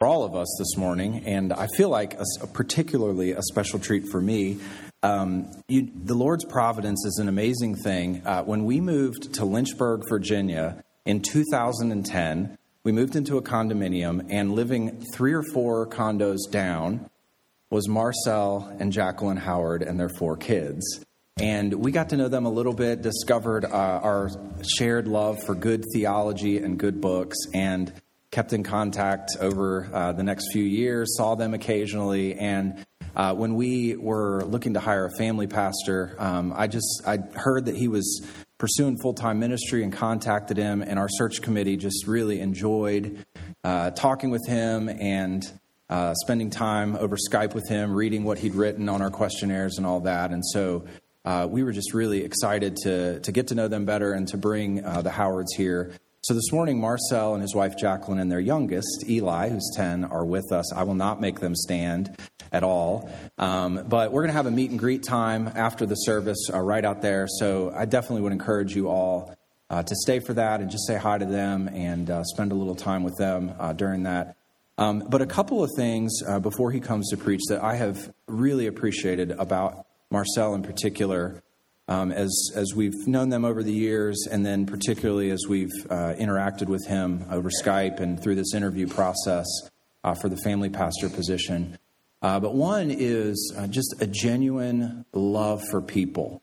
for 0.00 0.06
all 0.06 0.24
of 0.24 0.34
us 0.34 0.48
this 0.58 0.78
morning, 0.78 1.24
and 1.26 1.52
I 1.52 1.66
feel 1.76 1.90
like 1.90 2.14
a, 2.14 2.24
a 2.40 2.46
particularly 2.46 3.32
a 3.32 3.42
special 3.42 3.78
treat 3.78 4.08
for 4.10 4.18
me. 4.18 4.58
Um, 5.02 5.50
you, 5.68 5.90
the 5.94 6.14
Lord's 6.14 6.46
providence 6.46 7.04
is 7.04 7.18
an 7.18 7.28
amazing 7.28 7.74
thing. 7.74 8.22
Uh, 8.24 8.42
when 8.42 8.64
we 8.64 8.80
moved 8.80 9.34
to 9.34 9.44
Lynchburg, 9.44 10.08
Virginia 10.08 10.82
in 11.04 11.20
2010, 11.20 12.56
we 12.82 12.92
moved 12.92 13.14
into 13.14 13.36
a 13.36 13.42
condominium, 13.42 14.26
and 14.30 14.54
living 14.54 15.04
three 15.12 15.34
or 15.34 15.42
four 15.42 15.86
condos 15.86 16.50
down 16.50 17.10
was 17.68 17.86
Marcel 17.86 18.74
and 18.80 18.94
Jacqueline 18.94 19.36
Howard 19.36 19.82
and 19.82 20.00
their 20.00 20.08
four 20.08 20.34
kids. 20.34 21.04
And 21.38 21.74
we 21.74 21.92
got 21.92 22.08
to 22.08 22.16
know 22.16 22.28
them 22.28 22.46
a 22.46 22.50
little 22.50 22.72
bit, 22.72 23.02
discovered 23.02 23.66
uh, 23.66 23.68
our 23.68 24.30
shared 24.78 25.06
love 25.06 25.42
for 25.44 25.54
good 25.54 25.84
theology 25.92 26.56
and 26.56 26.78
good 26.78 27.02
books, 27.02 27.36
and 27.52 27.92
kept 28.30 28.52
in 28.52 28.62
contact 28.62 29.30
over 29.40 29.88
uh, 29.92 30.12
the 30.12 30.22
next 30.22 30.52
few 30.52 30.62
years, 30.62 31.16
saw 31.16 31.34
them 31.34 31.54
occasionally. 31.54 32.34
And 32.34 32.84
uh, 33.16 33.34
when 33.34 33.56
we 33.56 33.96
were 33.96 34.44
looking 34.44 34.74
to 34.74 34.80
hire 34.80 35.06
a 35.06 35.18
family 35.18 35.46
pastor, 35.46 36.14
um, 36.18 36.52
I 36.54 36.68
just 36.68 37.02
I 37.06 37.18
heard 37.34 37.66
that 37.66 37.76
he 37.76 37.88
was 37.88 38.24
pursuing 38.58 38.98
full 39.02 39.14
time 39.14 39.40
ministry 39.40 39.82
and 39.82 39.92
contacted 39.92 40.56
him. 40.56 40.82
And 40.82 40.98
our 40.98 41.08
search 41.08 41.42
committee 41.42 41.76
just 41.76 42.06
really 42.06 42.40
enjoyed 42.40 43.24
uh, 43.64 43.90
talking 43.90 44.30
with 44.30 44.46
him 44.46 44.88
and 44.88 45.42
uh, 45.88 46.14
spending 46.14 46.50
time 46.50 46.94
over 46.94 47.16
Skype 47.16 47.52
with 47.52 47.68
him, 47.68 47.92
reading 47.92 48.22
what 48.22 48.38
he'd 48.38 48.54
written 48.54 48.88
on 48.88 49.02
our 49.02 49.10
questionnaires 49.10 49.76
and 49.76 49.86
all 49.86 50.00
that. 50.00 50.30
And 50.30 50.44
so 50.46 50.84
uh, 51.24 51.48
we 51.50 51.64
were 51.64 51.72
just 51.72 51.92
really 51.92 52.22
excited 52.22 52.76
to, 52.84 53.18
to 53.20 53.32
get 53.32 53.48
to 53.48 53.56
know 53.56 53.66
them 53.66 53.86
better 53.86 54.12
and 54.12 54.28
to 54.28 54.36
bring 54.36 54.84
uh, 54.84 55.02
the 55.02 55.10
Howards 55.10 55.52
here. 55.56 55.92
So 56.30 56.34
this 56.34 56.52
morning, 56.52 56.80
Marcel 56.80 57.34
and 57.34 57.42
his 57.42 57.56
wife 57.56 57.76
Jacqueline 57.76 58.20
and 58.20 58.30
their 58.30 58.38
youngest, 58.38 59.04
Eli, 59.08 59.48
who's 59.48 59.68
10, 59.74 60.04
are 60.04 60.24
with 60.24 60.52
us. 60.52 60.72
I 60.72 60.84
will 60.84 60.94
not 60.94 61.20
make 61.20 61.40
them 61.40 61.56
stand 61.56 62.16
at 62.52 62.62
all. 62.62 63.10
Um, 63.36 63.82
but 63.88 64.12
we're 64.12 64.22
going 64.22 64.30
to 64.30 64.36
have 64.36 64.46
a 64.46 64.52
meet 64.52 64.70
and 64.70 64.78
greet 64.78 65.02
time 65.02 65.50
after 65.56 65.86
the 65.86 65.96
service 65.96 66.48
uh, 66.54 66.60
right 66.60 66.84
out 66.84 67.02
there. 67.02 67.26
So 67.26 67.72
I 67.74 67.84
definitely 67.84 68.22
would 68.22 68.30
encourage 68.30 68.76
you 68.76 68.88
all 68.88 69.34
uh, 69.70 69.82
to 69.82 69.96
stay 69.96 70.20
for 70.20 70.32
that 70.34 70.60
and 70.60 70.70
just 70.70 70.86
say 70.86 70.96
hi 70.96 71.18
to 71.18 71.26
them 71.26 71.66
and 71.66 72.08
uh, 72.08 72.22
spend 72.22 72.52
a 72.52 72.54
little 72.54 72.76
time 72.76 73.02
with 73.02 73.16
them 73.16 73.52
uh, 73.58 73.72
during 73.72 74.04
that. 74.04 74.36
Um, 74.78 75.02
but 75.08 75.22
a 75.22 75.26
couple 75.26 75.64
of 75.64 75.70
things 75.74 76.22
uh, 76.24 76.38
before 76.38 76.70
he 76.70 76.78
comes 76.78 77.10
to 77.10 77.16
preach 77.16 77.40
that 77.48 77.60
I 77.60 77.74
have 77.74 78.14
really 78.28 78.68
appreciated 78.68 79.32
about 79.32 79.84
Marcel 80.12 80.54
in 80.54 80.62
particular, 80.62 81.42
um, 81.90 82.12
as, 82.12 82.32
as 82.54 82.72
we've 82.74 83.06
known 83.08 83.28
them 83.30 83.44
over 83.44 83.64
the 83.64 83.72
years, 83.72 84.26
and 84.30 84.46
then 84.46 84.64
particularly 84.64 85.30
as 85.30 85.40
we've 85.48 85.68
uh, 85.90 86.14
interacted 86.18 86.68
with 86.68 86.86
him 86.86 87.26
over 87.30 87.50
Skype 87.50 87.98
and 87.98 88.22
through 88.22 88.36
this 88.36 88.54
interview 88.54 88.86
process 88.86 89.46
uh, 90.04 90.14
for 90.14 90.28
the 90.28 90.36
family 90.36 90.70
pastor 90.70 91.10
position. 91.10 91.76
Uh, 92.22 92.38
but 92.38 92.54
one 92.54 92.92
is 92.92 93.52
uh, 93.58 93.66
just 93.66 93.96
a 94.00 94.06
genuine 94.06 95.04
love 95.12 95.62
for 95.68 95.82
people. 95.82 96.40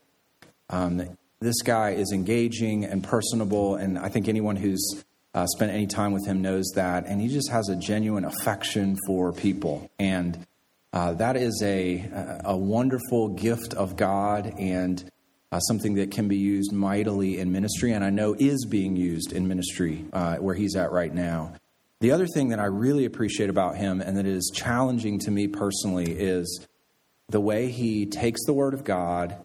Um, 0.68 1.16
this 1.40 1.62
guy 1.62 1.90
is 1.90 2.12
engaging 2.12 2.84
and 2.84 3.02
personable, 3.02 3.76
and 3.76 3.98
I 3.98 4.10
think 4.10 4.28
anyone 4.28 4.56
who's 4.56 5.02
uh, 5.32 5.46
spent 5.46 5.72
any 5.72 5.86
time 5.86 6.12
with 6.12 6.26
him 6.26 6.42
knows 6.42 6.72
that. 6.74 7.06
And 7.06 7.22
he 7.22 7.28
just 7.28 7.50
has 7.50 7.70
a 7.70 7.76
genuine 7.76 8.26
affection 8.26 8.98
for 9.06 9.32
people. 9.32 9.90
And 9.98 10.46
uh, 10.92 11.14
that 11.14 11.36
is 11.36 11.62
a, 11.64 12.40
a 12.44 12.56
wonderful 12.56 13.28
gift 13.28 13.72
of 13.72 13.96
God 13.96 14.52
and 14.58 15.10
uh, 15.50 15.60
something 15.60 15.94
that 15.94 16.10
can 16.10 16.28
be 16.28 16.36
used 16.36 16.72
mightily 16.72 17.38
in 17.38 17.50
ministry, 17.50 17.92
and 17.92 18.04
I 18.04 18.10
know 18.10 18.34
is 18.38 18.66
being 18.66 18.96
used 18.96 19.32
in 19.32 19.48
ministry 19.48 20.04
uh, 20.12 20.36
where 20.36 20.54
he's 20.54 20.76
at 20.76 20.92
right 20.92 21.12
now. 21.12 21.54
The 22.00 22.12
other 22.12 22.26
thing 22.26 22.50
that 22.50 22.60
I 22.60 22.66
really 22.66 23.06
appreciate 23.06 23.50
about 23.50 23.76
him 23.76 24.00
and 24.00 24.16
that 24.16 24.26
is 24.26 24.52
challenging 24.54 25.18
to 25.20 25.30
me 25.30 25.48
personally 25.48 26.12
is 26.12 26.66
the 27.28 27.40
way 27.40 27.70
he 27.70 28.06
takes 28.06 28.44
the 28.46 28.52
Word 28.52 28.72
of 28.72 28.84
God, 28.84 29.44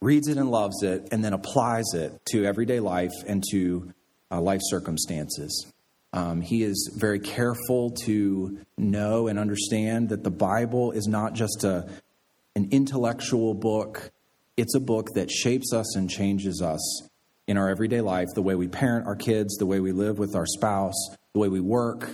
reads 0.00 0.28
it 0.28 0.36
and 0.36 0.50
loves 0.50 0.82
it, 0.82 1.08
and 1.12 1.24
then 1.24 1.32
applies 1.32 1.94
it 1.94 2.20
to 2.26 2.44
everyday 2.44 2.80
life 2.80 3.12
and 3.26 3.42
to 3.52 3.92
uh, 4.30 4.40
life 4.40 4.60
circumstances. 4.64 5.72
Um, 6.12 6.42
he 6.42 6.62
is 6.62 6.94
very 6.94 7.20
careful 7.20 7.90
to 8.04 8.58
know 8.76 9.28
and 9.28 9.38
understand 9.38 10.10
that 10.10 10.22
the 10.24 10.30
Bible 10.30 10.92
is 10.92 11.06
not 11.06 11.32
just 11.32 11.64
a, 11.64 11.88
an 12.54 12.68
intellectual 12.70 13.54
book, 13.54 14.10
it's 14.56 14.74
a 14.74 14.80
book 14.80 15.08
that 15.14 15.30
shapes 15.30 15.72
us 15.72 15.96
and 15.96 16.08
changes 16.08 16.62
us 16.62 17.08
in 17.46 17.56
our 17.56 17.68
everyday 17.68 18.00
life 18.00 18.28
the 18.34 18.42
way 18.42 18.54
we 18.54 18.68
parent 18.68 19.06
our 19.06 19.16
kids, 19.16 19.56
the 19.56 19.66
way 19.66 19.80
we 19.80 19.92
live 19.92 20.18
with 20.18 20.34
our 20.34 20.46
spouse, 20.46 20.94
the 21.32 21.40
way 21.40 21.48
we 21.48 21.60
work, 21.60 22.08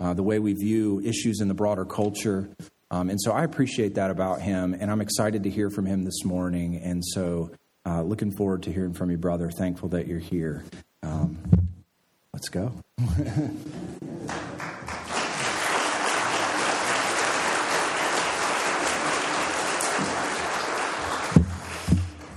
uh, 0.00 0.14
the 0.14 0.22
way 0.22 0.38
we 0.38 0.52
view 0.52 1.00
issues 1.04 1.40
in 1.40 1.48
the 1.48 1.54
broader 1.54 1.84
culture. 1.84 2.48
Um, 2.90 3.10
and 3.10 3.20
so 3.20 3.32
I 3.32 3.44
appreciate 3.44 3.94
that 3.94 4.10
about 4.10 4.40
him, 4.40 4.74
and 4.78 4.90
I'm 4.90 5.00
excited 5.00 5.42
to 5.44 5.50
hear 5.50 5.70
from 5.70 5.86
him 5.86 6.04
this 6.04 6.24
morning. 6.24 6.76
And 6.76 7.04
so, 7.04 7.50
uh, 7.86 8.02
looking 8.02 8.30
forward 8.30 8.62
to 8.64 8.72
hearing 8.72 8.92
from 8.92 9.10
you, 9.10 9.16
brother. 9.16 9.50
Thankful 9.50 9.88
that 9.90 10.06
you're 10.06 10.18
here. 10.18 10.64
Um, 11.02 11.38
Let's 12.38 12.50
go. 12.50 12.72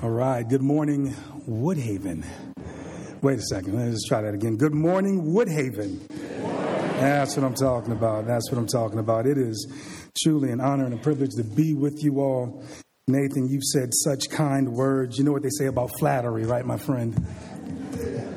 All 0.03 0.09
right. 0.09 0.47
Good 0.47 0.61
morning, 0.61 1.13
Woodhaven. 1.47 2.25
Wait 3.21 3.39
a 3.39 3.41
second. 3.41 3.75
Let's 3.75 3.91
just 3.91 4.07
try 4.07 4.21
that 4.21 4.33
again. 4.33 4.57
Good 4.57 4.73
morning, 4.73 5.33
Woodhaven. 5.33 6.07
That's 6.99 7.35
what 7.37 7.45
I'm 7.45 7.53
talking 7.53 7.91
about. 7.91 8.25
That's 8.25 8.51
what 8.51 8.57
I'm 8.57 8.67
talking 8.67 8.99
about. 8.99 9.27
It 9.27 9.37
is 9.37 9.71
truly 10.21 10.51
an 10.51 10.59
honor 10.59 10.85
and 10.85 10.93
a 10.93 10.97
privilege 10.97 11.31
to 11.37 11.43
be 11.43 11.73
with 11.73 12.03
you 12.03 12.19
all. 12.19 12.63
Nathan, 13.07 13.47
you've 13.47 13.63
said 13.63 13.89
such 13.93 14.29
kind 14.29 14.73
words. 14.73 15.17
You 15.17 15.23
know 15.23 15.31
what 15.31 15.43
they 15.43 15.49
say 15.49 15.67
about 15.67 15.91
flattery, 15.99 16.45
right, 16.45 16.65
my 16.65 16.77
friend? 16.77 17.13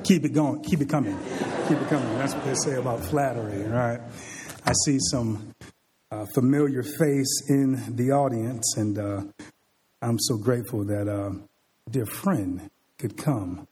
Keep 0.05 0.25
it 0.25 0.33
going. 0.35 0.63
Keep 0.63 0.83
it 0.83 0.89
coming 0.89 1.19
keep 1.69 1.81
it 1.81 1.89
coming. 1.89 2.19
That's 2.19 2.35
what 2.35 2.45
they 2.45 2.55
say 2.55 2.75
about 2.75 3.01
flattery, 3.01 3.63
right? 3.63 4.01
I 4.67 4.73
see 4.85 4.99
some 5.01 5.55
uh, 6.11 6.27
familiar 6.35 6.83
face 6.83 7.43
in 7.49 7.97
the 7.97 8.13
audience, 8.13 8.77
and 8.77 8.99
uh, 8.99 9.23
I'm 10.03 10.19
so 10.19 10.37
grateful 10.37 10.85
that 10.85 11.09
uh, 11.09 11.31
dear 11.91 12.07
friend 12.07 12.71
could 12.99 13.17
come. 13.17 13.67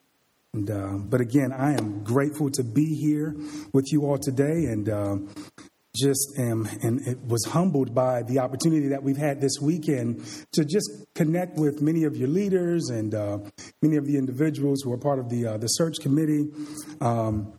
And, 0.54 0.70
uh, 0.70 0.98
but 0.98 1.20
again, 1.20 1.52
I 1.52 1.72
am 1.72 2.04
grateful 2.04 2.50
to 2.50 2.62
be 2.62 2.94
here 2.94 3.34
with 3.72 3.90
you 3.90 4.04
all 4.04 4.18
today, 4.18 4.66
and 4.66 4.88
uh, 4.88 5.16
just 5.96 6.38
am 6.38 6.66
and 6.82 7.06
it 7.06 7.18
was 7.26 7.44
humbled 7.46 7.94
by 7.94 8.22
the 8.22 8.38
opportunity 8.38 8.88
that 8.88 9.02
we've 9.02 9.16
had 9.16 9.40
this 9.40 9.58
weekend 9.60 10.24
to 10.52 10.64
just 10.64 10.90
connect 11.14 11.58
with 11.58 11.82
many 11.82 12.04
of 12.04 12.16
your 12.16 12.28
leaders 12.28 12.88
and 12.88 13.14
uh, 13.14 13.38
many 13.82 13.96
of 13.96 14.06
the 14.06 14.16
individuals 14.16 14.80
who 14.82 14.92
are 14.92 14.98
part 14.98 15.18
of 15.18 15.28
the 15.28 15.46
uh, 15.46 15.56
the 15.58 15.66
search 15.68 15.96
committee. 16.00 16.50
Um, 17.00 17.58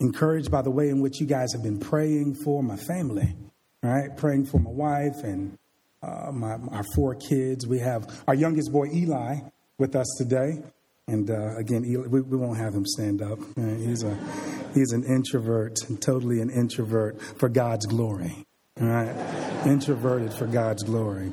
encouraged 0.00 0.50
by 0.50 0.60
the 0.60 0.70
way 0.70 0.88
in 0.88 1.00
which 1.00 1.20
you 1.20 1.26
guys 1.26 1.52
have 1.52 1.62
been 1.62 1.78
praying 1.78 2.34
for 2.34 2.62
my 2.62 2.76
family, 2.76 3.34
right? 3.82 4.14
Praying 4.16 4.44
for 4.46 4.58
my 4.58 4.70
wife 4.70 5.22
and 5.22 5.56
uh, 6.02 6.30
my, 6.32 6.56
our 6.72 6.84
four 6.94 7.14
kids. 7.14 7.66
We 7.66 7.78
have 7.78 8.22
our 8.26 8.34
youngest 8.34 8.72
boy, 8.72 8.88
Eli, 8.92 9.36
with 9.78 9.96
us 9.96 10.06
today. 10.18 10.62
And 11.06 11.30
uh, 11.30 11.56
again, 11.56 11.84
Eli, 11.84 12.06
we, 12.06 12.22
we, 12.22 12.36
won't 12.36 12.58
have 12.58 12.74
him 12.74 12.86
stand 12.86 13.20
up. 13.20 13.38
He's, 13.56 14.02
a, 14.02 14.16
he's 14.72 14.92
an 14.92 15.04
introvert, 15.04 15.76
totally 16.00 16.40
an 16.40 16.50
introvert 16.50 17.20
for 17.20 17.48
God's 17.48 17.84
glory. 17.86 18.46
All 18.80 18.86
right? 18.86 19.66
Introverted 19.66 20.32
for 20.32 20.46
God's 20.46 20.82
glory. 20.82 21.32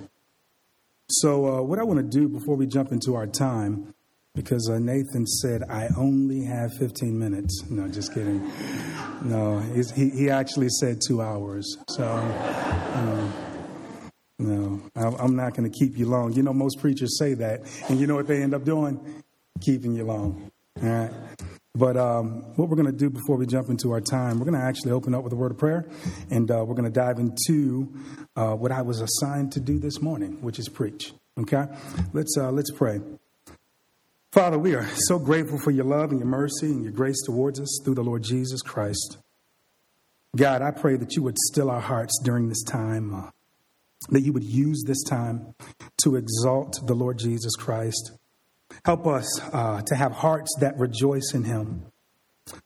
So, 1.10 1.46
uh, 1.46 1.62
what 1.62 1.80
I 1.80 1.84
want 1.84 2.00
to 2.00 2.20
do 2.20 2.28
before 2.28 2.56
we 2.56 2.66
jump 2.68 2.92
into 2.92 3.16
our 3.16 3.28
time 3.28 3.94
because 4.34 4.70
uh, 4.70 4.80
Nathan 4.80 5.26
said, 5.26 5.64
I 5.70 5.90
only 5.98 6.46
have 6.46 6.72
15 6.80 7.18
minutes. 7.18 7.66
No, 7.70 7.88
just 7.90 8.14
kidding. 8.14 8.50
No, 9.24 9.60
he, 9.96 10.10
he 10.10 10.30
actually 10.30 10.70
said 10.70 11.00
two 11.06 11.22
hours. 11.22 11.78
So, 11.90 12.06
um, 12.06 13.34
no, 14.42 14.82
I'm 14.96 15.36
not 15.36 15.56
going 15.56 15.70
to 15.70 15.78
keep 15.78 15.98
you 15.98 16.08
long. 16.08 16.34
You 16.34 16.44
know, 16.44 16.54
most 16.54 16.80
preachers 16.80 17.18
say 17.18 17.36
that. 17.36 17.62
And 17.90 18.00
you 18.00 18.08
know 18.08 18.16
what 18.16 18.28
they 18.28 18.42
end 18.42 18.54
up 18.54 18.66
doing? 18.66 19.24
Keeping 19.62 19.94
you 19.94 20.04
long. 20.04 20.52
All 20.82 20.90
right. 20.90 21.12
But 21.74 21.96
um, 21.96 22.42
what 22.58 22.68
we're 22.68 22.76
going 22.76 22.92
to 22.92 22.98
do 22.98 23.10
before 23.10 23.38
we 23.38 23.46
jump 23.46 23.70
into 23.70 23.92
our 23.92 24.02
time, 24.02 24.40
we're 24.40 24.46
going 24.46 24.60
to 24.60 24.66
actually 24.66 24.92
open 24.92 25.16
up 25.16 25.24
with 25.24 25.32
a 25.32 25.38
word 25.38 25.52
of 25.52 25.58
prayer, 25.58 25.88
and 26.30 26.52
uh, 26.52 26.66
we're 26.66 26.76
going 26.76 26.84
to 26.84 26.90
dive 26.90 27.18
into 27.18 27.94
uh, 28.36 28.56
what 28.56 28.74
I 28.74 28.82
was 28.82 29.00
assigned 29.00 29.54
to 29.54 29.62
do 29.62 29.80
this 29.80 30.02
morning, 30.02 30.42
which 30.42 30.60
is 30.60 30.68
preach. 30.68 31.14
Okay, 31.40 31.66
let's 32.12 32.36
uh, 32.38 32.52
let's 32.52 32.72
pray. 32.72 33.00
Father, 34.34 34.60
we 34.60 34.76
are 34.76 34.86
so 35.08 35.18
grateful 35.18 35.60
for 35.60 35.72
your 35.72 35.86
love 35.86 36.12
and 36.12 36.20
your 36.20 36.28
mercy 36.28 36.68
and 36.68 36.84
your 36.84 36.92
grace 36.92 37.22
towards 37.26 37.60
us 37.60 37.80
through 37.84 37.96
the 37.96 38.04
Lord 38.04 38.24
Jesus 38.24 38.62
Christ. 38.62 39.18
God, 40.36 40.62
I 40.62 40.72
pray 40.72 40.98
that 40.98 41.16
you 41.16 41.24
would 41.24 41.38
still 41.38 41.70
our 41.70 41.82
hearts 41.82 42.20
during 42.24 42.50
this 42.50 42.64
time, 42.64 43.14
uh, 43.14 43.30
that 44.10 44.22
you 44.22 44.34
would 44.34 44.44
use 44.44 44.84
this 44.86 45.04
time 45.04 45.54
to 46.04 46.16
exalt 46.16 46.80
the 46.88 46.96
Lord 46.96 47.20
Jesus 47.20 47.56
Christ. 47.56 48.12
Help 48.86 49.06
us 49.06 49.42
uh, 49.54 49.82
to 49.82 49.96
have 49.96 50.12
hearts 50.12 50.50
that 50.60 50.78
rejoice 50.78 51.34
in 51.34 51.44
him. 51.44 51.86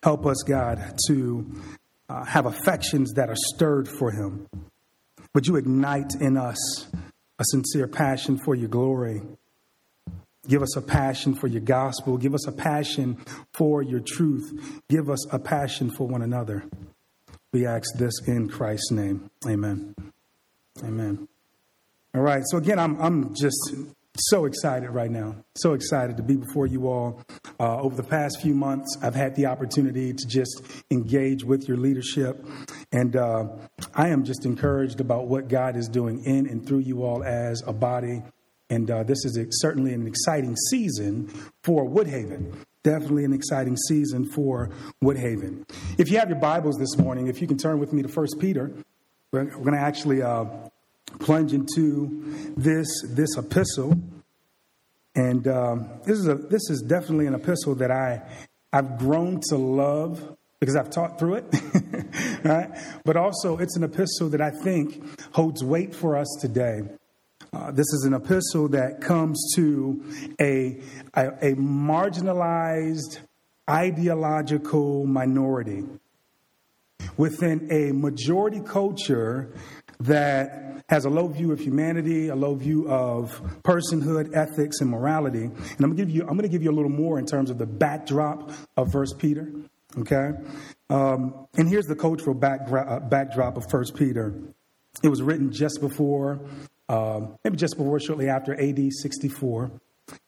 Help 0.03 0.25
us, 0.25 0.43
God, 0.43 0.97
to 1.07 1.51
uh, 2.09 2.23
have 2.25 2.45
affections 2.45 3.13
that 3.13 3.29
are 3.29 3.35
stirred 3.35 3.87
for 3.87 4.11
Him. 4.11 4.47
Would 5.33 5.47
you 5.47 5.55
ignite 5.55 6.13
in 6.19 6.37
us 6.37 6.87
a 7.39 7.43
sincere 7.45 7.87
passion 7.87 8.37
for 8.37 8.55
your 8.55 8.69
glory? 8.69 9.21
Give 10.47 10.61
us 10.61 10.75
a 10.77 10.81
passion 10.81 11.33
for 11.33 11.47
your 11.47 11.61
gospel. 11.61 12.17
Give 12.17 12.35
us 12.35 12.47
a 12.47 12.51
passion 12.51 13.17
for 13.53 13.81
your 13.81 13.99
truth. 13.99 14.81
Give 14.89 15.09
us 15.09 15.25
a 15.33 15.39
passion 15.39 15.89
for 15.89 16.07
one 16.07 16.21
another. 16.21 16.65
We 17.51 17.65
ask 17.65 17.95
this 17.97 18.13
in 18.27 18.47
Christ's 18.47 18.91
name. 18.91 19.29
Amen. 19.47 19.95
Amen. 20.83 21.27
All 22.13 22.21
right. 22.21 22.43
So 22.45 22.57
again, 22.57 22.79
I'm 22.79 22.99
I'm 23.01 23.33
just 23.35 23.73
so 24.17 24.45
excited 24.45 24.89
right 24.89 25.11
now. 25.11 25.35
So 25.55 25.73
excited 25.73 26.17
to 26.17 26.23
be 26.23 26.35
before 26.35 26.67
you 26.67 26.87
all. 26.87 27.21
Uh, 27.59 27.79
over 27.79 27.95
the 27.95 28.07
past 28.07 28.41
few 28.41 28.53
months, 28.53 28.97
I've 29.01 29.15
had 29.15 29.35
the 29.35 29.45
opportunity 29.47 30.13
to 30.13 30.27
just 30.27 30.61
engage 30.91 31.43
with 31.43 31.67
your 31.67 31.77
leadership. 31.77 32.45
And 32.91 33.15
uh, 33.15 33.47
I 33.93 34.09
am 34.09 34.23
just 34.23 34.45
encouraged 34.45 34.99
about 34.99 35.27
what 35.27 35.47
God 35.47 35.75
is 35.75 35.87
doing 35.87 36.23
in 36.23 36.47
and 36.47 36.65
through 36.65 36.79
you 36.79 37.03
all 37.03 37.23
as 37.23 37.61
a 37.65 37.73
body. 37.73 38.23
And 38.69 38.89
uh, 38.89 39.03
this 39.03 39.23
is 39.25 39.37
certainly 39.61 39.93
an 39.93 40.07
exciting 40.07 40.55
season 40.69 41.27
for 41.63 41.87
Woodhaven. 41.87 42.55
Definitely 42.83 43.25
an 43.25 43.33
exciting 43.33 43.77
season 43.87 44.25
for 44.25 44.71
Woodhaven. 45.03 45.69
If 45.97 46.09
you 46.09 46.19
have 46.19 46.29
your 46.29 46.39
Bibles 46.39 46.77
this 46.77 46.97
morning, 46.97 47.27
if 47.27 47.41
you 47.41 47.47
can 47.47 47.57
turn 47.57 47.79
with 47.79 47.93
me 47.93 48.01
to 48.01 48.07
First 48.07 48.37
Peter, 48.39 48.71
we're, 49.31 49.45
going 49.45 49.73
to 49.73 49.79
actually 49.79 50.21
uh, 50.21 50.45
plunge 51.19 51.53
into 51.53 52.53
this 52.55 52.87
this 53.09 53.37
epistle, 53.37 53.99
and 55.15 55.47
um, 55.47 55.89
this 56.05 56.17
is 56.17 56.27
a 56.27 56.35
this 56.35 56.69
is 56.69 56.81
definitely 56.81 57.27
an 57.27 57.35
epistle 57.35 57.75
that 57.75 57.91
I 57.91 58.21
I've 58.71 58.97
grown 58.97 59.41
to 59.49 59.57
love 59.57 60.37
because 60.59 60.75
I've 60.75 60.89
taught 60.89 61.19
through 61.19 61.35
it, 61.35 61.45
right? 62.43 62.69
But 63.03 63.17
also, 63.17 63.57
it's 63.57 63.75
an 63.77 63.83
epistle 63.83 64.29
that 64.29 64.41
I 64.41 64.51
think 64.51 65.03
holds 65.33 65.63
weight 65.63 65.93
for 65.93 66.17
us 66.17 66.27
today. 66.41 66.81
Uh, 67.53 67.71
this 67.71 67.85
is 67.93 68.03
an 68.05 68.13
epistle 68.13 68.67
that 68.69 68.99
comes 68.99 69.53
to 69.55 70.03
a, 70.41 70.81
a, 71.13 71.27
a 71.51 71.55
marginalized 71.55 73.19
ideological 73.69 75.05
minority 75.05 75.83
within 77.17 77.71
a 77.71 77.91
majority 77.91 78.59
culture 78.59 79.53
that 79.99 80.83
has 80.89 81.05
a 81.05 81.09
low 81.09 81.27
view 81.27 81.51
of 81.51 81.59
humanity, 81.59 82.27
a 82.29 82.35
low 82.35 82.55
view 82.55 82.87
of 82.89 83.41
personhood, 83.63 84.35
ethics, 84.35 84.81
and 84.81 84.89
morality. 84.89 85.43
And 85.43 85.55
I'm 85.79 85.89
gonna 85.89 85.95
give 85.95 86.09
you, 86.09 86.21
I'm 86.21 86.35
gonna 86.35 86.47
give 86.47 86.63
you 86.63 86.71
a 86.71 86.75
little 86.75 86.91
more 86.91 87.17
in 87.17 87.25
terms 87.25 87.49
of 87.49 87.57
the 87.57 87.65
backdrop 87.65 88.51
of 88.77 88.91
First 88.91 89.17
Peter. 89.17 89.51
Okay, 89.97 90.31
um, 90.89 91.47
and 91.55 91.69
here's 91.69 91.85
the 91.85 91.95
cultural 91.95 92.35
backdrop, 92.35 92.87
uh, 92.87 92.99
backdrop 92.99 93.57
of 93.57 93.65
First 93.69 93.95
Peter. 93.95 94.33
It 95.03 95.09
was 95.09 95.21
written 95.21 95.51
just 95.51 95.79
before, 95.81 96.39
uh, 96.89 97.21
maybe 97.43 97.57
just 97.57 97.77
before, 97.77 97.99
shortly 97.99 98.29
after 98.29 98.53
AD 98.53 98.91
64. 98.91 99.71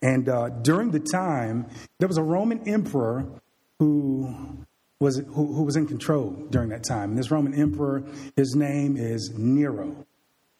And 0.01 0.27
uh, 0.27 0.49
during 0.49 0.91
the 0.91 0.99
time, 0.99 1.67
there 1.99 2.07
was 2.07 2.17
a 2.17 2.23
Roman 2.23 2.67
emperor 2.67 3.41
who 3.79 4.65
was 4.99 5.17
who, 5.17 5.53
who, 5.53 5.63
was 5.63 5.75
in 5.75 5.85
control 5.85 6.31
during 6.49 6.69
that 6.69 6.83
time. 6.83 7.11
And 7.11 7.19
this 7.19 7.29
Roman 7.29 7.53
emperor, 7.53 8.03
his 8.35 8.55
name 8.55 8.97
is 8.97 9.31
Nero. 9.35 10.05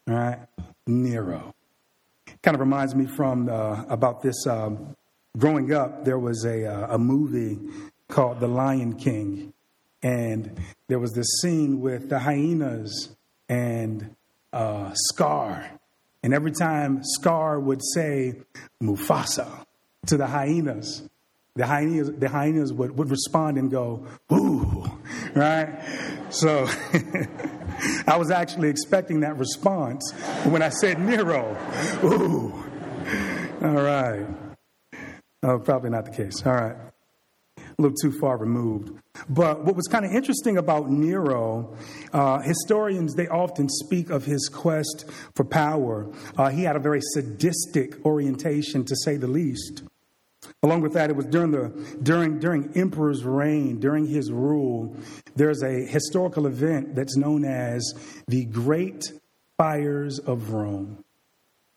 All 0.08 0.14
right, 0.14 0.40
Nero. 0.86 1.54
Kind 2.44 2.56
of 2.56 2.62
reminds 2.62 2.94
me 2.94 3.08
from 3.08 3.50
uh, 3.50 3.84
about 3.90 4.22
this. 4.22 4.46
Um, 4.46 4.96
growing 5.38 5.74
up, 5.74 6.06
there 6.06 6.20
was 6.20 6.46
a 6.46 6.66
uh, 6.66 6.96
a 6.96 6.98
movie 6.98 7.58
called 8.08 8.40
The 8.40 8.48
Lion 8.48 8.96
King, 8.96 9.54
and 10.04 10.60
there 10.88 11.00
was 11.00 11.14
this 11.14 11.28
scene 11.42 11.82
with 11.82 12.10
the 12.10 12.20
hyenas 12.20 13.16
and 13.50 14.16
uh, 14.54 14.92
Scar, 14.94 15.72
and 16.22 16.34
every 16.34 16.52
time 16.52 17.02
Scar 17.04 17.60
would 17.60 17.82
say 17.94 18.36
Mufasa 18.82 19.66
to 20.06 20.18
the 20.18 20.28
hyenas, 20.28 21.10
the 21.58 21.66
hyenas, 21.66 22.12
the 22.12 22.30
hyenas 22.30 22.72
would, 22.72 22.98
would 22.98 23.10
respond 23.10 23.58
and 23.58 23.70
go, 23.72 24.06
ooh, 24.32 24.86
right? 25.36 25.80
So 26.30 26.68
I 28.08 28.18
was 28.18 28.32
actually 28.32 28.70
expecting 28.70 29.22
that 29.22 29.38
response 29.38 30.12
when 30.46 30.62
I 30.62 30.70
said 30.70 31.00
Nero, 31.00 31.58
ooh. 32.04 32.64
All 33.62 33.74
right. 33.74 34.26
Oh, 35.42 35.60
probably 35.60 35.90
not 35.90 36.06
the 36.06 36.12
case. 36.12 36.46
All 36.46 36.54
right. 36.54 36.76
A 37.58 37.82
little 37.82 37.98
too 38.00 38.12
far 38.20 38.38
removed. 38.38 38.92
But 39.30 39.66
what 39.66 39.76
was 39.76 39.88
kind 39.88 40.06
of 40.06 40.12
interesting 40.12 40.58
about 40.58 40.90
Nero, 40.90 41.76
uh, 42.14 42.40
historians, 42.40 43.16
they 43.16 43.28
often 43.28 43.68
speak 43.70 44.10
of 44.10 44.26
his 44.26 44.48
quest 44.48 45.06
for 45.36 45.44
power. 45.44 46.12
Uh, 46.38 46.50
he 46.50 46.64
had 46.64 46.76
a 46.76 46.80
very 46.80 47.02
sadistic 47.02 48.06
orientation, 48.06 48.84
to 48.86 48.96
say 49.04 49.18
the 49.18 49.28
least. 49.28 49.84
Along 50.64 50.82
with 50.82 50.94
that, 50.94 51.10
it 51.10 51.16
was 51.16 51.28
during 51.28 51.52
the 51.52 51.70
during 52.02 52.40
during 52.40 52.72
emperor's 52.76 53.24
reign, 53.24 53.80
during 53.80 54.08
his 54.08 54.32
rule, 54.32 54.96
there's 55.36 55.62
a 55.62 55.86
historical 55.86 56.48
event 56.48 56.96
that's 56.96 57.16
known 57.16 57.46
as 57.46 57.94
the 58.28 58.46
Great 58.46 59.12
Fires 59.58 60.20
of 60.20 60.52
Rome. 60.52 61.04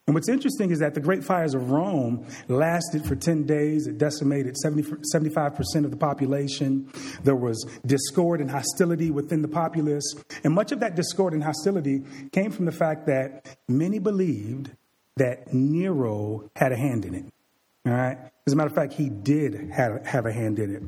And 0.06 0.14
what's 0.16 0.28
interesting 0.28 0.72
is 0.72 0.80
that 0.80 0.94
the 0.94 1.00
Great 1.00 1.22
Fires 1.22 1.54
of 1.54 1.70
Rome 1.70 2.26
lasted 2.48 3.04
for 3.04 3.14
10 3.14 3.44
days. 3.44 3.86
It 3.86 3.96
decimated 3.96 4.56
70, 4.56 4.82
75% 5.14 5.84
of 5.84 5.92
the 5.92 5.96
population. 5.96 6.90
There 7.22 7.36
was 7.36 7.64
discord 7.86 8.40
and 8.40 8.50
hostility 8.50 9.12
within 9.12 9.40
the 9.40 9.46
populace. 9.46 10.16
And 10.42 10.52
much 10.52 10.72
of 10.72 10.80
that 10.80 10.96
discord 10.96 11.32
and 11.32 11.44
hostility 11.44 12.02
came 12.32 12.50
from 12.50 12.64
the 12.64 12.72
fact 12.72 13.06
that 13.06 13.56
many 13.68 14.00
believed 14.00 14.70
that 15.16 15.54
Nero 15.54 16.50
had 16.56 16.72
a 16.72 16.76
hand 16.76 17.04
in 17.04 17.14
it. 17.14 17.26
All 17.86 17.92
right? 17.92 18.18
As 18.46 18.52
a 18.52 18.56
matter 18.56 18.68
of 18.68 18.74
fact, 18.74 18.94
he 18.94 19.08
did 19.08 19.70
have, 19.72 20.04
have 20.06 20.26
a 20.26 20.32
hand 20.32 20.58
in 20.58 20.74
it. 20.74 20.82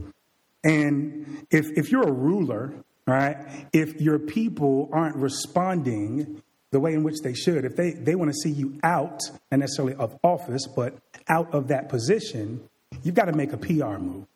And 0.64 1.46
if, 1.50 1.66
if 1.76 1.90
you're 1.90 2.08
a 2.08 2.12
ruler, 2.12 2.72
right, 3.06 3.36
if 3.72 4.00
your 4.00 4.18
people 4.18 4.88
aren't 4.92 5.16
responding 5.16 6.42
the 6.70 6.80
way 6.80 6.92
in 6.92 7.02
which 7.02 7.20
they 7.22 7.34
should, 7.34 7.64
if 7.64 7.76
they, 7.76 7.92
they 7.92 8.14
want 8.14 8.30
to 8.30 8.36
see 8.36 8.50
you 8.50 8.78
out, 8.82 9.20
not 9.50 9.60
necessarily 9.60 9.94
of 9.94 10.18
office, 10.22 10.66
but 10.66 10.98
out 11.28 11.52
of 11.52 11.68
that 11.68 11.88
position, 11.88 12.68
you've 13.02 13.14
got 13.14 13.26
to 13.26 13.32
make 13.32 13.52
a 13.52 13.58
PR 13.58 13.98
move. 13.98 14.26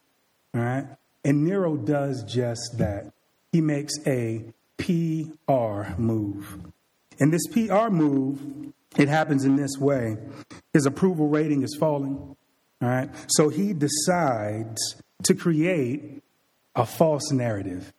All 0.55 0.61
right? 0.61 0.87
And 1.25 1.45
Nero 1.45 1.77
does 1.77 2.23
just 2.25 2.79
that. 2.79 3.13
He 3.53 3.61
makes 3.61 3.95
a 4.07 4.45
PR 4.79 5.95
move. 5.97 6.59
And 7.19 7.33
this 7.33 7.47
PR 7.47 7.89
move, 7.89 8.73
it 8.97 9.09
happens 9.09 9.45
in 9.45 9.57
this 9.57 9.79
way. 9.79 10.17
His 10.73 10.87
approval 10.87 11.29
rating 11.29 11.63
is 11.63 11.75
falling. 11.79 12.37
All 12.83 12.89
right. 12.89 13.11
So 13.29 13.49
he 13.49 13.73
decides 13.73 14.97
to 15.25 15.35
create 15.35 16.23
a 16.75 16.85
false 16.85 17.33
narrative. 17.33 17.93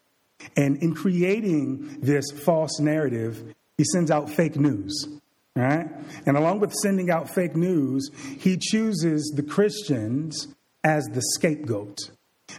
And 0.56 0.78
in 0.78 0.94
creating 0.94 2.00
this 2.02 2.26
false 2.32 2.80
narrative, 2.80 3.56
he 3.78 3.84
sends 3.84 4.12
out 4.12 4.30
fake 4.30 4.56
news. 4.56 5.08
All 5.56 5.64
right. 5.64 5.88
And 6.26 6.38
along 6.38 6.60
with 6.60 6.74
sending 6.74 7.10
out 7.10 7.30
fake 7.30 7.56
news, 7.56 8.10
he 8.40 8.58
chooses 8.58 9.34
the 9.36 9.44
Christians 9.44 10.48
as 10.84 11.06
the 11.06 11.22
scapegoat. 11.36 11.98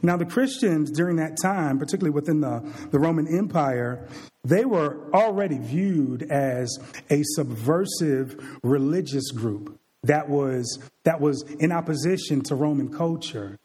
Now, 0.03 0.17
the 0.17 0.27
Christians 0.27 0.91
during 0.91 1.17
that 1.17 1.37
time, 1.41 1.79
particularly 1.79 2.11
within 2.11 2.41
the, 2.41 2.63
the 2.91 2.99
Roman 2.99 3.27
Empire, 3.27 4.07
they 4.45 4.65
were 4.65 5.11
already 5.13 5.59
viewed 5.59 6.25
as 6.31 6.79
a 7.11 7.23
subversive 7.23 8.59
religious 8.63 9.31
group 9.31 9.79
that 10.09 10.29
was 10.29 10.79
that 11.05 11.21
was 11.21 11.43
in 11.61 11.71
opposition 11.73 12.43
to 12.43 12.55
Roman 12.55 12.93
culture. 12.93 13.59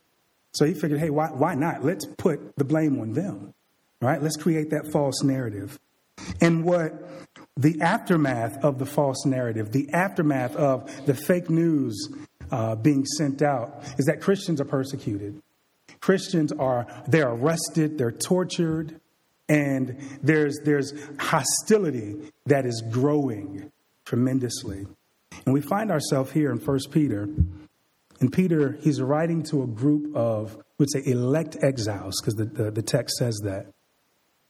So 0.53 0.65
he 0.65 0.73
figured, 0.75 0.99
hey, 0.99 1.09
why, 1.09 1.29
why 1.29 1.55
not? 1.55 1.83
Let's 1.83 2.05
put 2.05 2.55
the 2.57 2.63
blame 2.63 2.99
on 2.99 3.13
them. 3.13 3.53
Right? 4.01 4.21
Let's 4.21 4.37
create 4.37 4.69
that 4.69 4.91
false 4.91 5.23
narrative. 5.23 5.79
And 6.41 6.63
what 6.63 7.09
the 7.57 7.81
aftermath 7.81 8.63
of 8.63 8.77
the 8.77 8.85
false 8.85 9.25
narrative, 9.25 9.71
the 9.71 9.89
aftermath 9.93 10.55
of 10.55 11.05
the 11.05 11.13
fake 11.13 11.49
news 11.49 12.13
uh, 12.51 12.75
being 12.75 13.05
sent 13.05 13.41
out, 13.41 13.83
is 13.97 14.05
that 14.05 14.21
Christians 14.21 14.61
are 14.61 14.65
persecuted. 14.65 15.41
Christians 16.01 16.51
are 16.51 16.85
they're 17.07 17.29
arrested, 17.29 17.97
they're 17.97 18.11
tortured, 18.11 18.99
and 19.47 19.97
there's 20.21 20.59
there's 20.63 20.93
hostility 21.17 22.31
that 22.45 22.65
is 22.65 22.83
growing 22.91 23.71
tremendously. 24.05 24.85
And 25.45 25.53
we 25.53 25.61
find 25.61 25.91
ourselves 25.91 26.31
here 26.31 26.51
in 26.51 26.59
First 26.59 26.91
Peter. 26.91 27.27
And 28.19 28.31
Peter, 28.31 28.77
he's 28.81 29.01
writing 29.01 29.43
to 29.43 29.63
a 29.63 29.67
group 29.67 30.15
of, 30.15 30.57
would 30.77 30.91
say, 30.91 31.01
elect 31.05 31.57
exiles, 31.61 32.15
because 32.21 32.35
the, 32.35 32.45
the, 32.45 32.71
the 32.71 32.81
text 32.81 33.17
says 33.17 33.39
that. 33.43 33.67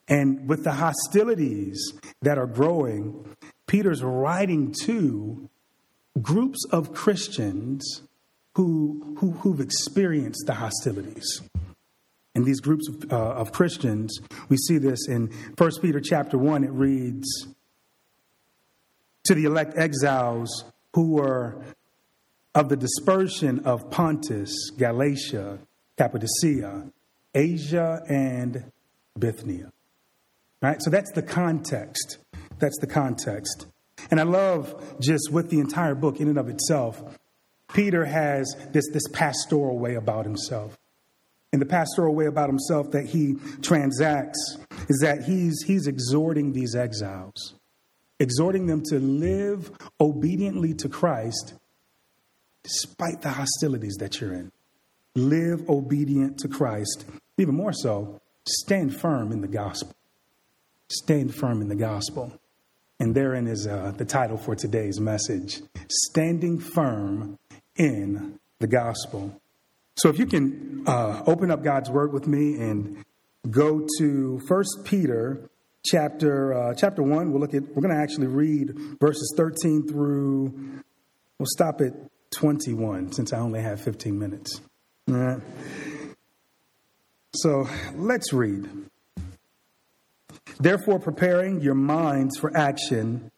And 0.07 0.47
with 0.47 0.63
the 0.63 0.73
hostilities 0.73 1.93
that 2.21 2.37
are 2.37 2.45
growing, 2.45 3.25
Peter's 3.67 4.03
writing 4.03 4.73
to 4.83 5.49
groups 6.21 6.65
of 6.71 6.93
Christians 6.93 8.01
who, 8.55 9.15
who, 9.19 9.31
who've 9.31 9.59
experienced 9.59 10.43
the 10.45 10.53
hostilities. 10.53 11.41
And 12.35 12.45
these 12.45 12.59
groups 12.59 12.87
of, 12.89 13.11
uh, 13.11 13.15
of 13.15 13.51
Christians. 13.51 14.19
We 14.49 14.57
see 14.57 14.77
this 14.77 15.07
in 15.07 15.31
1 15.57 15.71
Peter 15.81 15.99
chapter 15.99 16.37
1. 16.37 16.63
It 16.63 16.71
reads, 16.71 17.47
To 19.25 19.35
the 19.35 19.45
elect 19.45 19.77
exiles 19.77 20.65
who 20.93 21.13
were 21.13 21.55
of 22.55 22.69
the 22.69 22.77
dispersion 22.77 23.59
of 23.65 23.89
Pontus, 23.89 24.69
Galatia, 24.77 25.59
Cappadocia, 25.97 26.91
Asia, 27.33 28.03
and 28.07 28.71
Bithynia. 29.17 29.71
Right? 30.61 30.81
So 30.81 30.89
that's 30.89 31.11
the 31.11 31.23
context. 31.23 32.17
That's 32.59 32.77
the 32.79 32.87
context. 32.87 33.65
And 34.11 34.19
I 34.19 34.23
love 34.23 34.97
just 34.99 35.31
with 35.31 35.49
the 35.49 35.59
entire 35.59 35.95
book 35.95 36.19
in 36.19 36.27
and 36.27 36.37
of 36.37 36.47
itself, 36.49 37.01
Peter 37.73 38.05
has 38.05 38.55
this, 38.71 38.85
this 38.91 39.07
pastoral 39.11 39.79
way 39.79 39.95
about 39.95 40.25
himself. 40.25 40.77
And 41.51 41.61
the 41.61 41.65
pastoral 41.65 42.15
way 42.15 42.25
about 42.25 42.49
himself 42.49 42.91
that 42.91 43.05
he 43.05 43.35
transacts 43.61 44.57
is 44.89 44.99
that 45.01 45.23
he's, 45.23 45.63
he's 45.65 45.87
exhorting 45.87 46.53
these 46.53 46.75
exiles, 46.75 47.55
exhorting 48.23 48.67
them 48.67 48.81
to 48.85 48.99
live 48.99 49.69
obediently 49.99 50.73
to 50.75 50.87
Christ 50.87 51.53
despite 52.63 53.21
the 53.21 53.29
hostilities 53.29 53.97
that 53.99 54.21
you're 54.21 54.33
in. 54.33 54.49
Live 55.15 55.69
obedient 55.69 56.39
to 56.39 56.47
Christ. 56.47 57.05
Even 57.37 57.53
more 57.55 57.73
so, 57.73 58.21
stand 58.47 58.95
firm 58.95 59.33
in 59.33 59.41
the 59.41 59.47
gospel. 59.47 59.93
Stand 60.87 61.35
firm 61.35 61.61
in 61.61 61.67
the 61.67 61.75
gospel. 61.75 62.39
And 62.99 63.13
therein 63.13 63.47
is 63.47 63.67
uh, 63.67 63.91
the 63.97 64.05
title 64.05 64.37
for 64.37 64.55
today's 64.55 65.01
message 65.01 65.61
Standing 65.89 66.59
Firm 66.59 67.37
in 67.75 68.39
the 68.59 68.67
Gospel. 68.67 69.41
So 69.97 70.07
if 70.07 70.17
you 70.17 70.25
can 70.25 70.83
uh, 70.87 71.23
open 71.27 71.51
up 71.51 71.63
God's 71.63 71.89
Word 71.89 72.13
with 72.13 72.27
me 72.27 72.55
and 72.55 73.03
go 73.51 73.85
to 73.97 74.39
1 74.47 74.63
Peter 74.85 75.49
chapter, 75.85 76.53
uh, 76.53 76.73
chapter 76.73 77.03
1. 77.03 77.31
We'll 77.31 77.41
look 77.41 77.53
at, 77.53 77.63
we're 77.63 77.81
going 77.81 77.95
to 77.95 78.01
actually 78.01 78.27
read 78.27 78.73
verses 78.99 79.33
13 79.37 79.87
through, 79.87 80.81
we'll 81.39 81.47
stop 81.47 81.81
at 81.81 81.93
21 82.31 83.11
since 83.11 83.33
I 83.33 83.39
only 83.39 83.61
have 83.61 83.81
15 83.81 84.17
minutes. 84.17 84.61
All 85.09 85.15
right. 85.15 85.41
So 87.35 87.67
let's 87.95 88.31
read. 88.31 88.69
Therefore, 90.59 90.99
preparing 90.99 91.61
your 91.61 91.73
minds 91.73 92.37
for 92.37 92.55
action 92.55 93.31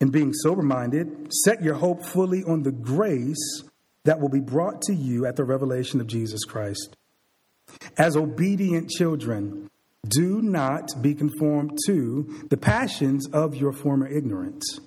and 0.00 0.12
being 0.12 0.32
sober 0.32 0.62
minded, 0.62 1.32
set 1.44 1.62
your 1.62 1.74
hope 1.74 2.04
fully 2.04 2.42
on 2.44 2.62
the 2.62 2.72
grace 2.72 3.64
that 4.04 4.20
will 4.20 4.28
be 4.28 4.40
brought 4.40 4.82
to 4.82 4.94
you 4.94 5.26
at 5.26 5.36
the 5.36 5.44
revelation 5.44 6.00
of 6.00 6.06
Jesus 6.06 6.44
Christ. 6.44 6.96
As 7.98 8.16
obedient 8.16 8.88
children, 8.88 9.69
do 10.06 10.40
not 10.40 10.90
be 11.00 11.14
conformed 11.14 11.78
to 11.86 12.46
the 12.48 12.56
passions 12.56 13.28
of 13.28 13.54
your 13.54 13.72
former 13.72 14.06
ignorance. 14.06 14.80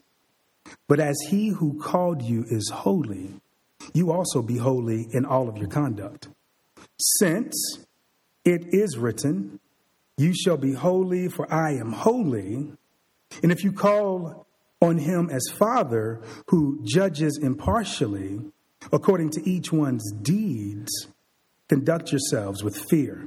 But 0.88 1.00
as 1.00 1.16
he 1.30 1.50
who 1.50 1.80
called 1.80 2.22
you 2.22 2.46
is 2.50 2.70
holy, 2.70 3.30
you 3.94 4.12
also 4.12 4.42
be 4.42 4.58
holy 4.58 5.08
in 5.12 5.26
all 5.26 5.50
of 5.50 5.58
your 5.58 5.68
conduct. 5.68 6.30
Since 6.98 7.54
it 8.44 8.74
is 8.74 8.98
written, 8.98 9.60
you 10.18 10.34
shall 10.34 10.58
be 10.58 10.74
holy, 10.74 11.28
for 11.28 11.52
I 11.52 11.74
am 11.74 11.92
holy. 11.92 12.72
And 13.42 13.52
if 13.52 13.64
you 13.64 13.72
call 13.72 14.48
on 14.82 14.98
him 14.98 15.30
as 15.30 15.44
Father, 15.54 16.22
who 16.48 16.82
judges 16.84 17.40
impartially 17.42 18.42
according 18.92 19.30
to 19.32 19.50
each 19.50 19.72
one's 19.72 20.12
deeds, 20.12 21.08
conduct 21.70 22.12
yourselves 22.12 22.64
with 22.64 22.78
fear, 22.78 23.26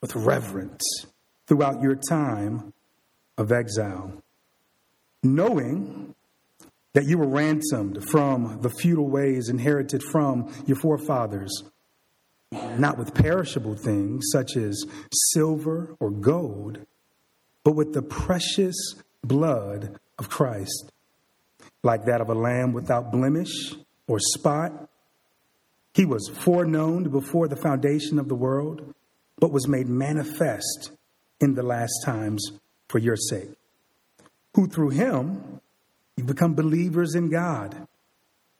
with 0.00 0.14
reverence 0.14 1.06
throughout 1.46 1.82
your 1.82 1.96
time 2.08 2.72
of 3.38 3.52
exile, 3.52 4.22
knowing 5.22 6.14
that 6.94 7.04
you 7.04 7.18
were 7.18 7.28
ransomed 7.28 8.02
from 8.08 8.60
the 8.62 8.70
feudal 8.70 9.08
ways 9.08 9.48
inherited 9.48 10.02
from 10.02 10.52
your 10.66 10.76
forefathers 10.76 11.62
not 12.52 12.98
with 12.98 13.14
perishable 13.14 13.74
things 13.74 14.26
such 14.30 14.56
as 14.56 14.84
silver 15.32 15.94
or 15.98 16.10
gold, 16.10 16.78
but 17.64 17.74
with 17.74 17.92
the 17.92 18.02
precious 18.02 18.76
blood 19.22 19.98
of 20.18 20.30
Christ, 20.30 20.92
like 21.82 22.04
that 22.04 22.20
of 22.20 22.28
a 22.28 22.34
lamb 22.34 22.72
without 22.72 23.12
blemish 23.12 23.74
or 24.06 24.18
spot. 24.20 24.88
He 25.94 26.04
was 26.04 26.28
foreknown 26.28 27.04
before 27.10 27.48
the 27.48 27.56
foundation 27.56 28.18
of 28.18 28.28
the 28.28 28.34
world, 28.34 28.94
but 29.38 29.50
was 29.50 29.66
made 29.66 29.88
manifest 29.88 30.90
in 31.40 31.54
the 31.54 31.62
last 31.62 31.92
times 32.04 32.52
for 32.88 32.98
your 32.98 33.16
sake, 33.16 33.50
who 34.54 34.66
through 34.66 34.90
him 34.90 35.60
you 36.16 36.24
become 36.24 36.54
believers 36.54 37.14
in 37.14 37.30
God. 37.30 37.86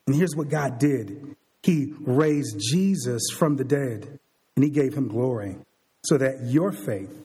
And 0.06 0.14
here's 0.14 0.37
what 0.37 0.49
God 0.49 0.78
did 0.78 1.37
he 1.62 1.92
raised 2.00 2.61
Jesus 2.61 3.23
from 3.37 3.56
the 3.56 3.64
dead 3.64 4.21
and 4.54 4.64
he 4.64 4.71
gave 4.71 4.95
him 4.95 5.09
glory 5.09 5.56
so 6.04 6.16
that 6.16 6.45
your 6.45 6.71
faith, 6.71 7.25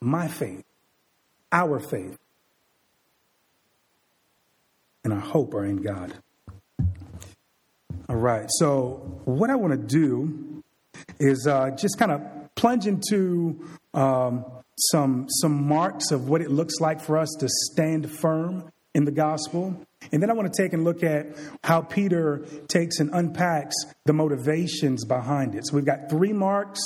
my 0.00 0.28
faith, 0.28 0.64
our 1.50 1.80
faith, 1.80 2.16
and 5.02 5.12
our 5.12 5.20
hope 5.20 5.54
are 5.54 5.64
in 5.64 5.82
God. 5.82 6.14
All 8.08 8.16
right, 8.16 8.46
so 8.48 9.20
what 9.24 9.50
I 9.50 9.56
want 9.56 9.72
to 9.72 9.78
do 9.78 10.62
is 11.18 11.46
uh, 11.46 11.70
just 11.70 11.98
kind 11.98 12.12
of 12.12 12.20
plunge 12.54 12.86
into 12.86 13.66
um, 13.92 14.44
some, 14.76 15.26
some 15.28 15.66
marks 15.66 16.10
of 16.10 16.28
what 16.28 16.40
it 16.40 16.50
looks 16.50 16.80
like 16.80 17.00
for 17.00 17.18
us 17.18 17.34
to 17.40 17.48
stand 17.48 18.10
firm 18.10 18.70
in 18.94 19.04
the 19.04 19.12
gospel. 19.12 19.86
And 20.12 20.22
then 20.22 20.30
I 20.30 20.34
want 20.34 20.52
to 20.52 20.62
take 20.62 20.72
and 20.72 20.84
look 20.84 21.02
at 21.02 21.26
how 21.62 21.80
Peter 21.80 22.44
takes 22.68 23.00
and 23.00 23.10
unpacks 23.12 23.74
the 24.04 24.12
motivations 24.12 25.04
behind 25.04 25.54
it. 25.54 25.66
So 25.66 25.76
we've 25.76 25.84
got 25.84 26.10
three 26.10 26.32
marks, 26.32 26.80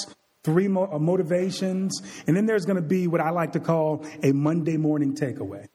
three 0.44 0.68
mo- 0.68 0.90
uh, 0.92 0.98
motivations, 0.98 2.00
and 2.26 2.36
then 2.36 2.46
there's 2.46 2.64
going 2.64 2.76
to 2.76 2.82
be 2.82 3.06
what 3.06 3.20
I 3.20 3.30
like 3.30 3.52
to 3.52 3.60
call 3.60 4.04
a 4.22 4.32
Monday 4.32 4.76
morning 4.76 5.14
takeaway. 5.14 5.66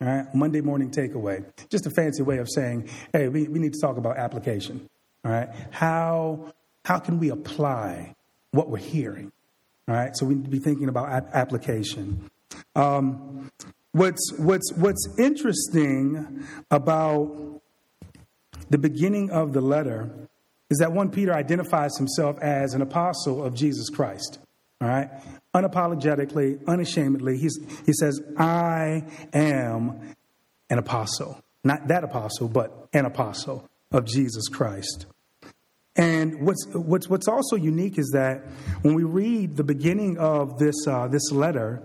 All 0.00 0.06
right, 0.08 0.32
Monday 0.34 0.60
morning 0.60 0.90
takeaway. 0.90 1.44
Just 1.68 1.86
a 1.86 1.90
fancy 1.90 2.22
way 2.22 2.38
of 2.38 2.48
saying, 2.48 2.88
hey, 3.12 3.28
we, 3.28 3.48
we 3.48 3.58
need 3.58 3.72
to 3.72 3.80
talk 3.80 3.96
about 3.96 4.16
application. 4.16 4.88
All 5.24 5.32
right, 5.32 5.48
how, 5.70 6.52
how 6.84 7.00
can 7.00 7.18
we 7.18 7.30
apply 7.30 8.14
what 8.52 8.70
we're 8.70 8.78
hearing? 8.78 9.32
All 9.88 9.94
right, 9.94 10.14
so 10.14 10.26
we 10.26 10.34
need 10.34 10.44
to 10.44 10.50
be 10.50 10.58
thinking 10.58 10.88
about 10.88 11.08
application. 11.32 12.30
Um, 12.76 13.50
What's, 13.92 14.32
what's, 14.36 14.70
what's 14.76 15.08
interesting 15.18 16.46
about 16.70 17.60
the 18.68 18.78
beginning 18.78 19.30
of 19.30 19.54
the 19.54 19.60
letter 19.62 20.10
is 20.70 20.78
that 20.78 20.92
1 20.92 21.10
Peter 21.10 21.34
identifies 21.34 21.96
himself 21.96 22.38
as 22.40 22.74
an 22.74 22.82
apostle 22.82 23.42
of 23.42 23.54
Jesus 23.54 23.88
Christ. 23.88 24.38
All 24.80 24.88
right? 24.88 25.08
Unapologetically, 25.54 26.64
unashamedly, 26.66 27.38
he's, 27.38 27.58
he 27.86 27.92
says, 27.94 28.20
I 28.38 29.04
am 29.32 30.14
an 30.68 30.78
apostle. 30.78 31.42
Not 31.64 31.88
that 31.88 32.04
apostle, 32.04 32.48
but 32.48 32.88
an 32.92 33.06
apostle 33.06 33.68
of 33.90 34.04
Jesus 34.04 34.48
Christ. 34.48 35.06
And 35.98 36.46
what's, 36.46 36.64
what's, 36.72 37.08
what's 37.08 37.26
also 37.26 37.56
unique 37.56 37.98
is 37.98 38.10
that 38.14 38.44
when 38.82 38.94
we 38.94 39.02
read 39.02 39.56
the 39.56 39.64
beginning 39.64 40.16
of 40.16 40.58
this, 40.58 40.86
uh, 40.86 41.08
this 41.08 41.32
letter, 41.32 41.82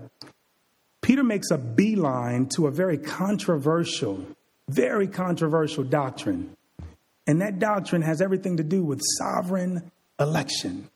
Peter 1.01 1.23
makes 1.23 1.49
a 1.49 1.57
beeline 1.57 2.45
to 2.49 2.67
a 2.67 2.71
very 2.71 2.99
controversial, 2.99 4.23
very 4.69 5.07
controversial 5.07 5.83
doctrine. 5.83 6.55
And 7.25 7.41
that 7.41 7.57
doctrine 7.57 8.03
has 8.03 8.21
everything 8.21 8.57
to 8.57 8.63
do 8.63 8.83
with 8.83 9.01
sovereign 9.17 9.91
election. 10.19 10.89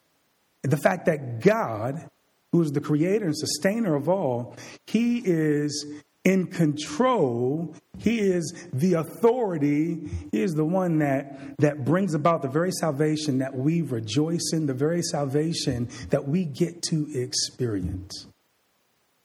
The 0.62 0.78
fact 0.78 1.08
that 1.08 1.40
God, 1.42 2.10
who 2.52 2.62
is 2.62 2.72
the 2.72 2.82
creator 2.82 3.26
and 3.26 3.36
sustainer 3.36 3.96
of 3.96 4.08
all, 4.08 4.56
he 4.86 5.24
is 5.26 5.86
in 6.28 6.46
control. 6.48 7.74
He 8.00 8.20
is 8.20 8.54
the 8.74 8.96
authority. 8.96 10.10
He 10.34 10.42
is 10.42 10.56
the 10.56 10.66
one 10.66 11.00
that, 11.00 11.58
that 11.60 11.86
brings 11.86 12.14
about 12.14 12.42
the 12.42 12.50
very 12.50 12.72
salvation 12.74 13.38
that 13.38 13.56
we 13.56 13.82
rejoice 13.82 14.52
in, 14.52 14.66
the 14.66 14.74
very 14.74 15.02
salvation 15.02 15.88
that 16.10 16.28
we 16.28 16.44
get 16.44 16.82
to 16.90 17.08
experience. 17.16 18.28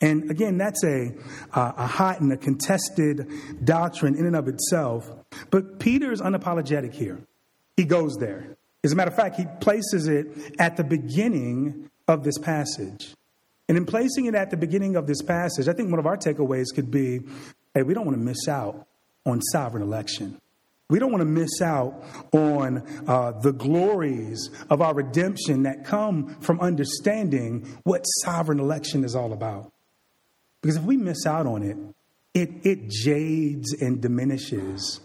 And 0.00 0.30
again, 0.30 0.58
that's 0.58 0.84
a, 0.84 1.12
uh, 1.52 1.72
a 1.76 1.86
hot 1.88 2.20
and 2.20 2.32
a 2.32 2.36
contested 2.36 3.28
doctrine 3.64 4.14
in 4.14 4.24
and 4.24 4.36
of 4.36 4.46
itself. 4.46 5.10
But 5.50 5.80
Peter 5.80 6.12
is 6.12 6.20
unapologetic 6.20 6.92
here. 6.92 7.18
He 7.76 7.84
goes 7.84 8.16
there. 8.20 8.56
As 8.84 8.92
a 8.92 8.96
matter 8.96 9.10
of 9.10 9.16
fact, 9.16 9.36
he 9.36 9.46
places 9.60 10.06
it 10.06 10.26
at 10.60 10.76
the 10.76 10.84
beginning 10.84 11.90
of 12.06 12.22
this 12.22 12.38
passage. 12.38 13.14
And 13.68 13.78
in 13.78 13.86
placing 13.86 14.26
it 14.26 14.34
at 14.34 14.50
the 14.50 14.56
beginning 14.56 14.96
of 14.96 15.06
this 15.06 15.22
passage, 15.22 15.68
I 15.68 15.72
think 15.72 15.90
one 15.90 15.98
of 15.98 16.06
our 16.06 16.16
takeaways 16.16 16.66
could 16.74 16.90
be 16.90 17.20
hey, 17.74 17.82
we 17.82 17.94
don't 17.94 18.04
want 18.04 18.18
to 18.18 18.22
miss 18.22 18.48
out 18.48 18.86
on 19.24 19.40
sovereign 19.40 19.82
election. 19.82 20.38
We 20.90 20.98
don't 20.98 21.10
want 21.10 21.22
to 21.22 21.26
miss 21.26 21.62
out 21.62 22.04
on 22.32 22.86
uh, 23.08 23.32
the 23.40 23.52
glories 23.52 24.50
of 24.68 24.82
our 24.82 24.94
redemption 24.94 25.62
that 25.62 25.86
come 25.86 26.34
from 26.40 26.60
understanding 26.60 27.66
what 27.84 28.02
sovereign 28.02 28.60
election 28.60 29.02
is 29.02 29.16
all 29.16 29.32
about. 29.32 29.72
Because 30.60 30.76
if 30.76 30.82
we 30.82 30.98
miss 30.98 31.24
out 31.24 31.46
on 31.46 31.62
it, 31.62 31.78
it, 32.34 32.66
it 32.66 32.90
jades 32.90 33.72
and 33.80 34.02
diminishes 34.02 35.00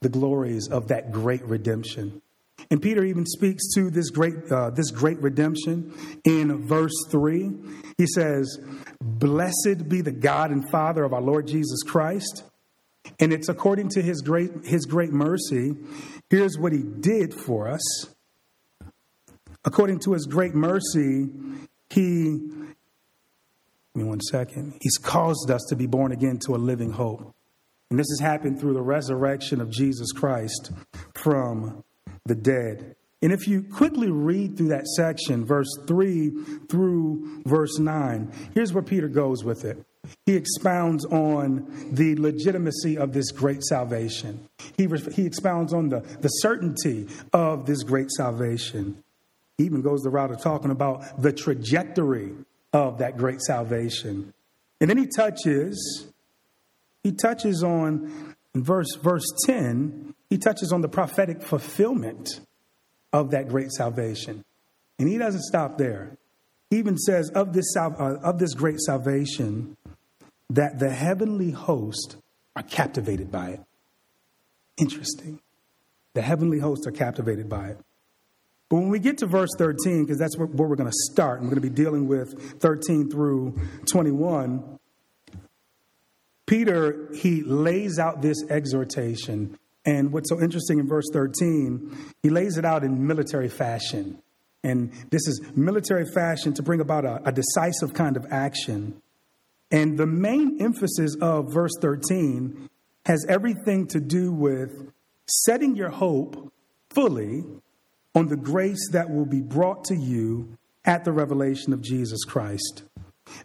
the 0.00 0.08
glories 0.08 0.68
of 0.68 0.88
that 0.88 1.10
great 1.10 1.44
redemption. 1.44 2.22
And 2.70 2.82
Peter 2.82 3.04
even 3.04 3.24
speaks 3.24 3.72
to 3.74 3.90
this 3.90 4.10
great, 4.10 4.50
uh, 4.50 4.70
this 4.70 4.90
great 4.90 5.20
redemption 5.22 5.94
in 6.24 6.66
verse 6.66 7.06
3. 7.10 7.50
He 7.96 8.06
says, 8.06 8.58
Blessed 9.00 9.88
be 9.88 10.00
the 10.00 10.12
God 10.12 10.50
and 10.50 10.68
Father 10.70 11.04
of 11.04 11.12
our 11.12 11.22
Lord 11.22 11.46
Jesus 11.46 11.82
Christ 11.82 12.44
and 13.20 13.32
it's 13.32 13.48
according 13.48 13.88
to 13.90 14.02
his 14.02 14.20
great, 14.22 14.50
his 14.64 14.84
great 14.84 15.12
mercy. 15.12 15.76
Here's 16.30 16.58
what 16.58 16.72
he 16.72 16.82
did 16.82 17.34
for 17.34 17.68
us. 17.68 18.14
According 19.64 20.00
to 20.00 20.12
his 20.12 20.26
great 20.26 20.54
mercy, 20.54 21.28
he, 21.90 22.38
give 22.38 22.76
me 23.94 24.04
one 24.04 24.20
second, 24.20 24.78
he's 24.80 24.98
caused 24.98 25.50
us 25.50 25.64
to 25.68 25.76
be 25.76 25.86
born 25.86 26.12
again 26.12 26.38
to 26.46 26.54
a 26.54 26.58
living 26.58 26.92
hope. 26.92 27.34
And 27.90 27.98
this 27.98 28.06
has 28.10 28.20
happened 28.20 28.60
through 28.60 28.74
the 28.74 28.82
resurrection 28.82 29.60
of 29.60 29.70
Jesus 29.70 30.12
Christ 30.12 30.70
from 31.14 31.82
the 32.28 32.34
dead. 32.34 32.94
And 33.20 33.32
if 33.32 33.48
you 33.48 33.62
quickly 33.62 34.10
read 34.10 34.56
through 34.56 34.68
that 34.68 34.86
section, 34.86 35.44
verse 35.44 35.68
3 35.86 36.30
through 36.68 37.42
verse 37.44 37.78
9, 37.78 38.32
here's 38.54 38.72
where 38.72 38.82
Peter 38.82 39.08
goes 39.08 39.42
with 39.42 39.64
it 39.64 39.84
he 40.26 40.36
expounds 40.36 41.04
on 41.06 41.66
the 41.92 42.16
legitimacy 42.16 42.98
of 42.98 43.12
this 43.12 43.30
great 43.30 43.62
salvation. 43.62 44.48
He, 44.76 44.88
he 45.12 45.26
expounds 45.26 45.72
on 45.72 45.88
the, 45.88 46.00
the 46.00 46.28
certainty 46.28 47.08
of 47.32 47.66
this 47.66 47.82
great 47.82 48.10
salvation. 48.10 49.02
He 49.56 49.64
even 49.64 49.82
goes 49.82 50.02
the 50.02 50.10
route 50.10 50.30
of 50.30 50.40
talking 50.40 50.70
about 50.70 51.20
the 51.20 51.32
trajectory 51.32 52.32
of 52.72 52.98
that 52.98 53.16
great 53.16 53.40
salvation. 53.40 54.32
And 54.80 54.88
then 54.88 54.98
he 54.98 55.06
touches, 55.06 56.06
he 57.02 57.12
touches 57.12 57.62
on 57.62 58.34
in 58.54 58.64
verse 58.64 58.94
verse 58.96 59.26
10, 59.46 60.07
he 60.30 60.38
touches 60.38 60.72
on 60.72 60.80
the 60.80 60.88
prophetic 60.88 61.42
fulfillment 61.42 62.40
of 63.12 63.30
that 63.30 63.48
great 63.48 63.70
salvation. 63.70 64.44
And 64.98 65.08
he 65.08 65.18
doesn't 65.18 65.42
stop 65.42 65.78
there. 65.78 66.16
He 66.70 66.76
even 66.78 66.98
says 66.98 67.30
of 67.30 67.52
this, 67.52 67.74
uh, 67.76 67.90
of 68.22 68.38
this 68.38 68.54
great 68.54 68.78
salvation, 68.80 69.76
that 70.50 70.78
the 70.78 70.90
heavenly 70.90 71.50
host 71.50 72.16
are 72.56 72.62
captivated 72.62 73.30
by 73.30 73.50
it. 73.50 73.60
Interesting. 74.76 75.40
The 76.14 76.22
heavenly 76.22 76.58
hosts 76.58 76.86
are 76.86 76.92
captivated 76.92 77.48
by 77.48 77.68
it. 77.68 77.78
But 78.68 78.76
when 78.76 78.90
we 78.90 78.98
get 78.98 79.18
to 79.18 79.26
verse 79.26 79.50
13, 79.56 80.04
because 80.04 80.18
that's 80.18 80.36
where, 80.36 80.46
where 80.46 80.68
we're 80.68 80.76
going 80.76 80.90
to 80.90 81.12
start, 81.12 81.40
and 81.40 81.48
we're 81.48 81.54
going 81.54 81.62
to 81.62 81.70
be 81.70 81.82
dealing 81.82 82.06
with 82.06 82.60
13 82.60 83.10
through 83.10 83.58
21, 83.90 84.78
Peter, 86.46 87.10
he 87.14 87.42
lays 87.42 87.98
out 87.98 88.20
this 88.20 88.42
exhortation. 88.50 89.58
And 89.88 90.12
what's 90.12 90.28
so 90.28 90.38
interesting 90.38 90.78
in 90.78 90.86
verse 90.86 91.06
13, 91.14 91.96
he 92.22 92.28
lays 92.28 92.58
it 92.58 92.64
out 92.66 92.84
in 92.84 93.06
military 93.06 93.48
fashion. 93.48 94.18
And 94.62 94.92
this 95.08 95.26
is 95.26 95.40
military 95.56 96.04
fashion 96.14 96.52
to 96.54 96.62
bring 96.62 96.82
about 96.82 97.06
a, 97.06 97.22
a 97.24 97.32
decisive 97.32 97.94
kind 97.94 98.18
of 98.18 98.26
action. 98.30 99.00
And 99.70 99.98
the 99.98 100.06
main 100.06 100.60
emphasis 100.60 101.16
of 101.22 101.54
verse 101.54 101.72
13 101.80 102.68
has 103.06 103.24
everything 103.30 103.86
to 103.86 103.98
do 103.98 104.30
with 104.30 104.92
setting 105.26 105.74
your 105.74 105.88
hope 105.88 106.52
fully 106.90 107.44
on 108.14 108.26
the 108.26 108.36
grace 108.36 108.90
that 108.92 109.08
will 109.08 109.24
be 109.24 109.40
brought 109.40 109.84
to 109.84 109.96
you 109.96 110.58
at 110.84 111.06
the 111.06 111.12
revelation 111.12 111.72
of 111.72 111.80
Jesus 111.80 112.24
Christ. 112.24 112.82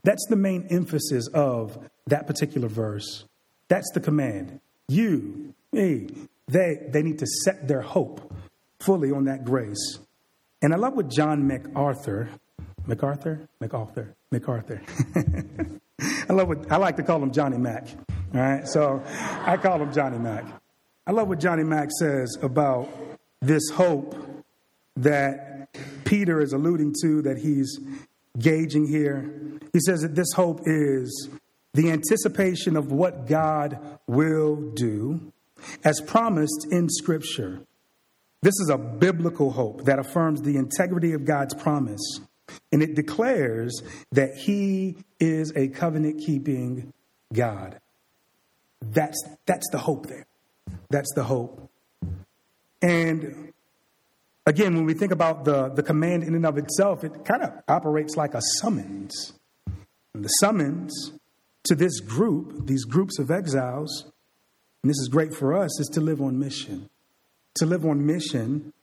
That's 0.03 0.25
the 0.29 0.35
main 0.35 0.67
emphasis 0.69 1.29
of 1.33 1.77
that 2.07 2.27
particular 2.27 2.67
verse. 2.67 3.23
That's 3.69 3.89
the 3.93 4.01
command. 4.01 4.59
You, 4.89 5.53
me, 5.71 6.09
they, 6.47 6.88
they 6.89 7.01
need 7.01 7.19
to 7.19 7.25
set 7.25 7.68
their 7.68 7.81
hope 7.81 8.33
fully 8.79 9.11
on 9.11 9.25
that 9.25 9.46
grace. 9.46 10.00
And 10.61 10.74
I 10.74 10.77
love 10.77 10.94
what 10.94 11.09
John 11.09 11.48
MacArthur, 11.48 12.29
MacArthur, 12.85 13.48
MacArthur, 13.59 14.15
MacArthur. 14.31 14.81
I 16.29 16.33
love 16.33 16.48
what 16.48 16.72
I 16.72 16.77
like 16.77 16.98
to 16.98 17.03
call 17.03 17.22
him 17.22 17.31
Johnny 17.31 17.57
Mac. 17.57 17.87
All 18.33 18.39
right, 18.39 18.68
so 18.68 19.03
I 19.46 19.57
call 19.57 19.81
him 19.81 19.94
Johnny 19.94 20.18
Mac. 20.18 20.46
I 21.05 21.11
love 21.11 21.27
what 21.27 21.39
Johnny 21.39 21.63
Mac 21.63 21.89
says 21.91 22.37
about 22.41 22.89
this 23.41 23.70
hope 23.70 24.15
that 24.96 25.70
Peter 26.05 26.41
is 26.41 26.53
alluding 26.53 26.96
to, 27.01 27.22
that 27.24 27.37
he's 27.37 27.79
gauging 28.39 28.87
here. 28.87 29.59
He 29.74 29.79
says 29.79 30.01
that 30.01 30.15
this 30.15 30.31
hope 30.33 30.61
is 30.65 31.29
the 31.74 31.91
anticipation 31.91 32.77
of 32.77 32.91
what 32.91 33.27
God 33.27 33.79
will 34.07 34.55
do 34.55 35.32
as 35.83 36.01
promised 36.01 36.67
in 36.71 36.89
Scripture. 36.89 37.61
This 38.41 38.59
is 38.59 38.69
a 38.69 38.77
biblical 38.77 39.51
hope 39.51 39.85
that 39.85 39.99
affirms 39.99 40.41
the 40.41 40.57
integrity 40.57 41.13
of 41.13 41.25
God's 41.25 41.53
promise 41.53 42.19
and 42.71 42.81
it 42.81 42.95
declares 42.95 43.81
that 44.11 44.35
he 44.35 44.97
is 45.19 45.53
a 45.55 45.69
covenant 45.69 46.21
keeping 46.25 46.93
God. 47.31 47.79
That's, 48.81 49.21
that's 49.45 49.67
the 49.71 49.77
hope 49.77 50.07
there. 50.07 50.25
That's 50.89 51.11
the 51.15 51.23
hope. 51.23 51.69
And 52.81 53.53
again, 54.45 54.75
when 54.75 54.85
we 54.85 54.93
think 54.93 55.11
about 55.11 55.45
the, 55.45 55.69
the 55.69 55.83
command 55.83 56.23
in 56.23 56.35
and 56.35 56.45
of 56.45 56.57
itself, 56.57 57.03
it 57.03 57.25
kind 57.25 57.43
of 57.43 57.51
operates 57.67 58.17
like 58.17 58.33
a 58.33 58.41
summons. 58.59 59.33
And 60.13 60.23
the 60.23 60.29
summons 60.29 61.13
to 61.65 61.75
this 61.75 61.99
group, 62.01 62.67
these 62.67 62.83
groups 62.83 63.19
of 63.19 63.31
exiles, 63.31 64.11
and 64.83 64.89
this 64.89 65.00
is 65.00 65.07
great 65.07 65.33
for 65.33 65.55
us, 65.55 65.79
is 65.79 65.87
to 65.87 66.01
live 66.01 66.22
on 66.22 66.37
mission. 66.37 66.89
To 67.55 67.65
live 67.65 67.85
on 67.85 68.05
mission 68.05 68.74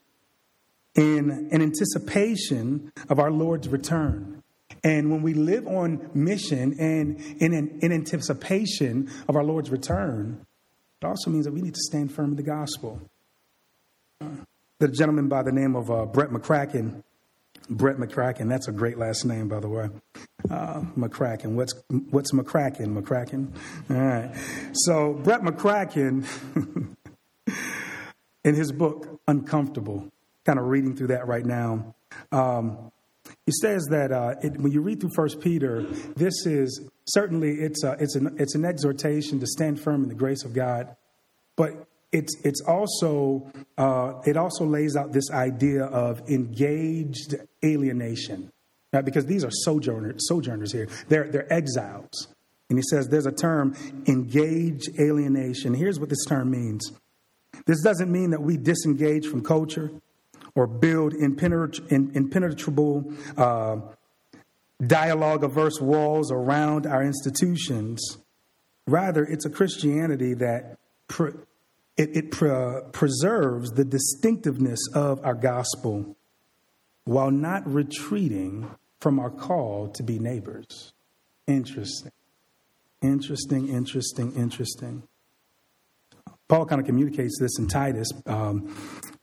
in 0.95 1.29
an 1.51 1.61
anticipation 1.61 2.91
of 3.07 3.19
our 3.19 3.31
Lord's 3.31 3.69
return. 3.69 4.41
And 4.83 5.11
when 5.11 5.21
we 5.21 5.33
live 5.33 5.67
on 5.67 6.09
mission 6.13 6.75
and 6.79 7.19
in, 7.39 7.79
in 7.81 7.91
anticipation 7.91 9.11
of 9.27 9.35
our 9.35 9.43
Lord's 9.43 9.69
return, 9.69 10.45
it 11.01 11.05
also 11.05 11.29
means 11.29 11.45
that 11.45 11.53
we 11.53 11.61
need 11.61 11.75
to 11.75 11.81
stand 11.81 12.11
firm 12.11 12.31
in 12.31 12.35
the 12.35 12.43
gospel. 12.43 12.99
The 14.79 14.87
gentleman 14.87 15.27
by 15.27 15.43
the 15.43 15.51
name 15.51 15.75
of 15.75 15.91
uh, 15.91 16.05
Brett 16.05 16.29
McCracken, 16.29 17.03
Brett 17.69 17.97
McCracken, 17.97 18.49
that's 18.49 18.67
a 18.67 18.71
great 18.71 18.97
last 18.97 19.25
name, 19.25 19.47
by 19.47 19.59
the 19.59 19.69
way. 19.69 19.89
Uh, 20.49 20.81
McCracken. 20.97 21.53
What's, 21.53 21.73
what's 22.09 22.31
McCracken? 22.31 22.99
McCracken? 22.99 23.53
All 23.89 23.97
right. 23.97 24.35
So, 24.73 25.13
Brett 25.13 25.41
McCracken, 25.41 26.25
in 28.43 28.55
his 28.55 28.71
book, 28.71 29.21
Uncomfortable, 29.27 30.09
kind 30.45 30.59
of 30.59 30.65
reading 30.65 30.95
through 30.95 31.07
that 31.07 31.27
right 31.27 31.45
now. 31.45 31.95
Um, 32.31 32.91
he 33.45 33.51
says 33.51 33.85
that 33.91 34.11
uh, 34.11 34.35
it, 34.41 34.59
when 34.59 34.71
you 34.71 34.81
read 34.81 34.99
through 34.99 35.11
First 35.15 35.39
Peter, 35.39 35.83
this 36.15 36.45
is 36.45 36.89
certainly 37.05 37.51
it's 37.51 37.83
a, 37.83 37.95
it's 37.99 38.15
an 38.15 38.35
it's 38.39 38.55
an 38.55 38.65
exhortation 38.65 39.39
to 39.39 39.47
stand 39.47 39.79
firm 39.79 40.03
in 40.03 40.09
the 40.09 40.15
grace 40.15 40.43
of 40.43 40.53
God, 40.53 40.95
but 41.55 41.87
it's 42.11 42.35
it's 42.43 42.61
also 42.61 43.51
uh, 43.77 44.21
it 44.25 44.37
also 44.37 44.65
lays 44.65 44.95
out 44.95 45.13
this 45.13 45.31
idea 45.31 45.85
of 45.85 46.29
engaged 46.29 47.35
alienation, 47.63 48.51
right? 48.91 49.05
Because 49.05 49.25
these 49.25 49.45
are 49.45 49.51
sojourners 49.51 50.27
sojourners 50.27 50.71
here. 50.71 50.87
They're 51.07 51.29
they're 51.29 51.51
exiles, 51.51 52.27
and 52.69 52.77
he 52.77 52.83
says 52.89 53.07
there's 53.07 53.25
a 53.25 53.31
term 53.31 53.75
engaged 54.07 54.89
alienation. 54.99 55.73
Here's 55.73 55.99
what 55.99 56.09
this 56.09 56.25
term 56.27 56.51
means. 56.51 56.91
This 57.65 57.81
doesn't 57.81 58.11
mean 58.11 58.31
that 58.31 58.41
we 58.41 58.57
disengage 58.57 59.27
from 59.27 59.43
culture 59.43 59.91
or 60.55 60.67
build 60.67 61.13
impenetrable 61.13 63.13
uh, 63.37 63.77
dialogue 64.85 65.43
averse 65.43 65.79
walls 65.79 66.31
around 66.31 66.85
our 66.85 67.03
institutions. 67.03 68.17
Rather, 68.87 69.23
it's 69.23 69.45
a 69.45 69.49
Christianity 69.49 70.33
that 70.33 70.77
it, 71.97 72.15
it 72.15 72.31
pre- 72.31 72.81
preserves 72.91 73.71
the 73.71 73.85
distinctiveness 73.85 74.79
of 74.93 75.23
our 75.23 75.35
gospel 75.35 76.15
while 77.05 77.31
not 77.31 77.67
retreating 77.67 78.69
from 78.99 79.19
our 79.19 79.29
call 79.29 79.87
to 79.89 80.03
be 80.03 80.19
neighbors. 80.19 80.93
Interesting. 81.47 82.11
Interesting, 83.01 83.67
interesting, 83.67 84.33
interesting. 84.35 85.03
Paul 86.47 86.65
kind 86.65 86.79
of 86.79 86.85
communicates 86.85 87.39
this 87.39 87.57
in 87.57 87.67
Titus. 87.67 88.07
Um, 88.25 88.75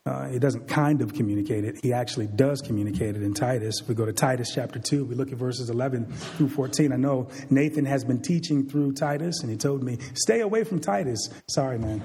Uh, 0.09 0.39
doesn't 0.39 0.67
kind 0.67 1.03
of 1.03 1.13
communicate 1.13 1.65
it. 1.65 1.79
He 1.83 1.93
actually 1.93 2.29
does 2.29 2.63
communicate 2.63 3.15
it 3.15 3.23
in 3.23 3.35
Titus. 3.35 3.83
If 3.83 3.89
we 3.89 3.95
go 3.95 4.07
to 4.07 4.13
Titus 4.13 4.53
chapter 4.55 4.79
2, 4.79 5.05
we 5.05 5.15
look 5.15 5.33
at 5.33 5.37
verses 5.37 5.69
11 5.69 6.07
through 6.07 6.49
14. 6.49 6.93
I 6.93 6.97
know 6.97 7.29
Nathan 7.51 7.85
has 7.85 8.05
been 8.05 8.23
teaching 8.23 8.67
through 8.67 8.93
Titus, 8.93 9.43
and 9.43 9.51
he 9.51 9.57
told 9.59 9.83
me, 9.83 9.99
stay 10.15 10.41
away 10.41 10.65
from 10.65 10.81
Titus. 10.81 11.29
Sorry, 11.49 11.79
man. 11.79 12.03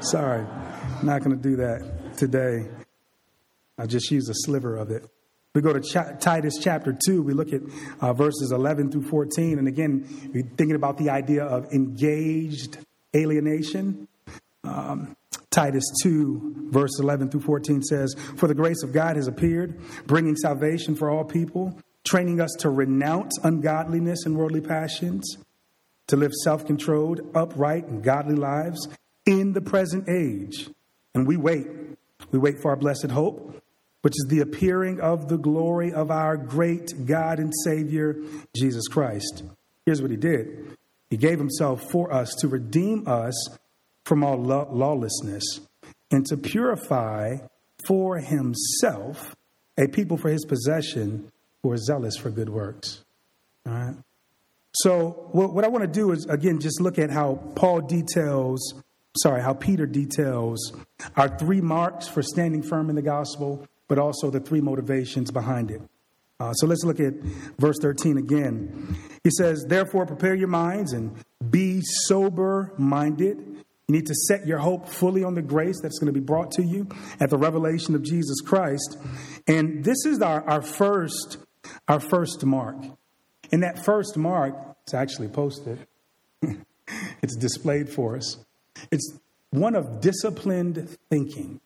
Sorry. 0.00 0.44
Not 1.04 1.22
going 1.22 1.36
to 1.36 1.42
do 1.42 1.54
that 1.56 2.16
today. 2.16 2.66
I 3.78 3.86
just 3.86 4.10
used 4.10 4.28
a 4.28 4.34
sliver 4.34 4.76
of 4.76 4.90
it. 4.90 5.06
We 5.54 5.60
go 5.60 5.72
to 5.72 5.80
Ch- 5.80 6.20
Titus 6.20 6.54
chapter 6.60 6.96
2, 7.06 7.22
we 7.22 7.34
look 7.34 7.52
at 7.52 7.60
uh, 8.00 8.12
verses 8.14 8.50
11 8.50 8.90
through 8.90 9.04
14. 9.04 9.60
And 9.60 9.68
again, 9.68 10.32
we're 10.34 10.42
thinking 10.42 10.74
about 10.74 10.98
the 10.98 11.10
idea 11.10 11.44
of 11.44 11.72
engaged 11.72 12.78
alienation. 13.14 14.08
Um, 14.64 15.14
Titus 15.54 15.84
2, 16.02 16.68
verse 16.70 16.98
11 16.98 17.30
through 17.30 17.42
14 17.42 17.82
says, 17.82 18.14
For 18.36 18.48
the 18.48 18.54
grace 18.54 18.82
of 18.82 18.92
God 18.92 19.14
has 19.14 19.28
appeared, 19.28 19.80
bringing 20.06 20.34
salvation 20.34 20.96
for 20.96 21.08
all 21.08 21.24
people, 21.24 21.78
training 22.02 22.40
us 22.40 22.50
to 22.58 22.70
renounce 22.70 23.38
ungodliness 23.44 24.26
and 24.26 24.36
worldly 24.36 24.60
passions, 24.60 25.38
to 26.08 26.16
live 26.16 26.32
self 26.42 26.66
controlled, 26.66 27.20
upright, 27.34 27.86
and 27.86 28.02
godly 28.02 28.34
lives 28.34 28.88
in 29.26 29.52
the 29.52 29.60
present 29.60 30.08
age. 30.08 30.68
And 31.14 31.26
we 31.26 31.36
wait. 31.36 31.68
We 32.32 32.38
wait 32.40 32.60
for 32.60 32.70
our 32.70 32.76
blessed 32.76 33.12
hope, 33.12 33.62
which 34.02 34.14
is 34.16 34.26
the 34.28 34.40
appearing 34.40 35.00
of 35.00 35.28
the 35.28 35.38
glory 35.38 35.92
of 35.92 36.10
our 36.10 36.36
great 36.36 37.06
God 37.06 37.38
and 37.38 37.52
Savior, 37.62 38.16
Jesus 38.56 38.88
Christ. 38.88 39.44
Here's 39.86 40.02
what 40.02 40.10
he 40.10 40.16
did 40.16 40.76
He 41.10 41.16
gave 41.16 41.38
himself 41.38 41.90
for 41.92 42.12
us 42.12 42.34
to 42.40 42.48
redeem 42.48 43.06
us 43.06 43.56
from 44.04 44.22
all 44.22 44.38
lawlessness 44.38 45.60
and 46.10 46.26
to 46.26 46.36
purify 46.36 47.36
for 47.86 48.18
himself 48.18 49.34
a 49.78 49.88
people 49.88 50.16
for 50.16 50.30
his 50.30 50.44
possession 50.44 51.30
who 51.62 51.70
are 51.70 51.76
zealous 51.76 52.16
for 52.16 52.30
good 52.30 52.48
works. 52.48 53.04
All 53.66 53.72
right. 53.72 53.94
So, 54.76 55.28
what 55.32 55.64
I 55.64 55.68
want 55.68 55.82
to 55.82 55.88
do 55.88 56.10
is, 56.10 56.26
again, 56.26 56.58
just 56.58 56.80
look 56.80 56.98
at 56.98 57.10
how 57.10 57.36
Paul 57.54 57.80
details, 57.80 58.74
sorry, 59.16 59.40
how 59.40 59.54
Peter 59.54 59.86
details 59.86 60.72
our 61.16 61.28
three 61.38 61.60
marks 61.60 62.08
for 62.08 62.22
standing 62.22 62.60
firm 62.62 62.90
in 62.90 62.96
the 62.96 63.02
gospel, 63.02 63.66
but 63.86 63.98
also 63.98 64.30
the 64.30 64.40
three 64.40 64.60
motivations 64.60 65.30
behind 65.30 65.70
it. 65.70 65.80
Uh, 66.40 66.52
so 66.54 66.66
let's 66.66 66.84
look 66.84 66.98
at 66.98 67.14
verse 67.58 67.76
13 67.80 68.18
again. 68.18 68.96
He 69.22 69.30
says, 69.30 69.64
Therefore, 69.68 70.06
prepare 70.06 70.34
your 70.34 70.48
minds 70.48 70.92
and 70.92 71.14
be 71.48 71.80
sober 71.82 72.72
minded. 72.76 73.53
You 73.88 73.94
need 73.94 74.06
to 74.06 74.14
set 74.14 74.46
your 74.46 74.58
hope 74.58 74.88
fully 74.88 75.24
on 75.24 75.34
the 75.34 75.42
grace 75.42 75.80
that's 75.82 75.98
going 75.98 76.12
to 76.12 76.18
be 76.18 76.24
brought 76.24 76.50
to 76.52 76.62
you 76.62 76.88
at 77.20 77.28
the 77.30 77.36
revelation 77.36 77.94
of 77.94 78.02
Jesus 78.02 78.40
Christ. 78.40 78.96
And 79.46 79.84
this 79.84 80.06
is 80.06 80.22
our, 80.22 80.42
our 80.48 80.62
first 80.62 81.38
our 81.88 82.00
first 82.00 82.44
mark. 82.44 82.76
And 83.52 83.62
that 83.62 83.84
first 83.84 84.16
mark, 84.16 84.54
it's 84.82 84.94
actually 84.94 85.28
posted. 85.28 85.86
it's 87.22 87.36
displayed 87.36 87.88
for 87.88 88.16
us. 88.16 88.38
It's 88.90 89.18
one 89.50 89.74
of 89.74 90.00
disciplined 90.00 90.96
thinking. 91.10 91.60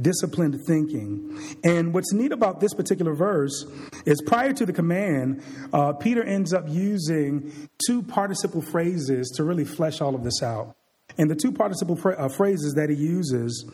Disciplined 0.00 0.60
thinking. 0.66 1.56
And 1.64 1.92
what's 1.92 2.12
neat 2.12 2.30
about 2.30 2.60
this 2.60 2.72
particular 2.72 3.14
verse 3.14 3.66
is 4.06 4.22
prior 4.24 4.52
to 4.52 4.64
the 4.64 4.72
command, 4.72 5.42
uh, 5.72 5.94
Peter 5.94 6.22
ends 6.22 6.52
up 6.52 6.68
using 6.68 7.68
two 7.84 8.02
participle 8.02 8.62
phrases 8.62 9.32
to 9.36 9.44
really 9.44 9.64
flesh 9.64 10.00
all 10.00 10.14
of 10.14 10.22
this 10.22 10.42
out. 10.42 10.76
And 11.16 11.30
the 11.30 11.34
two 11.34 11.52
participle 11.52 11.96
fra- 11.96 12.16
uh, 12.18 12.28
phrases 12.28 12.74
that 12.74 12.90
he 12.90 12.96
uses 12.96 13.68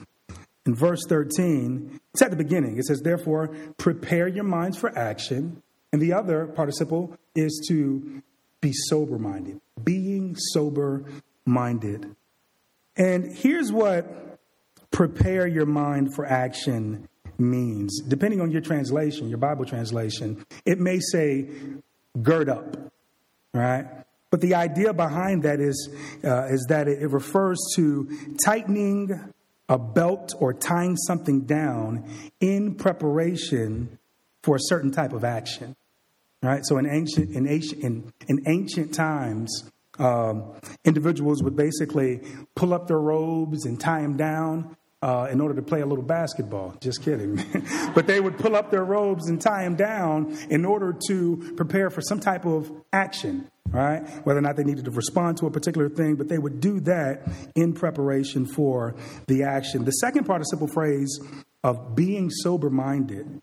in 0.66 0.74
verse 0.74 1.04
13, 1.08 2.00
it's 2.12 2.22
at 2.22 2.30
the 2.30 2.36
beginning. 2.36 2.78
It 2.78 2.84
says, 2.84 3.02
Therefore, 3.02 3.48
prepare 3.76 4.28
your 4.28 4.44
minds 4.44 4.78
for 4.78 4.96
action. 4.96 5.62
And 5.92 6.00
the 6.00 6.12
other 6.12 6.46
participle 6.46 7.16
is 7.34 7.64
to 7.68 8.22
be 8.60 8.72
sober 8.72 9.18
minded, 9.18 9.60
being 9.82 10.34
sober 10.36 11.04
minded. 11.44 12.16
And 12.96 13.36
here's 13.36 13.70
what 13.70 14.38
prepare 14.90 15.46
your 15.46 15.66
mind 15.66 16.14
for 16.14 16.24
action 16.24 17.08
means. 17.38 18.00
Depending 18.00 18.40
on 18.40 18.50
your 18.50 18.60
translation, 18.60 19.28
your 19.28 19.38
Bible 19.38 19.64
translation, 19.64 20.44
it 20.64 20.78
may 20.78 21.00
say 21.00 21.48
gird 22.22 22.48
up, 22.48 22.76
right? 23.52 24.03
But 24.34 24.40
the 24.40 24.56
idea 24.56 24.92
behind 24.92 25.44
that 25.44 25.60
is, 25.60 25.88
uh, 26.24 26.46
is 26.46 26.66
that 26.68 26.88
it, 26.88 27.08
refers 27.08 27.56
to 27.76 28.08
tightening 28.44 29.32
a 29.68 29.78
belt 29.78 30.34
or 30.40 30.52
tying 30.52 30.96
something 30.96 31.42
down 31.42 32.10
in 32.40 32.74
preparation 32.74 34.00
for 34.42 34.56
a 34.56 34.58
certain 34.60 34.90
type 34.90 35.12
of 35.12 35.22
action. 35.22 35.76
Right? 36.42 36.62
So 36.64 36.78
in 36.78 36.86
ancient, 36.86 37.30
in 37.30 37.46
ancient, 37.46 37.84
in, 37.84 38.12
in 38.26 38.42
ancient 38.48 38.92
times, 38.92 39.70
um, 40.00 40.50
individuals 40.84 41.40
would 41.44 41.54
basically 41.54 42.20
pull 42.56 42.74
up 42.74 42.88
their 42.88 42.98
robes 42.98 43.66
and 43.66 43.78
tie 43.78 44.02
them 44.02 44.16
down 44.16 44.76
uh, 45.00 45.28
in 45.30 45.40
order 45.40 45.54
to 45.54 45.62
play 45.62 45.80
a 45.80 45.86
little 45.86 46.02
basketball. 46.02 46.74
Just 46.80 47.04
kidding. 47.04 47.40
but 47.94 48.08
they 48.08 48.20
would 48.20 48.38
pull 48.38 48.56
up 48.56 48.72
their 48.72 48.84
robes 48.84 49.28
and 49.28 49.40
tie 49.40 49.62
them 49.62 49.76
down 49.76 50.36
in 50.50 50.64
order 50.64 50.92
to 51.06 51.52
prepare 51.56 51.88
for 51.88 52.00
some 52.00 52.18
type 52.18 52.44
of 52.44 52.72
action, 52.92 53.48
right? 53.70 54.00
Whether 54.24 54.38
or 54.38 54.42
not 54.42 54.56
they 54.56 54.64
needed 54.64 54.84
to 54.84 54.90
respond 54.90 55.38
to 55.38 55.46
a 55.46 55.50
particular 55.50 55.88
thing, 55.88 56.16
but 56.16 56.28
they 56.28 56.38
would 56.38 56.60
do 56.60 56.80
that 56.80 57.22
in 57.54 57.72
preparation 57.72 58.46
for 58.46 58.94
the 59.26 59.42
action. 59.42 59.84
The 59.84 59.92
second 59.92 60.24
participle 60.24 60.68
phrase 60.68 61.20
of 61.62 61.96
being 61.96 62.30
sober 62.30 62.70
minded. 62.70 63.40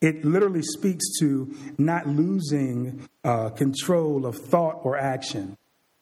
It 0.00 0.24
literally 0.24 0.62
speaks 0.62 1.04
to 1.20 1.54
not 1.78 2.06
losing 2.06 3.08
uh, 3.24 3.50
control 3.50 4.26
of 4.26 4.36
thought 4.36 4.80
or 4.82 4.96
action. 4.96 5.56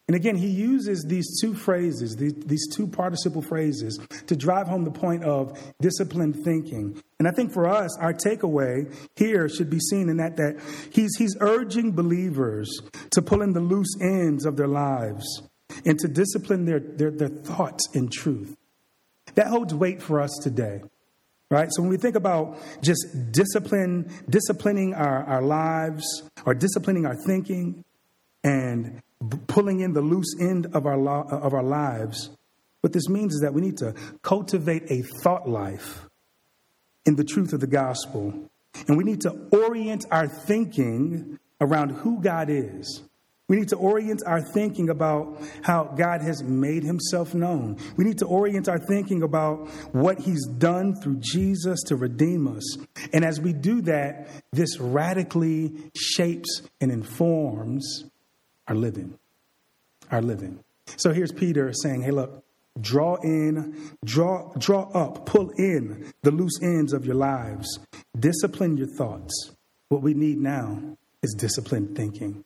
And 0.07 0.15
again, 0.15 0.37
he 0.37 0.49
uses 0.49 1.07
these 1.09 1.41
two 1.41 1.55
phrases, 1.55 2.17
these 2.17 2.69
two 2.69 2.87
participle 2.87 3.41
phrases, 3.41 3.99
to 4.27 4.37
drive 4.37 4.69
home 4.69 4.85
the 4.85 4.91
point 4.91 5.25
of 5.25 5.59
disciplined 5.81 6.45
thinking. 6.45 7.03
And 7.19 7.27
I 7.27 7.31
think 7.31 7.53
for 7.53 7.67
us, 7.67 7.97
our 7.99 8.13
takeaway 8.13 8.95
here 9.17 9.49
should 9.49 9.71
be 9.71 9.79
seen 9.79 10.11
in 10.11 10.19
that, 10.19 10.37
that 10.37 10.61
he's, 10.93 11.17
he's 11.17 11.35
urging 11.41 11.93
believers 11.93 12.69
to 13.13 13.23
pull 13.23 13.41
in 13.41 13.55
the 13.55 13.61
loose 13.61 13.97
ends 14.03 14.45
of 14.45 14.57
their 14.57 14.69
lives 14.69 15.43
and 15.87 15.99
to 16.01 16.09
discipline 16.09 16.67
their, 16.67 16.81
their, 16.81 17.11
their 17.11 17.29
thoughts 17.29 17.89
in 17.95 18.11
truth. 18.11 18.57
That 19.37 19.47
holds 19.47 19.75
weight 19.75 20.03
for 20.03 20.21
us 20.21 20.39
today. 20.43 20.83
Right? 21.51 21.69
So 21.71 21.83
when 21.83 21.91
we 21.91 21.97
think 21.97 22.17
about 22.17 22.59
just 22.83 23.33
discipline, 23.33 24.13
disciplining 24.29 24.93
our, 24.93 25.25
our 25.25 25.43
lives 25.43 26.05
or 26.45 26.55
disciplining 26.55 27.07
our 27.07 27.17
thinking 27.27 27.85
and 28.43 29.01
pulling 29.47 29.81
in 29.81 29.93
the 29.93 30.01
loose 30.01 30.35
end 30.41 30.67
of 30.75 30.87
our, 30.87 30.97
lo- 30.97 31.27
uh, 31.31 31.39
of 31.39 31.55
our 31.55 31.63
lives. 31.63 32.31
What 32.81 32.93
this 32.93 33.09
means 33.09 33.35
is 33.35 33.41
that 33.41 33.55
we 33.55 33.61
need 33.63 33.79
to 33.79 33.95
cultivate 34.23 34.91
a 34.91 35.03
thought 35.23 35.49
life 35.49 36.07
in 37.07 37.17
the 37.17 37.25
truth 37.25 37.53
of 37.53 37.61
the 37.61 37.67
gospel. 37.67 38.51
And 38.89 38.97
we 38.97 39.05
need 39.05 39.21
to 39.23 39.31
orient 39.53 40.05
our 40.11 40.29
thinking 40.29 41.39
around 41.61 41.91
who 41.91 42.21
God 42.21 42.49
is. 42.51 43.03
We 43.47 43.57
need 43.57 43.69
to 43.69 43.77
orient 43.77 44.23
our 44.27 44.41
thinking 44.41 44.89
about 44.89 45.39
how 45.63 45.85
God 45.85 46.23
has 46.23 46.43
made 46.43 46.83
himself 46.83 47.35
known. 47.35 47.77
We 47.97 48.05
need 48.05 48.19
to 48.19 48.27
orient 48.27 48.71
our 48.71 48.79
thinking 48.79 49.23
about 49.23 49.69
what 49.93 50.19
he's 50.19 50.47
done 50.47 50.95
through 50.95 51.19
Jesus 51.21 51.83
to 51.85 51.97
redeem 51.97 52.49
us. 52.49 52.79
And 53.13 53.23
as 53.23 53.41
we 53.41 53.53
do 53.53 53.83
that, 53.83 54.29
this 54.53 54.81
radically 54.81 55.91
shapes 55.95 56.63
and 56.81 56.91
informs 56.91 58.05
our 58.69 58.75
living. 58.75 59.19
Our 60.11 60.23
living. 60.23 60.61
So 60.97 61.13
here's 61.13 61.33
Peter 61.33 61.73
saying, 61.73 62.03
hey, 62.03 62.11
look, 62.11 62.45
draw 62.81 63.17
in, 63.17 63.93
draw, 64.05 64.53
draw 64.59 64.91
up, 64.93 65.27
pull 65.27 65.51
in 65.51 66.13
the 66.23 66.31
loose 66.31 66.61
ends 66.63 66.93
of 66.93 67.07
your 67.07 67.15
lives. 67.15 67.79
Discipline 68.19 68.77
your 68.77 68.89
thoughts. 68.89 69.53
What 69.89 70.03
we 70.03 70.15
need 70.15 70.39
now 70.39 70.97
is 71.23 71.35
disciplined 71.35 71.97
thinking. 71.97 72.45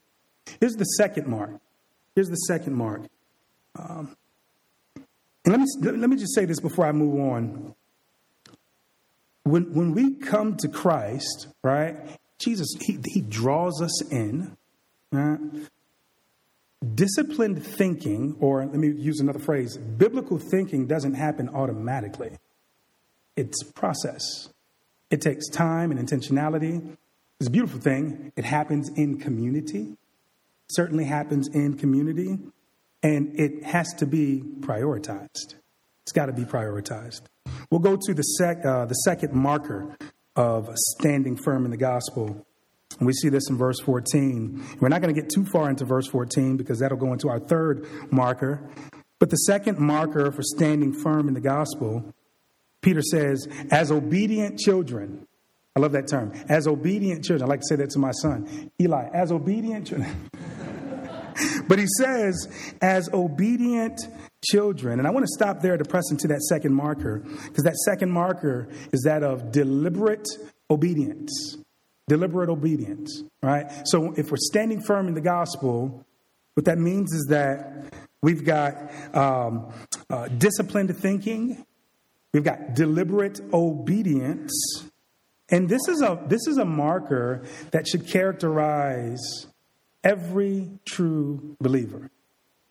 Here's 0.60 0.76
the 0.76 0.84
second 0.84 1.26
mark. 1.26 1.50
Here's 2.14 2.28
the 2.28 2.36
second 2.36 2.74
mark. 2.74 3.02
Um, 3.78 4.16
and 5.44 5.52
let 5.52 5.60
me, 5.60 5.98
let 5.98 6.10
me 6.10 6.16
just 6.16 6.34
say 6.34 6.44
this 6.44 6.60
before 6.60 6.86
I 6.86 6.92
move 6.92 7.18
on. 7.20 7.74
When, 9.44 9.72
when 9.72 9.94
we 9.94 10.14
come 10.16 10.56
to 10.58 10.68
Christ, 10.68 11.48
right, 11.62 11.96
Jesus, 12.38 12.68
he, 12.80 12.98
he 13.06 13.20
draws 13.20 13.80
us 13.80 14.06
in. 14.10 14.56
Right? 15.10 15.38
Disciplined 16.94 17.64
thinking, 17.64 18.36
or 18.38 18.64
let 18.64 18.74
me 18.74 18.88
use 18.88 19.18
another 19.20 19.40
phrase, 19.40 19.76
biblical 19.76 20.38
thinking 20.38 20.86
doesn't 20.86 21.14
happen 21.14 21.48
automatically. 21.48 22.38
It's 23.36 23.62
process. 23.64 24.48
It 25.10 25.20
takes 25.20 25.48
time 25.48 25.90
and 25.90 25.98
intentionality. 25.98 26.96
It's 27.40 27.48
a 27.48 27.50
beautiful 27.50 27.80
thing. 27.80 28.32
It 28.36 28.44
happens 28.44 28.90
in 28.96 29.18
community. 29.18 29.96
Certainly 30.70 31.04
happens 31.04 31.48
in 31.52 31.76
community. 31.76 32.38
And 33.02 33.38
it 33.38 33.64
has 33.64 33.92
to 33.98 34.06
be 34.06 34.42
prioritized. 34.60 35.54
It's 36.02 36.12
got 36.12 36.26
to 36.26 36.32
be 36.32 36.44
prioritized. 36.44 37.22
We'll 37.70 37.80
go 37.80 37.96
to 37.96 38.14
the, 38.14 38.22
sec, 38.22 38.64
uh, 38.64 38.86
the 38.86 38.94
second 38.94 39.34
marker 39.34 39.96
of 40.36 40.68
standing 40.96 41.36
firm 41.36 41.64
in 41.64 41.70
the 41.70 41.76
gospel. 41.76 42.46
We 43.00 43.12
see 43.12 43.28
this 43.28 43.48
in 43.48 43.56
verse 43.56 43.78
14. 43.80 44.78
We're 44.80 44.88
not 44.88 45.02
going 45.02 45.14
to 45.14 45.20
get 45.20 45.30
too 45.30 45.44
far 45.44 45.70
into 45.70 45.84
verse 45.84 46.08
14 46.08 46.56
because 46.56 46.80
that'll 46.80 46.98
go 46.98 47.12
into 47.12 47.28
our 47.28 47.38
third 47.38 47.86
marker. 48.10 48.68
But 49.18 49.30
the 49.30 49.36
second 49.36 49.78
marker 49.78 50.32
for 50.32 50.42
standing 50.42 50.92
firm 50.92 51.28
in 51.28 51.34
the 51.34 51.40
gospel, 51.40 52.14
Peter 52.82 53.02
says, 53.02 53.46
as 53.70 53.90
obedient 53.90 54.58
children. 54.58 55.26
I 55.76 55.80
love 55.80 55.92
that 55.92 56.08
term. 56.08 56.32
As 56.48 56.66
obedient 56.66 57.24
children. 57.24 57.48
I 57.48 57.50
like 57.50 57.60
to 57.60 57.66
say 57.68 57.76
that 57.76 57.90
to 57.90 57.98
my 57.98 58.10
son, 58.10 58.70
Eli, 58.80 59.08
as 59.12 59.30
obedient 59.30 59.86
children. 59.86 60.30
but 61.68 61.78
he 61.78 61.86
says, 61.98 62.48
as 62.80 63.08
obedient 63.12 64.00
children. 64.44 64.98
And 64.98 65.06
I 65.06 65.10
want 65.10 65.24
to 65.24 65.32
stop 65.32 65.60
there 65.60 65.76
to 65.76 65.84
press 65.84 66.10
into 66.10 66.28
that 66.28 66.40
second 66.42 66.74
marker, 66.74 67.18
because 67.18 67.64
that 67.64 67.76
second 67.76 68.10
marker 68.10 68.68
is 68.92 69.02
that 69.02 69.22
of 69.22 69.52
deliberate 69.52 70.26
obedience. 70.70 71.58
Deliberate 72.08 72.48
obedience, 72.48 73.22
right? 73.42 73.66
So 73.84 74.12
if 74.16 74.30
we're 74.30 74.38
standing 74.38 74.80
firm 74.80 75.08
in 75.08 75.14
the 75.14 75.20
gospel, 75.20 76.04
what 76.54 76.64
that 76.64 76.78
means 76.78 77.12
is 77.12 77.26
that 77.30 77.92
we've 78.22 78.44
got 78.44 78.74
um, 79.14 79.72
uh, 80.10 80.28
disciplined 80.28 80.96
thinking, 80.96 81.64
we've 82.32 82.44
got 82.44 82.74
deliberate 82.74 83.40
obedience, 83.52 84.52
and 85.50 85.68
this 85.68 85.86
is 85.88 86.02
a 86.02 86.20
this 86.26 86.46
is 86.46 86.58
a 86.58 86.64
marker 86.64 87.44
that 87.70 87.86
should 87.86 88.08
characterize 88.08 89.46
every 90.02 90.70
true 90.84 91.56
believer 91.60 92.10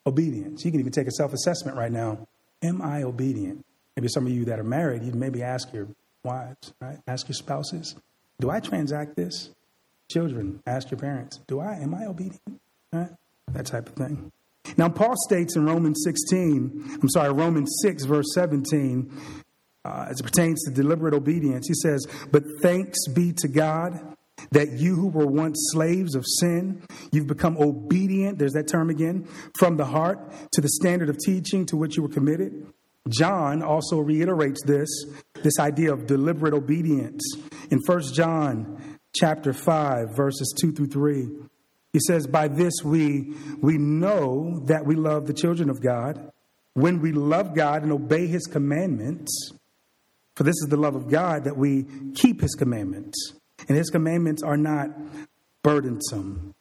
obedience. 0.05 0.63
You 0.65 0.71
can 0.71 0.79
even 0.79 0.91
take 0.91 1.07
a 1.07 1.11
self 1.11 1.33
assessment 1.33 1.77
right 1.77 1.91
now. 1.91 2.27
Am 2.63 2.81
I 2.81 3.03
obedient? 3.03 3.65
Maybe 3.95 4.07
some 4.07 4.25
of 4.25 4.31
you 4.31 4.45
that 4.45 4.59
are 4.59 4.63
married, 4.63 5.03
you 5.03 5.11
maybe 5.11 5.43
ask 5.43 5.73
your 5.73 5.87
wives, 6.23 6.73
right? 6.79 6.97
Ask 7.07 7.27
your 7.27 7.35
spouses, 7.35 7.95
do 8.39 8.49
I 8.49 8.59
transact 8.59 9.15
this? 9.15 9.51
Children, 10.09 10.61
ask 10.65 10.89
your 10.89 10.99
parents, 10.99 11.39
do 11.47 11.59
I, 11.59 11.75
am 11.75 11.93
I 11.93 12.05
obedient? 12.05 12.61
Right? 12.93 13.09
That 13.51 13.65
type 13.65 13.89
of 13.89 13.95
thing. 13.95 14.31
Now, 14.77 14.89
Paul 14.89 15.15
states 15.15 15.55
in 15.55 15.65
Romans 15.65 16.01
16, 16.03 16.99
I'm 17.01 17.09
sorry, 17.09 17.31
Romans 17.31 17.79
6, 17.81 18.05
verse 18.05 18.27
17, 18.33 19.11
uh, 19.85 20.07
as 20.09 20.19
it 20.19 20.23
pertains 20.23 20.63
to 20.65 20.71
deliberate 20.71 21.13
obedience, 21.13 21.67
he 21.67 21.73
says, 21.73 22.05
But 22.31 22.43
thanks 22.61 23.07
be 23.07 23.33
to 23.37 23.47
God 23.47 24.15
that 24.51 24.73
you 24.73 24.95
who 24.95 25.07
were 25.07 25.25
once 25.25 25.57
slaves 25.71 26.15
of 26.15 26.25
sin, 26.39 26.81
you've 27.11 27.27
become 27.27 27.57
obedient, 27.57 28.37
there's 28.37 28.53
that 28.53 28.67
term 28.67 28.89
again, 28.89 29.27
from 29.57 29.77
the 29.77 29.85
heart 29.85 30.19
to 30.51 30.61
the 30.61 30.69
standard 30.69 31.09
of 31.09 31.17
teaching 31.17 31.65
to 31.65 31.77
which 31.77 31.97
you 31.97 32.03
were 32.03 32.09
committed. 32.09 32.67
John 33.09 33.63
also 33.63 33.99
reiterates 33.99 34.61
this, 34.65 34.89
this 35.41 35.59
idea 35.59 35.93
of 35.93 36.07
deliberate 36.07 36.53
obedience 36.53 37.23
in 37.69 37.79
1 37.79 38.01
John 38.13 38.99
chapter 39.15 39.53
5, 39.53 40.15
verses 40.15 40.53
2 40.59 40.73
through 40.73 40.87
3. 40.87 41.29
He 41.93 41.99
says, 41.99 42.27
By 42.27 42.47
this 42.47 42.73
we 42.83 43.33
we 43.61 43.77
know 43.77 44.61
that 44.65 44.85
we 44.85 44.95
love 44.95 45.25
the 45.25 45.33
children 45.33 45.69
of 45.69 45.81
God, 45.81 46.31
when 46.73 47.01
we 47.01 47.11
love 47.11 47.55
God 47.55 47.83
and 47.83 47.91
obey 47.91 48.27
his 48.27 48.45
commandments. 48.45 49.51
For 50.35 50.43
this 50.43 50.55
is 50.61 50.67
the 50.69 50.77
love 50.77 50.95
of 50.95 51.09
God 51.09 51.45
that 51.45 51.57
we 51.57 51.85
keep 52.13 52.41
his 52.41 52.53
commandments 52.53 53.33
and 53.67 53.77
his 53.77 53.89
commandments 53.89 54.43
are 54.43 54.57
not 54.57 54.89
burdensome. 55.63 56.53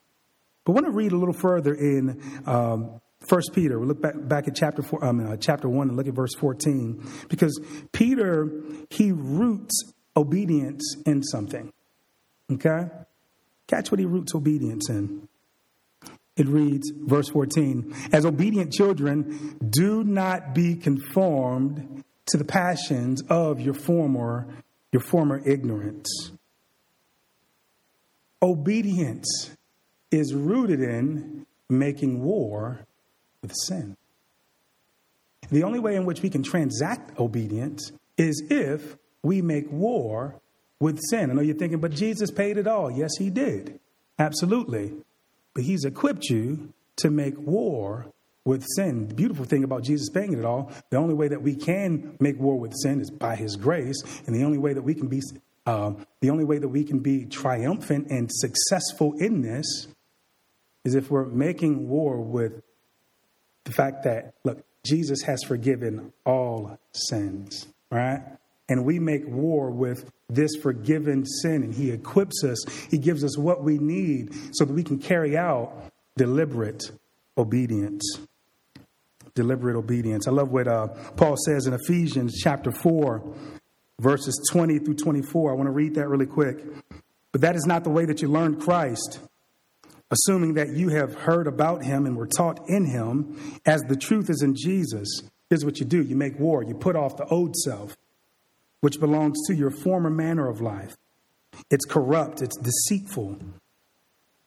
But 0.65 0.73
I 0.73 0.75
want 0.75 0.87
to 0.87 0.93
read 0.93 1.13
a 1.13 1.17
little 1.17 1.35
further 1.35 1.75
in 1.75 2.21
um, 2.47 3.01
1 3.29 3.43
Peter. 3.53 3.79
We 3.79 3.87
look 3.87 4.01
back, 4.01 4.15
back 4.17 4.49
at 4.49 4.57
chapter, 4.57 4.83
four, 4.83 5.05
um, 5.05 5.25
uh, 5.25 5.37
chapter 5.37 5.69
1 5.69 5.89
and 5.89 5.97
look 5.97 6.09
at 6.09 6.15
verse 6.15 6.35
14. 6.35 7.07
Because 7.29 7.61
Peter, 7.93 8.51
he 8.91 9.13
roots 9.13 9.93
obedience 10.17 10.97
in 11.05 11.23
something. 11.23 11.73
Okay? 12.53 12.89
Catch 13.67 13.91
what 13.91 13.99
he 13.99 14.07
roots 14.07 14.35
obedience 14.35 14.89
in. 14.89 15.29
It 16.37 16.47
reads, 16.49 16.93
verse 16.95 17.29
14, 17.31 17.95
as 18.13 18.27
obedient 18.27 18.73
children, 18.73 19.59
do 19.71 20.05
not 20.05 20.55
be 20.55 20.77
conformed 20.77 22.05
to 22.27 22.37
the 22.37 22.45
passions 22.45 23.23
of 23.29 23.61
your 23.61 23.75
former, 23.75 24.47
your 24.93 25.01
former 25.01 25.41
ignorance. 25.47 26.31
Obedience 28.43 29.57
is 30.11 30.35
rooted 30.35 30.81
in 30.81 31.47
making 31.71 32.23
war 32.23 32.81
with 33.41 33.53
sin. 33.65 33.97
The 35.51 35.63
only 35.63 35.79
way 35.79 35.97
in 35.97 36.05
which 36.05 36.23
we 36.23 36.29
can 36.29 36.43
transact 36.43 37.19
obedience 37.19 37.93
is 38.19 38.43
if 38.51 38.97
we 39.27 39.43
make 39.43 39.71
war 39.71 40.41
with 40.79 41.01
sin. 41.11 41.31
I 41.31 41.35
know 41.35 41.43
you're 41.43 41.57
thinking, 41.57 41.81
but 41.81 41.91
Jesus 41.91 42.31
paid 42.31 42.57
it 42.57 42.67
all. 42.67 42.91
Yes, 42.91 43.11
he 43.19 43.29
did. 43.29 43.81
Absolutely. 44.19 44.93
But 45.55 45.65
he's 45.65 45.85
equipped 45.85 46.27
you 46.31 46.73
to 46.99 47.11
make 47.11 47.37
war 47.39 48.07
with 48.45 48.65
sin. 48.77 49.09
The 49.09 49.15
beautiful 49.15 49.45
thing 49.45 49.65
about 49.65 49.83
Jesus 49.83 50.09
paying 50.09 50.33
it 50.33 50.45
all, 50.45 50.71
the 50.91 50.97
only 50.97 51.15
way 51.15 51.29
that 51.29 51.43
we 51.43 51.57
can 51.57 52.17
make 52.21 52.39
war 52.39 52.59
with 52.59 52.73
sin 52.83 53.01
is 53.01 53.11
by 53.11 53.35
his 53.35 53.57
grace. 53.57 54.01
And 54.27 54.35
the 54.35 54.45
only 54.45 54.59
way 54.59 54.73
that 54.73 54.83
we 54.83 54.95
can 54.95 55.09
be 55.09 55.21
um, 55.67 56.07
the 56.21 56.31
only 56.31 56.45
way 56.45 56.59
that 56.59 56.69
we 56.69 56.85
can 56.85 57.01
be 57.01 57.25
triumphant 57.25 58.07
and 58.09 58.31
successful 58.33 59.15
in 59.19 59.43
this 59.43 59.89
is 60.85 60.95
if 60.95 61.11
we're 61.11 61.25
making 61.25 61.89
war 61.89 62.21
with 62.21 62.63
the 63.65 63.73
fact 63.73 64.05
that, 64.05 64.35
look, 64.45 64.63
Jesus 64.85 65.23
has 65.23 65.43
forgiven 65.43 66.13
all 66.25 66.79
sins, 66.93 67.67
right? 67.91 68.23
And 68.69 68.85
we 68.85 68.99
make 68.99 69.27
war 69.27 69.71
with 69.71 70.11
this 70.29 70.57
forgiven 70.57 71.25
sin, 71.25 71.63
and 71.63 71.75
He 71.75 71.91
equips 71.91 72.43
us, 72.45 72.65
He 72.91 72.99
gives 72.99 73.23
us 73.23 73.39
what 73.39 73.63
we 73.63 73.79
need 73.79 74.35
so 74.53 74.65
that 74.65 74.73
we 74.73 74.83
can 74.83 74.99
carry 74.99 75.37
out 75.37 75.73
deliberate 76.17 76.91
obedience. 77.39 78.03
Deliberate 79.35 79.77
obedience. 79.77 80.27
I 80.27 80.31
love 80.31 80.51
what 80.51 80.67
uh, 80.67 80.89
Paul 81.17 81.37
says 81.37 81.67
in 81.67 81.75
Ephesians 81.75 82.41
chapter 82.43 82.73
4 82.73 83.23
verses 84.01 84.39
20 84.51 84.79
through 84.81 84.95
24. 84.95 85.51
I 85.51 85.55
want 85.55 85.67
to 85.67 85.73
read 85.73 85.95
that 85.95 86.09
really 86.09 86.27
quick. 86.27 86.59
But 87.33 87.41
that 87.43 87.57
is 87.57 87.67
not 87.67 87.85
the 87.85 87.91
way 87.91 88.05
that 88.05 88.23
you 88.23 88.29
learned 88.29 88.61
Christ, 88.61 89.21
assuming 90.11 90.55
that 90.55 90.71
you 90.71 90.89
have 90.91 91.15
heard 91.15 91.47
about 91.47 91.85
him 91.85 92.07
and 92.07 92.17
were 92.17 92.27
taught 92.27 92.69
in 92.69 92.87
him, 92.87 93.61
as 93.67 93.83
the 93.83 93.97
truth 93.97 94.31
is 94.31 94.43
in 94.43 94.55
Jesus. 94.55 95.23
Here's 95.51 95.65
what 95.65 95.79
you 95.79 95.87
do 95.87 96.03
you 96.03 96.17
make 96.17 96.39
war, 96.39 96.63
you 96.63 96.75
put 96.75 96.97
off 96.97 97.17
the 97.17 97.27
old 97.27 97.55
self, 97.57 97.97
which 98.81 99.01
belongs 99.01 99.37
to 99.47 99.55
your 99.55 99.71
former 99.71 100.11
manner 100.11 100.49
of 100.49 100.61
life. 100.61 100.97
It's 101.71 101.85
corrupt, 101.85 102.43
it's 102.43 102.57
deceitful. 102.57 103.39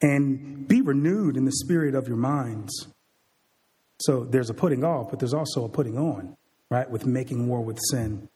And 0.02 0.68
be 0.68 0.82
renewed 0.82 1.36
in 1.36 1.46
the 1.46 1.52
spirit 1.52 1.94
of 1.94 2.08
your 2.08 2.18
minds. 2.18 2.88
So 4.02 4.24
there's 4.24 4.50
a 4.50 4.54
putting 4.54 4.84
off, 4.84 5.10
but 5.10 5.20
there's 5.20 5.34
also 5.34 5.66
a 5.66 5.70
putting 5.70 5.98
on, 5.98 6.38
right? 6.70 6.90
With 6.90 7.06
making 7.06 7.48
war 7.48 7.62
with 7.62 7.80
sin. 7.92 8.30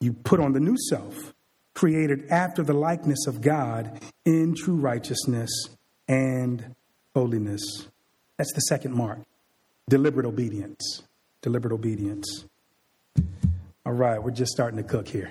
You 0.00 0.14
put 0.14 0.40
on 0.40 0.52
the 0.52 0.60
new 0.60 0.76
self, 0.88 1.34
created 1.74 2.28
after 2.30 2.62
the 2.62 2.72
likeness 2.72 3.26
of 3.26 3.42
God 3.42 4.00
in 4.24 4.54
true 4.54 4.76
righteousness 4.76 5.50
and 6.06 6.74
holiness. 7.14 7.88
That's 8.38 8.52
the 8.54 8.60
second 8.60 8.94
mark 8.94 9.18
deliberate 9.88 10.26
obedience. 10.26 11.02
Deliberate 11.42 11.72
obedience. 11.72 12.44
All 13.88 13.94
right, 13.94 14.22
we're 14.22 14.32
just 14.32 14.52
starting 14.52 14.76
to 14.76 14.82
cook 14.82 15.08
here. 15.08 15.30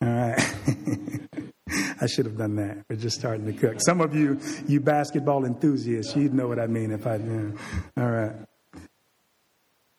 All 0.00 0.08
right. 0.08 0.54
I 2.00 2.06
should 2.06 2.24
have 2.24 2.38
done 2.38 2.56
that. 2.56 2.86
We're 2.88 2.96
just 2.96 3.18
starting 3.18 3.44
to 3.44 3.52
cook. 3.52 3.82
Some 3.82 4.00
of 4.00 4.16
you, 4.16 4.40
you 4.66 4.80
basketball 4.80 5.44
enthusiasts, 5.44 6.16
you'd 6.16 6.32
know 6.32 6.48
what 6.48 6.58
I 6.58 6.68
mean 6.68 6.90
if 6.90 7.06
I. 7.06 7.16
Yeah. 7.16 7.50
All 7.98 8.10
right. 8.10 8.32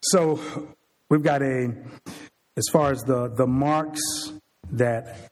So 0.02 0.40
we've 1.12 1.22
got 1.22 1.44
a 1.44 1.72
as 2.58 2.66
far 2.72 2.92
as 2.92 3.02
the, 3.02 3.28
the 3.28 3.46
marks 3.46 4.02
that, 4.72 5.30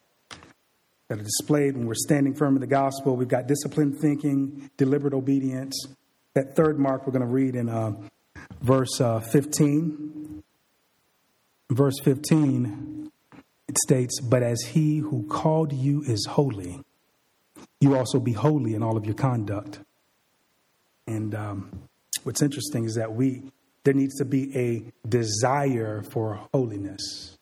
that 1.10 1.18
are 1.18 1.24
displayed 1.24 1.76
when 1.76 1.88
we're 1.88 1.96
standing 1.96 2.36
firm 2.36 2.54
in 2.54 2.62
the 2.62 2.68
gospel, 2.68 3.16
we've 3.16 3.28
got 3.28 3.48
disciplined 3.48 3.98
thinking, 4.00 4.70
deliberate 4.78 5.16
obedience. 5.16 5.88
That 6.36 6.56
third 6.56 6.78
mark 6.78 7.08
we're 7.08 7.14
going 7.14 7.26
to 7.26 7.34
read 7.34 7.56
in 7.56 7.70
uh, 7.70 7.94
verse 8.62 9.02
uh, 9.02 9.20
15. 9.20 10.17
Verse 11.70 11.96
15, 12.04 13.12
it 13.68 13.78
states, 13.78 14.22
But 14.22 14.44
as 14.44 14.62
he 14.62 15.00
who 15.00 15.28
called 15.28 15.74
you 15.74 16.02
is 16.04 16.26
holy, 16.26 16.82
you 17.80 17.96
also 17.96 18.20
be 18.20 18.34
holy 18.34 18.74
in 18.74 18.84
all 18.84 18.98
of 18.98 19.06
your 19.06 19.16
conduct. 19.16 19.80
And 21.06 21.36
um, 21.36 21.90
what's 22.24 22.42
interesting 22.42 22.86
is 22.86 22.96
that 22.96 23.14
we 23.14 23.44
there 23.88 23.94
needs 23.94 24.16
to 24.16 24.26
be 24.26 24.54
a 24.54 25.08
desire 25.08 26.04
for 26.04 26.42
holiness. 26.54 27.38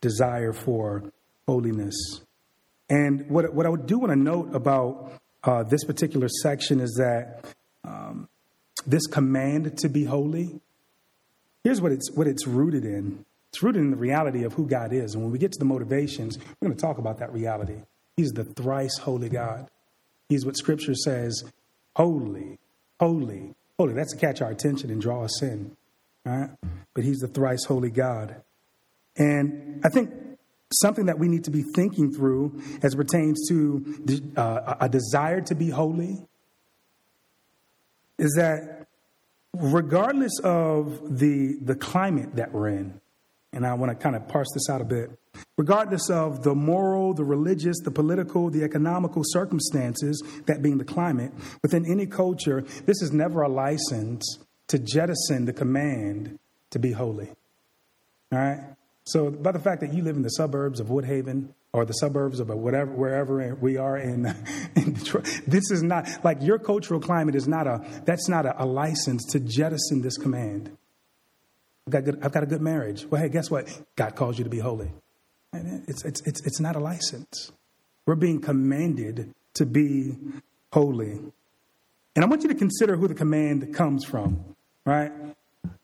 Desire 0.00 0.54
for 0.54 1.12
holiness. 1.46 1.94
And 2.88 3.28
what, 3.28 3.52
what 3.52 3.66
I 3.66 3.70
do 3.84 3.98
want 3.98 4.10
to 4.10 4.16
note 4.16 4.54
about 4.54 5.12
uh, 5.42 5.62
this 5.64 5.84
particular 5.84 6.28
section 6.42 6.80
is 6.80 6.94
that 6.98 7.44
um, 7.84 8.30
this 8.86 9.06
command 9.06 9.76
to 9.76 9.90
be 9.90 10.04
holy, 10.04 10.58
here's 11.62 11.82
what 11.82 11.92
it's, 11.92 12.10
what 12.12 12.26
it's 12.26 12.46
rooted 12.46 12.86
in. 12.86 13.26
It's 13.54 13.62
rooted 13.62 13.82
in 13.82 13.92
the 13.92 13.96
reality 13.96 14.42
of 14.42 14.54
who 14.54 14.66
God 14.66 14.92
is. 14.92 15.14
And 15.14 15.22
when 15.22 15.30
we 15.30 15.38
get 15.38 15.52
to 15.52 15.58
the 15.60 15.64
motivations, 15.64 16.38
we're 16.38 16.66
going 16.66 16.76
to 16.76 16.82
talk 16.82 16.98
about 16.98 17.18
that 17.18 17.32
reality. 17.32 17.76
He's 18.16 18.32
the 18.32 18.42
thrice 18.42 18.98
holy 18.98 19.28
God. 19.28 19.68
He's 20.28 20.44
what 20.44 20.56
Scripture 20.56 20.96
says 20.96 21.44
holy, 21.94 22.58
holy, 22.98 23.54
holy. 23.78 23.94
That's 23.94 24.12
to 24.12 24.18
catch 24.18 24.42
our 24.42 24.50
attention 24.50 24.90
and 24.90 25.00
draw 25.00 25.22
us 25.22 25.40
in. 25.40 25.76
Right? 26.24 26.50
But 26.94 27.04
He's 27.04 27.18
the 27.18 27.28
thrice 27.28 27.64
holy 27.64 27.92
God. 27.92 28.42
And 29.16 29.80
I 29.84 29.88
think 29.88 30.10
something 30.72 31.06
that 31.06 31.20
we 31.20 31.28
need 31.28 31.44
to 31.44 31.52
be 31.52 31.62
thinking 31.76 32.12
through 32.12 32.60
as 32.82 32.96
pertains 32.96 33.48
to 33.50 34.32
uh, 34.36 34.74
a 34.80 34.88
desire 34.88 35.40
to 35.42 35.54
be 35.54 35.70
holy 35.70 36.26
is 38.18 38.34
that 38.36 38.88
regardless 39.52 40.40
of 40.42 41.20
the, 41.20 41.56
the 41.62 41.76
climate 41.76 42.34
that 42.34 42.50
we're 42.50 42.70
in, 42.70 43.00
and 43.54 43.66
I 43.66 43.74
want 43.74 43.90
to 43.90 43.96
kind 43.96 44.16
of 44.16 44.28
parse 44.28 44.48
this 44.52 44.68
out 44.68 44.80
a 44.80 44.84
bit, 44.84 45.10
regardless 45.56 46.10
of 46.10 46.42
the 46.42 46.54
moral, 46.54 47.14
the 47.14 47.24
religious, 47.24 47.78
the 47.80 47.90
political, 47.90 48.50
the 48.50 48.62
economical 48.62 49.22
circumstances, 49.24 50.22
that 50.46 50.62
being 50.62 50.78
the 50.78 50.84
climate, 50.84 51.32
within 51.62 51.86
any 51.86 52.06
culture, 52.06 52.62
this 52.86 53.00
is 53.02 53.12
never 53.12 53.42
a 53.42 53.48
license 53.48 54.38
to 54.68 54.78
jettison 54.78 55.44
the 55.44 55.52
command 55.52 56.38
to 56.70 56.78
be 56.78 56.92
holy. 56.92 57.28
All 58.32 58.38
right? 58.38 58.60
So, 59.06 59.30
by 59.30 59.52
the 59.52 59.58
fact 59.58 59.82
that 59.82 59.92
you 59.92 60.02
live 60.02 60.16
in 60.16 60.22
the 60.22 60.30
suburbs 60.30 60.80
of 60.80 60.88
Woodhaven 60.88 61.50
or 61.74 61.84
the 61.84 61.92
suburbs 61.92 62.40
of 62.40 62.48
whatever, 62.48 62.90
wherever 62.90 63.54
we 63.60 63.76
are 63.76 63.98
in, 63.98 64.34
in 64.76 64.94
Detroit, 64.94 65.24
this 65.46 65.70
is 65.70 65.82
not 65.82 66.08
like 66.24 66.38
your 66.40 66.58
cultural 66.58 67.00
climate 67.00 67.34
is 67.34 67.46
not 67.46 67.66
a, 67.66 67.84
that's 68.06 68.28
not 68.28 68.46
a, 68.46 68.62
a 68.62 68.64
license 68.64 69.24
to 69.32 69.40
jettison 69.40 70.00
this 70.00 70.16
command. 70.16 70.76
I've 71.86 71.92
got, 71.92 72.04
good, 72.04 72.18
I've 72.22 72.32
got 72.32 72.42
a 72.42 72.46
good 72.46 72.62
marriage. 72.62 73.06
Well, 73.06 73.20
hey, 73.20 73.28
guess 73.28 73.50
what? 73.50 73.68
God 73.96 74.14
calls 74.14 74.38
you 74.38 74.44
to 74.44 74.50
be 74.50 74.58
holy. 74.58 74.90
It's, 75.52 76.04
it's, 76.04 76.20
it's, 76.22 76.44
it's 76.46 76.60
not 76.60 76.76
a 76.76 76.80
license. 76.80 77.52
We're 78.06 78.16
being 78.16 78.40
commanded 78.40 79.32
to 79.54 79.66
be 79.66 80.16
holy. 80.72 81.20
And 82.16 82.24
I 82.24 82.26
want 82.26 82.42
you 82.42 82.48
to 82.48 82.54
consider 82.54 82.96
who 82.96 83.06
the 83.06 83.14
command 83.14 83.74
comes 83.74 84.04
from, 84.04 84.44
right? 84.84 85.12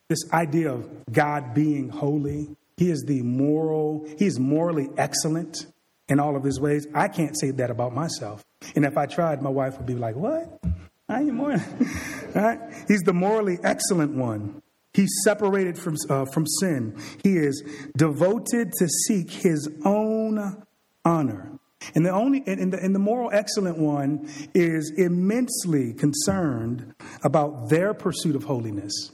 This 0.08 0.20
idea 0.32 0.72
of 0.72 0.88
God 1.12 1.54
being 1.54 1.88
holy 1.88 2.56
he 2.80 2.90
is 2.90 3.04
the 3.06 3.20
moral, 3.20 4.08
he 4.16 4.24
is 4.24 4.40
morally 4.40 4.88
excellent 4.96 5.66
in 6.08 6.18
all 6.18 6.34
of 6.34 6.42
his 6.42 6.58
ways. 6.58 6.86
I 6.94 7.08
can't 7.08 7.38
say 7.38 7.50
that 7.50 7.70
about 7.70 7.94
myself. 7.94 8.42
And 8.74 8.86
if 8.86 8.96
I 8.96 9.04
tried, 9.04 9.42
my 9.42 9.50
wife 9.50 9.76
would 9.76 9.84
be 9.84 9.94
like, 9.94 10.16
What? 10.16 10.58
I 11.06 11.20
ain't 11.20 11.34
more. 11.34 11.62
right? 12.34 12.58
He's 12.88 13.02
the 13.02 13.12
morally 13.12 13.58
excellent 13.62 14.14
one. 14.14 14.62
He's 14.92 15.10
separated 15.24 15.78
from, 15.78 15.96
uh, 16.08 16.24
from 16.26 16.46
sin. 16.46 17.00
He 17.22 17.36
is 17.36 17.62
devoted 17.96 18.72
to 18.78 18.88
seek 19.06 19.30
his 19.30 19.68
own 19.84 20.64
honor. 21.04 21.52
And 21.94 22.04
the 22.04 22.10
only 22.10 22.42
and 22.46 22.72
the, 22.72 22.82
and 22.82 22.94
the 22.94 22.98
moral 22.98 23.30
excellent 23.32 23.78
one 23.78 24.28
is 24.54 24.92
immensely 24.98 25.94
concerned 25.94 26.94
about 27.22 27.70
their 27.70 27.94
pursuit 27.94 28.36
of 28.36 28.44
holiness. 28.44 29.12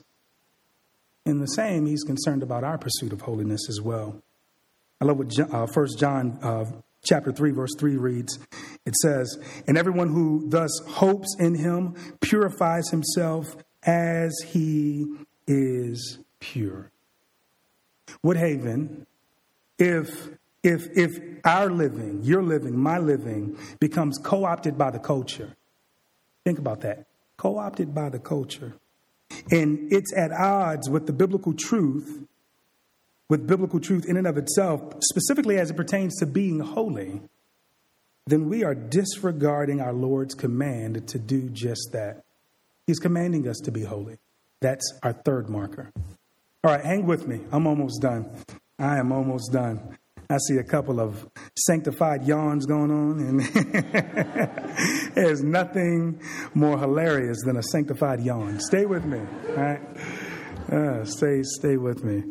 In 1.25 1.41
the 1.41 1.47
same, 1.47 1.87
he's 1.87 2.03
concerned 2.03 2.43
about 2.43 2.65
our 2.65 2.79
pursuit 2.79 3.13
of 3.13 3.21
holiness 3.21 3.69
as 3.69 3.81
well. 3.81 4.21
I 5.01 5.05
love 5.05 5.19
what 5.19 5.39
uh, 5.39 5.67
1 5.67 5.87
John 5.99 6.39
uh, 6.43 6.65
chapter 7.05 7.31
3 7.31 7.53
verse 7.53 7.75
3 7.79 7.97
reads. 7.99 8.39
It 8.85 8.97
says, 8.97 9.39
"And 9.69 9.79
everyone 9.79 10.09
who 10.09 10.49
thus 10.49 10.71
hopes 10.89 11.37
in 11.39 11.55
him 11.55 11.95
purifies 12.21 12.89
himself 12.91 13.57
as 13.85 14.33
he 14.47 15.07
is 15.47 16.19
pure." 16.41 16.91
Woodhaven, 18.25 19.07
if 19.79 20.31
if 20.63 20.87
if 20.97 21.19
our 21.45 21.71
living, 21.71 22.23
your 22.23 22.43
living, 22.43 22.77
my 22.79 22.99
living 22.99 23.57
becomes 23.79 24.19
co-opted 24.19 24.77
by 24.77 24.91
the 24.91 24.99
culture. 24.99 25.57
Think 26.45 26.59
about 26.59 26.81
that. 26.81 27.07
Co-opted 27.37 27.95
by 27.95 28.09
the 28.09 28.19
culture 28.19 28.75
and 29.51 29.93
it's 29.93 30.13
at 30.17 30.33
odds 30.33 30.89
with 30.89 31.07
the 31.07 31.13
biblical 31.13 31.53
truth, 31.53 32.27
with 33.29 33.47
biblical 33.47 33.81
truth 33.81 34.07
in 34.07 34.17
and 34.17 34.27
of 34.27 34.37
itself, 34.37 34.95
specifically 35.01 35.59
as 35.59 35.71
it 35.71 35.77
pertains 35.77 36.17
to 36.17 36.27
being 36.27 36.61
holy, 36.61 37.21
then 38.27 38.49
we 38.49 38.65
are 38.65 38.75
disregarding 38.75 39.81
our 39.81 39.93
Lord's 39.93 40.35
command 40.35 41.07
to 41.09 41.19
do 41.19 41.49
just 41.49 41.91
that. 41.93 42.25
He's 42.87 42.99
commanding 42.99 43.49
us 43.49 43.59
to 43.65 43.71
be 43.71 43.85
holy. 43.85 44.19
That's 44.61 44.99
our 45.03 45.13
third 45.13 45.49
marker. 45.49 45.91
All 46.65 46.73
right, 46.73 46.85
hang 46.85 47.07
with 47.07 47.27
me. 47.29 47.41
I'm 47.53 47.67
almost 47.67 48.03
done. 48.03 48.31
I 48.79 48.99
am 48.99 49.13
almost 49.13 49.53
done. 49.53 49.97
I 50.29 50.39
see 50.49 50.57
a 50.57 50.65
couple 50.65 50.99
of 50.99 51.29
sanctified 51.57 52.27
yawns 52.27 52.67
going 52.67 52.91
on, 52.91 53.21
and 53.21 53.41
there's 55.15 55.43
nothing 55.43 56.21
more 56.55 56.79
hilarious 56.79 57.39
than 57.45 57.57
a 57.57 57.63
sanctified 57.63 58.21
yawn. 58.21 58.59
Stay 58.59 58.87
with 58.87 59.05
me, 59.05 59.21
all 59.51 59.55
right? 59.55 59.81
Uh, 60.73 61.05
stay, 61.05 61.43
stay 61.45 61.77
with 61.77 62.03
me. 62.03 62.25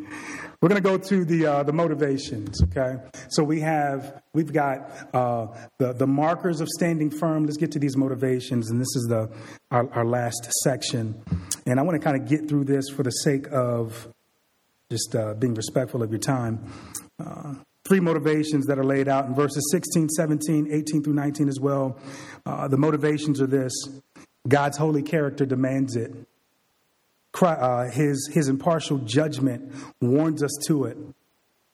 We're 0.62 0.70
going 0.70 0.82
to 0.82 0.90
go 0.90 0.98
to 0.98 1.26
the 1.26 1.46
uh, 1.46 1.64
the 1.64 1.74
motivations. 1.74 2.62
Okay, 2.64 2.98
so 3.30 3.44
we 3.44 3.60
have 3.62 4.22
we've 4.34 4.52
got 4.52 4.92
uh, 5.14 5.48
the 5.80 5.94
the 5.94 6.08
markers 6.08 6.60
of 6.60 6.68
standing 6.70 7.10
firm. 7.10 7.46
Let's 7.46 7.58
get 7.58 7.72
to 7.74 7.80
these 7.80 7.96
motivations, 7.96 8.72
and 8.72 8.82
this 8.82 8.94
is 8.96 9.06
the 9.08 9.30
our, 9.72 9.88
our 9.94 10.06
last 10.06 10.52
section. 10.64 11.24
And 11.66 11.80
I 11.80 11.84
want 11.84 12.00
to 12.00 12.04
kind 12.04 12.22
of 12.22 12.30
get 12.30 12.48
through 12.48 12.66
this 12.66 12.90
for 12.90 13.04
the 13.04 13.10
sake 13.10 13.48
of 13.52 14.08
just 14.92 15.16
uh, 15.16 15.34
being 15.34 15.56
respectful 15.56 16.04
of 16.04 16.12
your 16.12 16.20
time. 16.20 16.72
Uh, 17.20 17.56
three 17.86 18.00
motivations 18.00 18.68
that 18.68 18.78
are 18.78 18.84
laid 18.84 19.08
out 19.08 19.26
in 19.26 19.36
verses 19.36 19.68
16, 19.72 20.10
17, 20.10 20.70
18 20.72 21.04
through 21.04 21.14
19 21.14 21.50
as 21.50 21.60
well. 21.60 21.98
Uh, 22.46 22.68
the 22.68 22.78
motivations 22.78 23.42
are 23.42 23.48
this 23.48 23.74
God's 24.48 24.78
holy 24.78 25.02
character 25.02 25.46
demands 25.46 25.96
it. 25.96 26.14
Uh, 27.42 27.90
his, 27.90 28.30
his 28.34 28.48
impartial 28.48 29.00
judgment 29.00 29.74
warns 30.02 30.42
us 30.42 30.56
to 30.68 30.86
it. 30.86 30.98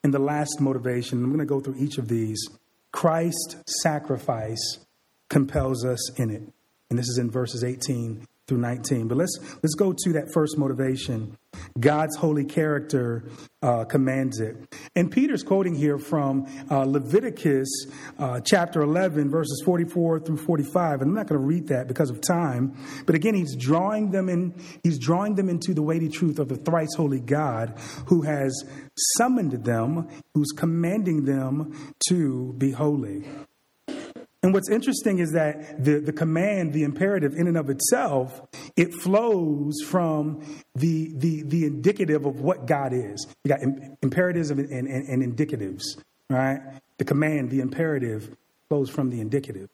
And 0.04 0.14
the 0.14 0.20
last 0.20 0.60
motivation, 0.60 1.24
I'm 1.24 1.30
going 1.30 1.40
to 1.40 1.46
go 1.46 1.60
through 1.60 1.76
each 1.78 1.98
of 1.98 2.08
these. 2.08 2.44
Christ's 2.92 3.58
sacrifice 3.84 4.80
compels 5.30 5.86
us 5.86 6.20
in 6.20 6.32
it. 6.32 6.42
And 6.90 6.98
this 6.98 7.08
is 7.08 7.20
in 7.20 7.30
verses 7.30 7.64
18 7.64 8.26
through 8.52 8.60
19. 8.60 9.08
But 9.08 9.18
let's 9.18 9.40
let's 9.64 9.76
go 9.76 9.96
to 9.98 10.14
that 10.14 10.34
first 10.34 10.58
motivation. 10.58 11.38
God's 11.80 12.18
holy 12.18 12.44
character 12.44 13.24
uh, 13.62 13.86
commands 13.86 14.42
it. 14.42 14.58
And 14.94 15.10
Peter's 15.10 15.42
quoting 15.42 15.74
here 15.74 15.98
from 15.98 16.48
uh, 16.70 16.84
Leviticus 16.84 17.70
uh, 18.20 18.42
chapter 18.42 18.82
11, 18.82 19.30
verses 19.30 19.62
44 19.64 20.20
through 20.20 20.38
45. 20.38 21.02
And 21.02 21.10
I'm 21.10 21.16
not 21.16 21.28
going 21.28 21.40
to 21.40 21.46
read 21.46 21.68
that 21.68 21.88
because 21.88 22.10
of 22.10 22.20
time. 22.20 22.76
But 23.06 23.16
again, 23.16 23.36
he's 23.36 23.56
drawing 23.56 24.12
them 24.12 24.28
in. 24.28 24.54
He's 24.84 25.00
drawing 25.00 25.36
them 25.36 25.48
into 25.48 25.74
the 25.74 25.82
weighty 25.82 26.10
truth 26.10 26.38
of 26.38 26.50
the 26.50 26.58
thrice 26.58 26.94
holy 26.98 27.22
God, 27.22 27.80
who 28.08 28.24
has 28.24 28.66
summoned 29.18 29.64
them, 29.64 30.10
who's 30.34 30.52
commanding 30.52 31.24
them 31.24 31.94
to 32.10 32.54
be 32.58 32.72
holy. 32.72 33.24
And 34.44 34.54
what's 34.54 34.70
interesting 34.70 35.20
is 35.20 35.32
that 35.32 35.84
the, 35.84 36.00
the 36.00 36.12
command, 36.12 36.74
the 36.74 36.84
imperative 36.84 37.36
in 37.36 37.48
and 37.48 37.58
of 37.58 37.70
itself, 37.70 38.42
it 38.76 38.92
flows 38.94 39.76
from 39.86 40.44
the, 40.74 41.12
the, 41.16 41.44
the 41.44 41.66
indicative 41.66 42.26
of 42.26 42.42
what 42.42 42.66
God 42.66 42.92
is. 42.92 43.28
You 43.44 43.50
got 43.50 43.62
imperatives 44.02 44.50
and, 44.50 44.60
and, 44.60 44.88
and 44.88 45.38
indicatives, 45.38 45.84
right? 46.30 46.60
The 46.98 47.06
command, 47.06 47.52
the 47.52 47.60
imperative 47.60 48.36
flows 48.68 48.90
from 48.90 49.12
the 49.12 49.22
indicative, 49.22 49.70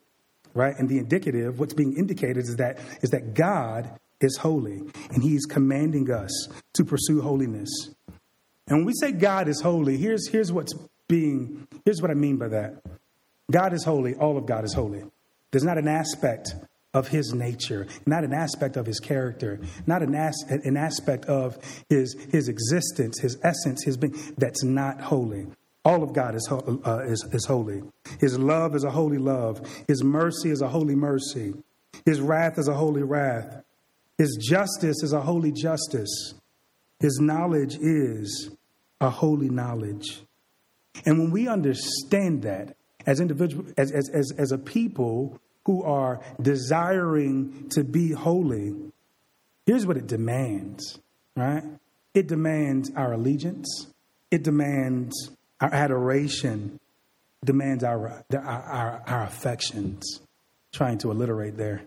right? 0.52 0.74
And 0.78 0.86
the 0.86 0.98
indicative, 0.98 1.58
what's 1.58 1.74
being 1.74 1.96
indicated 1.96 2.44
is 2.44 2.56
that, 2.56 2.78
is 3.00 3.10
that 3.10 3.32
God 3.32 3.98
is 4.20 4.36
holy 4.36 4.82
and 5.10 5.22
he's 5.22 5.46
commanding 5.46 6.10
us 6.10 6.48
to 6.74 6.84
pursue 6.84 7.22
holiness. 7.22 7.70
And 8.66 8.78
when 8.78 8.84
we 8.84 8.92
say 9.00 9.12
God 9.12 9.48
is 9.48 9.62
holy, 9.62 9.96
here's, 9.96 10.28
here's 10.28 10.52
what's 10.52 10.74
being, 11.08 11.66
here's 11.86 12.02
what 12.02 12.10
I 12.10 12.14
mean 12.14 12.36
by 12.36 12.48
that. 12.48 12.82
God 13.50 13.72
is 13.72 13.84
holy. 13.84 14.14
All 14.14 14.36
of 14.36 14.46
God 14.46 14.64
is 14.64 14.74
holy. 14.74 15.02
There's 15.50 15.64
not 15.64 15.78
an 15.78 15.88
aspect 15.88 16.54
of 16.94 17.08
his 17.08 17.32
nature, 17.32 17.86
not 18.06 18.24
an 18.24 18.32
aspect 18.32 18.76
of 18.76 18.86
his 18.86 18.98
character, 19.00 19.60
not 19.86 20.02
an, 20.02 20.14
as, 20.14 20.34
an 20.48 20.76
aspect 20.76 21.26
of 21.26 21.58
his, 21.88 22.14
his 22.30 22.48
existence, 22.48 23.20
his 23.20 23.38
essence, 23.42 23.84
his 23.84 23.96
being 23.96 24.14
that's 24.36 24.64
not 24.64 25.00
holy. 25.00 25.46
All 25.84 26.02
of 26.02 26.12
God 26.12 26.34
is, 26.34 26.48
uh, 26.50 27.00
is, 27.06 27.24
is 27.32 27.46
holy. 27.46 27.82
His 28.20 28.38
love 28.38 28.74
is 28.74 28.84
a 28.84 28.90
holy 28.90 29.18
love. 29.18 29.60
His 29.86 30.02
mercy 30.02 30.50
is 30.50 30.60
a 30.60 30.68
holy 30.68 30.94
mercy. 30.94 31.54
His 32.04 32.20
wrath 32.20 32.58
is 32.58 32.68
a 32.68 32.74
holy 32.74 33.02
wrath. 33.02 33.62
His 34.18 34.36
justice 34.36 35.02
is 35.02 35.12
a 35.12 35.20
holy 35.20 35.52
justice. 35.52 36.34
His 37.00 37.18
knowledge 37.20 37.76
is 37.80 38.50
a 39.00 39.08
holy 39.08 39.48
knowledge. 39.48 40.22
And 41.06 41.18
when 41.18 41.30
we 41.30 41.48
understand 41.48 42.42
that, 42.42 42.76
as 43.08 43.20
individual 43.20 43.64
as, 43.78 43.90
as, 43.90 44.10
as, 44.10 44.32
as 44.36 44.52
a 44.52 44.58
people 44.58 45.40
who 45.64 45.82
are 45.82 46.20
desiring 46.42 47.66
to 47.70 47.82
be 47.82 48.12
holy, 48.12 48.74
here's 49.64 49.86
what 49.86 49.96
it 49.96 50.06
demands, 50.06 51.00
right? 51.34 51.64
It 52.12 52.26
demands 52.26 52.92
our 52.94 53.14
allegiance, 53.14 53.86
it 54.30 54.42
demands 54.42 55.30
our 55.58 55.72
adoration, 55.72 56.78
demands 57.42 57.82
our, 57.82 58.24
our, 58.30 58.42
our, 58.42 59.02
our 59.06 59.22
affections. 59.24 60.20
Trying 60.74 60.98
to 60.98 61.10
alliterate 61.10 61.56
there. 61.56 61.80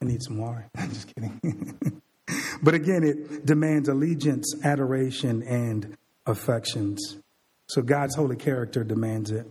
I 0.00 0.06
need 0.06 0.22
some 0.22 0.38
water. 0.38 0.66
I'm 0.76 0.88
just 0.88 1.14
kidding. 1.14 2.00
but 2.62 2.72
again, 2.72 3.04
it 3.04 3.44
demands 3.44 3.90
allegiance, 3.90 4.54
adoration, 4.64 5.42
and 5.42 5.98
affections. 6.24 7.18
So 7.66 7.82
God's 7.82 8.16
holy 8.16 8.36
character 8.36 8.84
demands 8.84 9.30
it. 9.30 9.46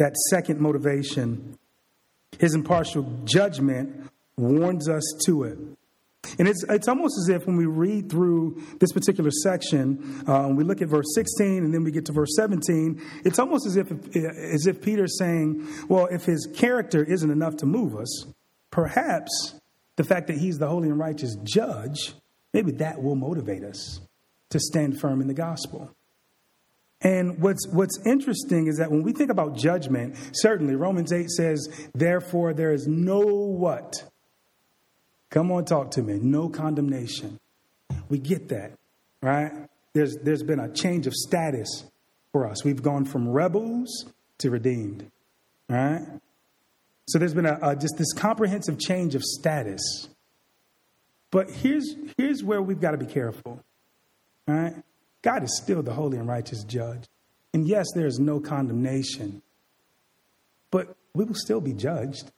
That 0.00 0.16
second 0.30 0.60
motivation, 0.60 1.58
his 2.38 2.54
impartial 2.54 3.20
judgment, 3.24 4.10
warns 4.38 4.88
us 4.88 5.04
to 5.26 5.44
it. 5.44 5.58
And 6.38 6.48
it's, 6.48 6.64
it's 6.70 6.88
almost 6.88 7.18
as 7.18 7.28
if 7.28 7.46
when 7.46 7.58
we 7.58 7.66
read 7.66 8.08
through 8.08 8.62
this 8.78 8.92
particular 8.92 9.30
section, 9.30 10.24
uh, 10.26 10.48
we 10.48 10.64
look 10.64 10.80
at 10.80 10.88
verse 10.88 11.04
16 11.14 11.64
and 11.64 11.74
then 11.74 11.84
we 11.84 11.90
get 11.90 12.06
to 12.06 12.12
verse 12.12 12.34
17, 12.34 12.98
it's 13.26 13.38
almost 13.38 13.66
as 13.66 13.76
if, 13.76 13.92
as 14.16 14.66
if 14.66 14.80
Peter's 14.80 15.18
saying, 15.18 15.68
well, 15.86 16.06
if 16.06 16.24
his 16.24 16.48
character 16.56 17.04
isn't 17.04 17.30
enough 17.30 17.56
to 17.56 17.66
move 17.66 17.94
us, 17.94 18.24
perhaps 18.70 19.60
the 19.96 20.04
fact 20.04 20.28
that 20.28 20.38
he's 20.38 20.56
the 20.56 20.66
holy 20.66 20.88
and 20.88 20.98
righteous 20.98 21.36
judge, 21.44 22.14
maybe 22.54 22.72
that 22.72 23.02
will 23.02 23.16
motivate 23.16 23.64
us 23.64 24.00
to 24.48 24.58
stand 24.58 24.98
firm 24.98 25.20
in 25.20 25.28
the 25.28 25.34
gospel. 25.34 25.94
And 27.02 27.40
what's, 27.40 27.66
what's 27.68 27.98
interesting 28.04 28.66
is 28.66 28.76
that 28.76 28.90
when 28.90 29.02
we 29.02 29.12
think 29.12 29.30
about 29.30 29.56
judgment, 29.56 30.16
certainly 30.32 30.76
Romans 30.76 31.12
8 31.12 31.30
says, 31.30 31.68
therefore 31.94 32.52
there 32.52 32.72
is 32.72 32.86
no 32.86 33.20
what? 33.20 34.04
Come 35.30 35.50
on, 35.50 35.64
talk 35.64 35.92
to 35.92 36.02
me. 36.02 36.18
No 36.20 36.48
condemnation. 36.48 37.38
We 38.08 38.18
get 38.18 38.48
that, 38.48 38.72
right? 39.22 39.52
There's, 39.94 40.16
there's 40.16 40.42
been 40.42 40.60
a 40.60 40.68
change 40.72 41.06
of 41.06 41.14
status 41.14 41.84
for 42.32 42.46
us. 42.46 42.64
We've 42.64 42.82
gone 42.82 43.04
from 43.04 43.28
rebels 43.28 44.06
to 44.38 44.50
redeemed, 44.50 45.10
right? 45.68 46.06
So 47.08 47.18
there's 47.18 47.34
been 47.34 47.46
a, 47.46 47.58
a, 47.62 47.76
just 47.76 47.96
this 47.96 48.12
comprehensive 48.12 48.78
change 48.78 49.14
of 49.14 49.22
status. 49.22 50.08
But 51.30 51.50
here's, 51.50 51.94
here's 52.16 52.44
where 52.44 52.60
we've 52.60 52.80
got 52.80 52.90
to 52.90 52.98
be 52.98 53.06
careful, 53.06 53.60
right? 54.46 54.74
God 55.22 55.42
is 55.42 55.60
still 55.62 55.82
the 55.82 55.92
holy 55.92 56.18
and 56.18 56.28
righteous 56.28 56.64
judge. 56.64 57.04
And 57.52 57.66
yes, 57.66 57.86
there 57.94 58.06
is 58.06 58.18
no 58.18 58.40
condemnation, 58.40 59.42
but 60.70 60.96
we 61.14 61.24
will 61.24 61.34
still 61.34 61.60
be 61.60 61.72
judged. 61.72 62.30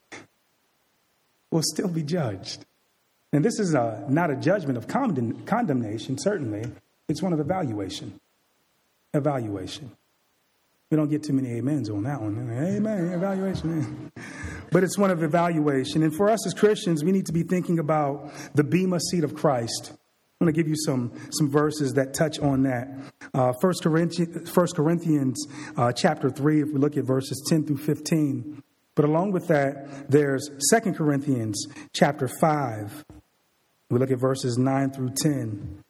We'll 1.51 1.63
still 1.63 1.87
be 1.87 2.01
judged. 2.01 2.65
And 3.31 3.45
this 3.45 3.59
is 3.59 3.73
a, 3.73 4.05
not 4.09 4.31
a 4.31 4.35
judgment 4.35 4.77
of 4.77 4.87
condemn, 4.87 5.45
condemnation, 5.45 6.17
certainly. 6.17 6.65
It's 7.07 7.21
one 7.21 7.33
of 7.33 7.39
evaluation. 7.39 8.19
Evaluation. 9.13 9.91
We 10.89 10.97
don't 10.97 11.09
get 11.09 11.23
too 11.23 11.33
many 11.33 11.57
amens 11.59 11.89
on 11.89 12.03
that 12.03 12.21
one. 12.21 12.37
Amen. 12.51 13.13
Evaluation. 13.13 14.11
But 14.71 14.83
it's 14.83 14.97
one 14.97 15.11
of 15.11 15.21
evaluation. 15.21 16.01
And 16.01 16.15
for 16.15 16.31
us 16.31 16.47
as 16.47 16.55
Christians, 16.55 17.03
we 17.03 17.11
need 17.11 17.27
to 17.27 17.31
be 17.31 17.43
thinking 17.43 17.77
about 17.77 18.31
the 18.55 18.63
Bema 18.63 18.99
seat 18.99 19.23
of 19.23 19.35
Christ. 19.35 19.93
I'm 20.43 20.47
going 20.47 20.55
to 20.55 20.61
give 20.61 20.67
you 20.67 20.75
some, 20.75 21.13
some 21.31 21.49
verses 21.49 21.93
that 21.93 22.13
touch 22.13 22.37
on 22.39 22.63
that. 22.63 22.89
Uh, 23.33 23.53
1 23.53 23.73
Corinthians, 23.81 24.53
1 24.53 24.67
Corinthians 24.75 25.47
uh, 25.77 25.93
chapter 25.93 26.29
3, 26.29 26.63
if 26.63 26.67
we 26.67 26.79
look 26.79 26.97
at 26.97 27.05
verses 27.05 27.41
10 27.47 27.65
through 27.65 27.77
15. 27.77 28.61
But 28.93 29.05
along 29.05 29.31
with 29.31 29.47
that, 29.47 30.11
there's 30.11 30.49
2 30.69 30.91
Corinthians 30.91 31.65
chapter 31.93 32.27
5, 32.27 33.05
we 33.89 33.99
look 33.99 34.11
at 34.11 34.19
verses 34.19 34.57
9 34.57 34.91
through 34.91 35.11
10. 35.15 35.81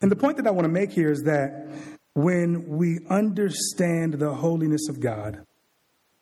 And 0.00 0.10
the 0.10 0.16
point 0.16 0.38
that 0.38 0.46
I 0.46 0.50
want 0.50 0.64
to 0.64 0.72
make 0.72 0.92
here 0.92 1.10
is 1.10 1.24
that 1.24 1.68
when 2.14 2.66
we 2.66 3.00
understand 3.10 4.14
the 4.14 4.32
holiness 4.32 4.88
of 4.88 5.00
God, 5.00 5.44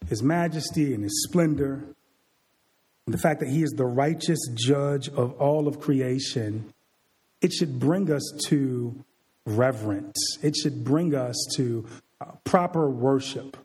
His 0.09 0.25
majesty 0.25 0.93
and 0.93 1.05
His 1.05 1.23
splendor, 1.23 1.85
and 3.07 3.15
the 3.15 3.19
fact 3.19 3.39
that 3.39 3.49
He 3.49 3.63
is 3.63 3.71
the 3.77 3.87
righteous 3.87 4.41
judge 4.55 5.09
of 5.09 5.35
all 5.35 5.69
of 5.69 5.79
creation, 5.79 6.73
it 7.43 7.53
should 7.53 7.79
bring 7.79 8.11
us 8.11 8.23
to 8.47 9.05
reverence. 9.45 10.39
It 10.43 10.57
should 10.57 10.85
bring 10.85 11.15
us 11.15 11.37
to 11.57 11.87
uh, 12.21 12.27
proper 12.45 12.89
worship. 12.89 13.57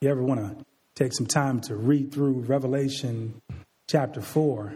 You 0.00 0.10
ever 0.10 0.22
want 0.22 0.40
to 0.40 0.64
take 0.94 1.12
some 1.12 1.26
time 1.26 1.60
to 1.62 1.74
read 1.74 2.12
through 2.12 2.40
Revelation 2.40 3.40
chapter 3.88 4.20
4? 4.20 4.74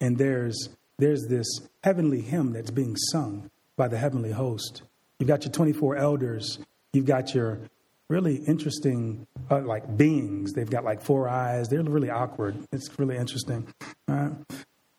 and 0.00 0.18
there's 0.18 0.68
there's 0.98 1.26
this 1.28 1.46
heavenly 1.84 2.22
hymn 2.22 2.52
that's 2.52 2.70
being 2.70 2.96
sung 2.96 3.50
by 3.76 3.88
the 3.88 3.98
heavenly 3.98 4.32
host. 4.32 4.82
You've 5.18 5.28
got 5.28 5.44
your 5.44 5.52
24 5.52 5.96
elders. 5.96 6.58
You've 6.92 7.04
got 7.04 7.34
your 7.34 7.60
really 8.08 8.36
interesting 8.36 9.26
uh, 9.50 9.60
like 9.60 9.96
beings. 9.96 10.54
They've 10.54 10.70
got 10.70 10.84
like 10.84 11.02
four 11.02 11.28
eyes. 11.28 11.68
They're 11.68 11.82
really 11.82 12.08
awkward. 12.08 12.56
It's 12.72 12.98
really 12.98 13.16
interesting. 13.16 13.74
Uh, 14.08 14.30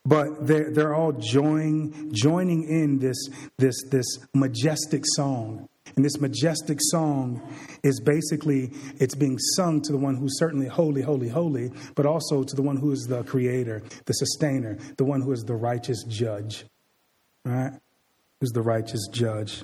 but 0.08 0.48
they're, 0.48 0.72
they're 0.72 0.96
all 0.96 1.12
joining, 1.12 2.12
joining 2.14 2.64
in 2.64 3.00
this, 3.00 3.18
this, 3.58 3.76
this 3.92 4.06
majestic 4.34 5.04
song 5.06 5.68
and 5.96 6.06
this 6.06 6.20
majestic 6.20 6.78
song 6.80 7.42
is 7.84 8.00
basically 8.00 8.72
it's 9.00 9.16
being 9.16 9.38
sung 9.56 9.82
to 9.82 9.92
the 9.92 9.98
one 9.98 10.16
who's 10.16 10.38
certainly 10.38 10.68
holy, 10.68 11.02
holy, 11.02 11.28
holy, 11.28 11.72
but 11.96 12.06
also 12.06 12.44
to 12.44 12.56
the 12.56 12.62
one 12.62 12.78
who 12.78 12.92
is 12.92 13.08
the 13.08 13.24
creator, 13.24 13.82
the 14.06 14.14
sustainer, 14.14 14.78
the 14.98 15.06
one 15.06 15.22
who 15.22 15.32
is 15.32 15.44
the 15.44 15.56
righteous 15.56 16.04
judge. 16.04 16.66
Right? 17.44 17.72
Who's 18.40 18.52
the 18.52 18.62
righteous 18.62 19.08
judge. 19.12 19.64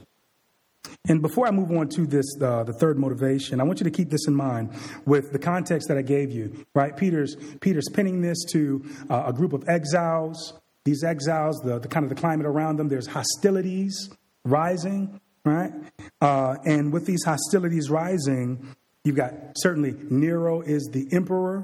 And 1.07 1.21
before 1.21 1.47
I 1.47 1.51
move 1.51 1.71
on 1.71 1.89
to 1.89 2.05
this, 2.05 2.25
uh, 2.41 2.63
the 2.63 2.73
third 2.73 2.97
motivation, 2.97 3.59
I 3.59 3.63
want 3.63 3.79
you 3.79 3.83
to 3.83 3.91
keep 3.91 4.09
this 4.09 4.27
in 4.27 4.35
mind 4.35 4.71
with 5.05 5.31
the 5.31 5.39
context 5.39 5.87
that 5.89 5.97
I 5.97 6.01
gave 6.01 6.31
you. 6.31 6.65
Right, 6.73 6.95
Peter's 6.95 7.35
Peter's 7.61 7.89
pinning 7.93 8.21
this 8.21 8.37
to 8.53 8.83
uh, 9.09 9.23
a 9.27 9.33
group 9.33 9.53
of 9.53 9.67
exiles. 9.67 10.53
These 10.85 11.03
exiles, 11.03 11.61
the, 11.63 11.79
the 11.79 11.87
kind 11.87 12.03
of 12.03 12.09
the 12.09 12.15
climate 12.15 12.45
around 12.45 12.77
them, 12.77 12.89
there's 12.89 13.07
hostilities 13.07 14.09
rising 14.43 15.19
right? 15.45 15.73
Uh, 16.21 16.55
and 16.65 16.91
with 16.91 17.05
these 17.05 17.23
hostilities 17.23 17.89
rising, 17.89 18.75
you've 19.03 19.15
got 19.15 19.33
certainly 19.57 19.95
Nero 20.09 20.61
is 20.61 20.89
the 20.91 21.07
emperor. 21.11 21.63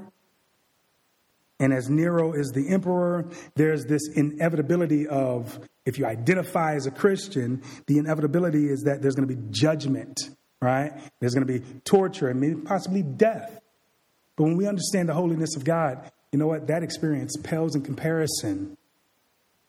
And 1.58 1.74
as 1.74 1.90
Nero 1.90 2.32
is 2.32 2.50
the 2.54 2.70
emperor, 2.70 3.26
there's 3.54 3.84
this 3.84 4.08
inevitability 4.14 5.06
of, 5.06 5.58
if 5.90 5.98
you 5.98 6.06
identify 6.06 6.76
as 6.76 6.86
a 6.86 6.90
Christian, 6.90 7.62
the 7.86 7.98
inevitability 7.98 8.66
is 8.68 8.82
that 8.82 9.02
there's 9.02 9.16
going 9.16 9.28
to 9.28 9.34
be 9.34 9.42
judgment, 9.50 10.20
right? 10.62 10.92
There's 11.18 11.34
going 11.34 11.46
to 11.46 11.52
be 11.52 11.60
torture 11.84 12.28
and 12.28 12.40
maybe 12.40 12.54
possibly 12.54 13.02
death. 13.02 13.60
But 14.36 14.44
when 14.44 14.56
we 14.56 14.68
understand 14.68 15.08
the 15.08 15.14
holiness 15.14 15.56
of 15.56 15.64
God, 15.64 16.10
you 16.30 16.38
know 16.38 16.46
what? 16.46 16.68
That 16.68 16.84
experience 16.84 17.36
pales 17.42 17.74
in 17.74 17.82
comparison 17.82 18.78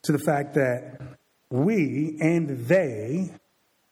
to 0.03 0.11
the 0.11 0.19
fact 0.19 0.53
that 0.53 1.01
we 1.49 2.17
and 2.21 2.67
they 2.67 3.31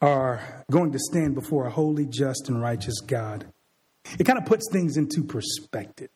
are 0.02 0.64
going 0.70 0.92
to 0.92 1.00
stand 1.00 1.34
before 1.34 1.66
a 1.66 1.72
holy, 1.72 2.06
just, 2.06 2.48
and 2.48 2.62
righteous 2.62 3.02
God. 3.02 3.52
It 4.20 4.26
kind 4.26 4.38
of 4.38 4.46
puts 4.46 4.70
things 4.72 4.98
into 4.98 5.24
perspective. 5.24 6.10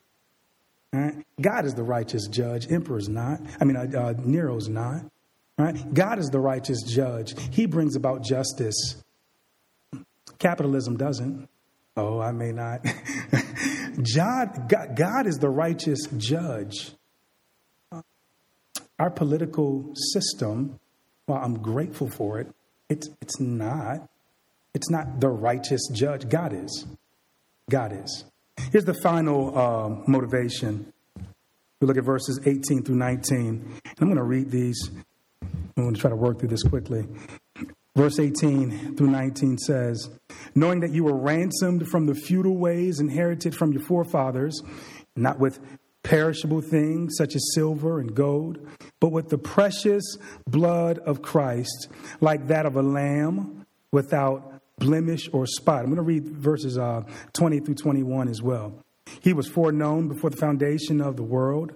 Right? 0.93 1.26
God 1.41 1.66
is 1.66 1.74
the 1.74 1.84
righteous 1.84 2.28
judge. 2.28 2.72
Emperor's 2.72 3.09
not. 3.09 3.39
I 3.59 3.66
mean, 3.66 3.76
uh, 3.76 3.99
uh, 3.99 4.14
Nero's 4.24 4.70
not. 4.70 5.05
Right? 5.58 5.93
God 5.93 6.20
is 6.20 6.30
the 6.30 6.39
righteous 6.39 6.82
judge. 6.84 7.36
He 7.51 7.66
brings 7.66 7.95
about 7.95 8.24
justice. 8.24 9.04
Capitalism 10.39 10.97
doesn't. 10.97 11.47
Oh, 11.95 12.20
I 12.20 12.32
may 12.32 12.51
not. 12.51 12.84
God, 14.16 14.68
God, 14.68 14.95
God 14.95 15.28
is 15.28 15.38
the 15.38 15.49
righteous 15.49 16.08
judge. 16.18 16.93
Our 18.97 19.12
political 19.12 19.93
system, 19.95 20.80
well, 21.28 21.38
I'm 21.38 21.62
grateful 21.62 22.10
for 22.10 22.39
it, 22.39 22.47
it's, 22.89 23.10
it's 23.22 23.39
not. 23.39 24.10
It's 24.74 24.89
not 24.89 25.20
the 25.20 25.30
righteous 25.30 25.88
judge. 25.93 26.28
God 26.30 26.54
is. 26.54 26.86
God 27.70 27.93
is. 27.93 28.26
Here's 28.72 28.86
the 28.86 28.93
final 28.93 29.58
uh, 29.58 29.89
motivation. 30.08 30.91
We 31.80 31.88
look 31.88 31.97
at 31.97 32.04
verses 32.04 32.39
18 32.45 32.84
through 32.84 32.95
19. 32.95 33.38
And 33.38 33.95
I'm 33.99 34.08
going 34.08 34.18
to 34.18 34.24
read 34.24 34.49
these. 34.49 34.89
I'm 35.78 35.84
going 35.84 35.94
to 35.96 36.00
try 36.00 36.10
to 36.10 36.16
work 36.16 36.39
through 36.39 36.50
this 36.50 36.64
quickly. 36.64 37.06
Verse 37.96 38.20
18 38.20 38.96
through 38.96 39.12
19 39.12 39.58
says, 39.60 40.10
Knowing 40.56 40.80
that 40.80 40.91
you 40.91 41.04
were 41.04 41.16
ransomed 41.16 41.88
from 41.88 42.08
the 42.08 42.16
futile 42.16 42.58
ways 42.58 43.00
inherited 43.00 43.56
from 43.56 43.72
your 43.72 43.84
forefathers, 43.84 44.62
not 45.16 45.39
with 45.39 45.60
perishable 46.04 46.62
things 46.62 47.16
such 47.18 47.36
as 47.36 47.54
silver 47.54 48.00
and 48.00 48.16
gold, 48.16 48.60
but 49.00 49.12
with 49.12 49.30
the 49.30 49.38
precious 49.38 50.18
blood 50.48 51.00
of 51.00 51.22
Christ, 51.22 51.88
like 52.20 52.48
that 52.48 52.66
of 52.66 52.76
a 52.76 52.82
lamb 52.82 53.66
without 53.91 54.62
blemish 54.80 55.30
or 55.32 55.46
spot. 55.46 55.80
I'm 55.80 55.86
going 55.86 55.98
to 55.98 56.02
read 56.02 56.26
verses 56.26 56.78
uh, 56.78 57.04
20 57.34 57.60
through 57.62 57.76
21 57.76 58.28
as 58.28 58.41
well. 58.41 58.74
He 59.22 59.34
was 59.34 59.48
foreknown 59.48 60.08
before 60.08 60.30
the 60.30 60.38
foundation 60.38 61.00
of 61.00 61.16
the 61.16 61.24
world, 61.24 61.72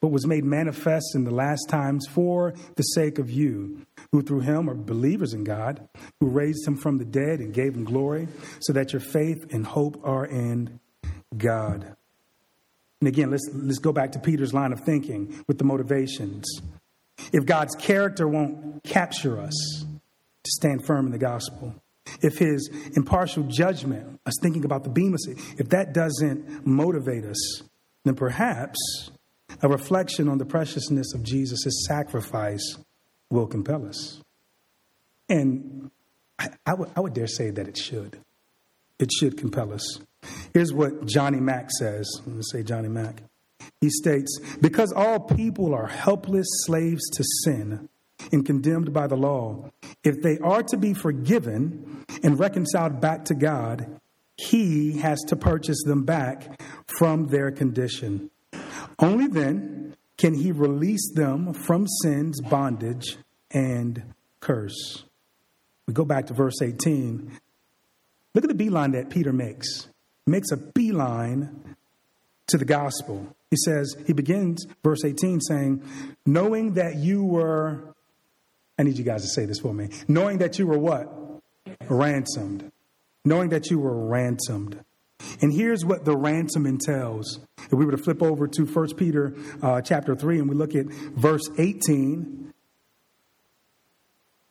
but 0.00 0.08
was 0.08 0.26
made 0.26 0.44
manifest 0.44 1.14
in 1.14 1.24
the 1.24 1.30
last 1.30 1.68
times 1.68 2.06
for 2.08 2.54
the 2.76 2.82
sake 2.82 3.18
of 3.18 3.30
you, 3.30 3.86
who 4.12 4.22
through 4.22 4.40
him 4.40 4.68
are 4.68 4.74
believers 4.74 5.34
in 5.34 5.44
God, 5.44 5.88
who 6.20 6.28
raised 6.28 6.66
him 6.66 6.76
from 6.76 6.98
the 6.98 7.04
dead 7.04 7.40
and 7.40 7.52
gave 7.52 7.74
him 7.74 7.84
glory, 7.84 8.28
so 8.60 8.72
that 8.72 8.92
your 8.92 9.00
faith 9.00 9.52
and 9.52 9.66
hope 9.66 10.00
are 10.02 10.24
in 10.24 10.80
God. 11.36 11.96
And 13.00 13.08
again, 13.08 13.30
let's, 13.30 13.48
let's 13.52 13.78
go 13.78 13.92
back 13.92 14.12
to 14.12 14.18
Peter's 14.18 14.52
line 14.52 14.72
of 14.72 14.80
thinking 14.80 15.44
with 15.46 15.58
the 15.58 15.64
motivations. 15.64 16.44
If 17.32 17.46
God's 17.46 17.74
character 17.74 18.26
won't 18.26 18.82
capture 18.84 19.38
us 19.40 19.84
to 19.84 20.50
stand 20.50 20.84
firm 20.86 21.06
in 21.06 21.12
the 21.12 21.18
gospel, 21.18 21.74
if 22.22 22.38
his 22.38 22.68
impartial 22.96 23.44
judgment, 23.44 24.20
us 24.26 24.34
thinking 24.42 24.64
about 24.64 24.84
the 24.84 24.90
Bema 24.90 25.18
seat, 25.18 25.38
if 25.58 25.68
that 25.70 25.92
doesn't 25.92 26.66
motivate 26.66 27.24
us, 27.24 27.62
then 28.04 28.14
perhaps 28.14 29.10
a 29.62 29.68
reflection 29.68 30.28
on 30.28 30.38
the 30.38 30.44
preciousness 30.44 31.14
of 31.14 31.22
Jesus' 31.22 31.84
sacrifice 31.86 32.78
will 33.30 33.46
compel 33.46 33.86
us. 33.86 34.20
And 35.28 35.90
I, 36.66 36.74
would, 36.74 36.90
I 36.96 37.00
would 37.00 37.14
dare 37.14 37.26
say 37.26 37.50
that 37.50 37.68
it 37.68 37.76
should. 37.76 38.18
It 38.98 39.10
should 39.12 39.36
compel 39.36 39.72
us. 39.72 40.00
Here's 40.52 40.72
what 40.72 41.06
Johnny 41.06 41.40
Mack 41.40 41.70
says. 41.70 42.10
Let 42.26 42.36
me 42.36 42.42
say 42.42 42.62
Johnny 42.62 42.88
Mack. 42.88 43.22
He 43.80 43.88
states, 43.88 44.38
Because 44.60 44.92
all 44.92 45.20
people 45.20 45.74
are 45.74 45.86
helpless 45.86 46.46
slaves 46.66 47.08
to 47.10 47.24
sin 47.44 47.88
and 48.32 48.44
condemned 48.44 48.92
by 48.92 49.06
the 49.06 49.16
law, 49.16 49.70
if 50.04 50.20
they 50.22 50.38
are 50.38 50.62
to 50.64 50.76
be 50.76 50.92
forgiven 50.92 52.04
and 52.22 52.38
reconciled 52.38 53.00
back 53.00 53.24
to 53.26 53.34
God, 53.34 54.00
He 54.36 54.98
has 54.98 55.20
to 55.28 55.36
purchase 55.36 55.82
them 55.84 56.04
back 56.04 56.60
from 56.86 57.28
their 57.28 57.50
condition. 57.50 58.30
Only 59.00 59.26
then 59.26 59.96
can 60.16 60.34
He 60.34 60.52
release 60.52 61.12
them 61.14 61.54
from 61.54 61.86
sin's 62.02 62.40
bondage 62.40 63.16
and 63.50 64.14
curse. 64.40 65.04
We 65.86 65.94
go 65.94 66.04
back 66.04 66.26
to 66.26 66.34
verse 66.34 66.62
18. 66.62 67.40
Look 68.34 68.44
at 68.44 68.48
the 68.48 68.54
beeline 68.54 68.92
that 68.92 69.10
Peter 69.10 69.32
makes. 69.32 69.88
He 70.26 70.30
makes 70.30 70.52
a 70.52 70.56
beeline 70.56 71.76
to 72.48 72.58
the 72.58 72.64
gospel. 72.64 73.34
He 73.50 73.56
says, 73.64 73.96
he 74.06 74.12
begins 74.12 74.66
verse 74.84 75.04
18 75.04 75.40
saying, 75.40 75.82
knowing 76.26 76.74
that 76.74 76.96
you 76.96 77.24
were, 77.24 77.94
I 78.78 78.84
need 78.84 78.98
you 78.98 79.04
guys 79.04 79.22
to 79.22 79.28
say 79.28 79.46
this 79.46 79.58
for 79.58 79.74
me, 79.74 79.88
knowing 80.06 80.38
that 80.38 80.58
you 80.58 80.66
were 80.66 80.78
what? 80.78 81.12
Ransomed. 81.88 82.70
Knowing 83.24 83.48
that 83.48 83.70
you 83.70 83.78
were 83.78 84.06
ransomed. 84.06 84.84
And 85.40 85.52
here's 85.52 85.84
what 85.84 86.04
the 86.04 86.16
ransom 86.16 86.66
entails. 86.66 87.40
If 87.58 87.72
we 87.72 87.84
were 87.84 87.92
to 87.92 87.98
flip 87.98 88.22
over 88.22 88.46
to 88.48 88.64
1 88.64 88.94
Peter 88.96 89.34
uh, 89.62 89.80
chapter 89.80 90.14
3 90.14 90.40
and 90.40 90.48
we 90.48 90.54
look 90.54 90.74
at 90.74 90.86
verse 90.86 91.48
18, 91.58 92.52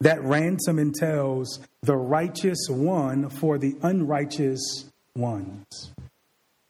that 0.01 0.23
ransom 0.23 0.79
entails 0.79 1.59
the 1.81 1.97
righteous 1.97 2.67
one 2.69 3.29
for 3.29 3.57
the 3.57 3.75
unrighteous 3.81 4.85
ones. 5.15 5.91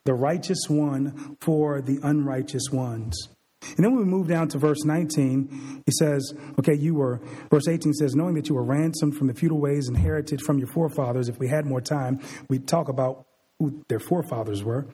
The 0.06 0.14
righteous 0.16 0.68
one 0.68 1.38
for 1.40 1.82
the 1.82 2.00
unrighteous 2.02 2.70
ones. 2.72 3.30
And 3.62 3.86
then 3.86 3.94
when 3.94 4.06
we 4.06 4.12
move 4.12 4.28
down 4.28 4.48
to 4.50 4.58
verse 4.58 4.84
19, 4.84 5.84
he 5.86 5.92
says, 5.92 6.34
okay, 6.58 6.74
you 6.74 6.96
were, 6.96 7.22
verse 7.52 7.68
18 7.68 7.94
says, 7.94 8.16
knowing 8.16 8.36
that 8.36 8.50
you 8.50 8.56
were 8.56 8.64
ransomed 8.64 9.16
from 9.16 9.28
the 9.28 9.34
futile 9.34 9.60
ways 9.60 9.88
inherited 9.88 10.42
from 10.42 10.58
your 10.58 10.68
forefathers. 10.68 11.30
If 11.30 11.40
we 11.40 11.50
had 11.50 11.66
more 11.66 11.82
time, 11.82 12.20
we'd 12.48 12.68
talk 12.68 12.88
about 12.88 13.26
who 13.60 13.84
their 13.88 14.00
forefathers 14.00 14.64
were, 14.64 14.88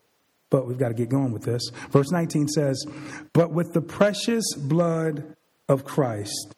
but 0.50 0.68
we've 0.68 0.78
got 0.78 0.90
to 0.90 0.94
get 0.94 1.10
going 1.10 1.32
with 1.32 1.44
this. 1.44 1.70
Verse 1.92 2.12
19 2.12 2.48
says, 2.48 2.86
but 3.34 3.52
with 3.52 3.74
the 3.74 3.82
precious 3.82 4.46
blood 4.56 5.36
of 5.70 5.86
Christ. 5.86 6.56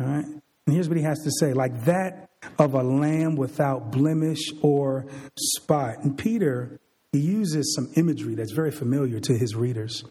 All 0.00 0.06
right? 0.06 0.24
And 0.24 0.74
here's 0.74 0.88
what 0.88 0.96
he 0.96 1.04
has 1.04 1.22
to 1.24 1.30
say 1.38 1.52
like 1.52 1.84
that 1.84 2.30
of 2.58 2.74
a 2.74 2.82
lamb 2.82 3.36
without 3.36 3.90
blemish 3.90 4.40
or 4.62 5.06
spot. 5.38 5.98
And 6.02 6.16
Peter, 6.16 6.80
he 7.12 7.18
uses 7.20 7.74
some 7.74 7.90
imagery 7.96 8.34
that's 8.34 8.52
very 8.52 8.70
familiar 8.70 9.20
to 9.20 9.36
his 9.36 9.54
readers, 9.54 10.04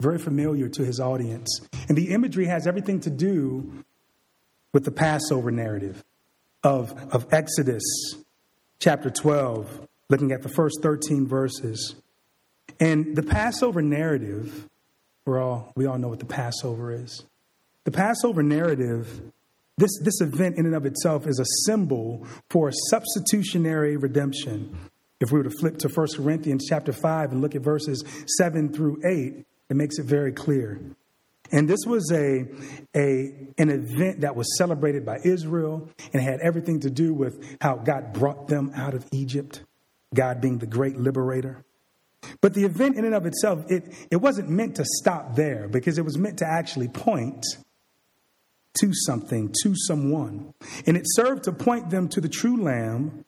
very 0.00 0.18
familiar 0.18 0.68
to 0.68 0.84
his 0.84 1.00
audience. 1.00 1.60
And 1.88 1.96
the 1.96 2.10
imagery 2.10 2.46
has 2.46 2.66
everything 2.66 3.00
to 3.00 3.10
do 3.10 3.84
with 4.72 4.84
the 4.84 4.92
Passover 4.92 5.50
narrative 5.50 6.04
of, 6.62 6.92
of 7.12 7.26
Exodus 7.32 7.82
chapter 8.78 9.10
12, 9.10 9.88
looking 10.10 10.32
at 10.32 10.42
the 10.42 10.50
first 10.50 10.80
13 10.82 11.26
verses. 11.26 11.94
And 12.78 13.16
the 13.16 13.22
Passover 13.22 13.80
narrative, 13.80 14.68
we're 15.24 15.40
all, 15.40 15.72
we 15.74 15.86
all 15.86 15.98
know 15.98 16.08
what 16.08 16.18
the 16.18 16.26
Passover 16.26 16.92
is. 16.92 17.24
The 17.84 17.90
Passover 17.90 18.42
narrative 18.42 19.22
this, 19.80 19.98
this 20.02 20.20
event, 20.20 20.58
in 20.58 20.66
and 20.66 20.74
of 20.74 20.84
itself, 20.84 21.26
is 21.26 21.40
a 21.40 21.46
symbol 21.64 22.26
for 22.50 22.68
a 22.68 22.72
substitutionary 22.90 23.96
redemption. 23.96 24.76
If 25.20 25.32
we 25.32 25.38
were 25.38 25.44
to 25.44 25.50
flip 25.58 25.78
to 25.78 25.88
1 25.88 26.06
Corinthians 26.16 26.66
chapter 26.68 26.92
5 26.92 27.32
and 27.32 27.40
look 27.40 27.54
at 27.54 27.62
verses 27.62 28.04
7 28.38 28.74
through 28.74 29.00
8, 29.10 29.46
it 29.70 29.76
makes 29.76 29.98
it 29.98 30.04
very 30.04 30.32
clear. 30.32 30.82
And 31.50 31.66
this 31.66 31.80
was 31.86 32.12
a, 32.12 32.44
a, 32.94 33.32
an 33.56 33.70
event 33.70 34.20
that 34.20 34.36
was 34.36 34.46
celebrated 34.58 35.06
by 35.06 35.16
Israel 35.24 35.88
and 36.12 36.22
had 36.22 36.40
everything 36.40 36.80
to 36.80 36.90
do 36.90 37.14
with 37.14 37.56
how 37.62 37.76
God 37.76 38.12
brought 38.12 38.48
them 38.48 38.72
out 38.74 38.92
of 38.92 39.06
Egypt, 39.12 39.62
God 40.14 40.40
being 40.40 40.58
the 40.58 40.66
great 40.66 40.96
liberator. 40.96 41.64
But 42.40 42.54
the 42.54 42.64
event 42.64 42.96
in 42.96 43.04
and 43.04 43.14
of 43.14 43.26
itself, 43.26 43.64
it, 43.70 43.84
it 44.10 44.16
wasn't 44.16 44.48
meant 44.50 44.76
to 44.76 44.84
stop 44.84 45.36
there 45.36 45.68
because 45.68 45.98
it 45.98 46.04
was 46.04 46.18
meant 46.18 46.38
to 46.38 46.46
actually 46.46 46.88
point 46.88 47.44
to 48.80 48.92
something, 48.92 49.52
to 49.62 49.74
someone. 49.74 50.52
And 50.86 50.96
it 50.96 51.04
served 51.06 51.44
to 51.44 51.52
point 51.52 51.90
them 51.90 52.08
to 52.10 52.20
the 52.20 52.28
true 52.28 52.62
Lamb 52.62 53.24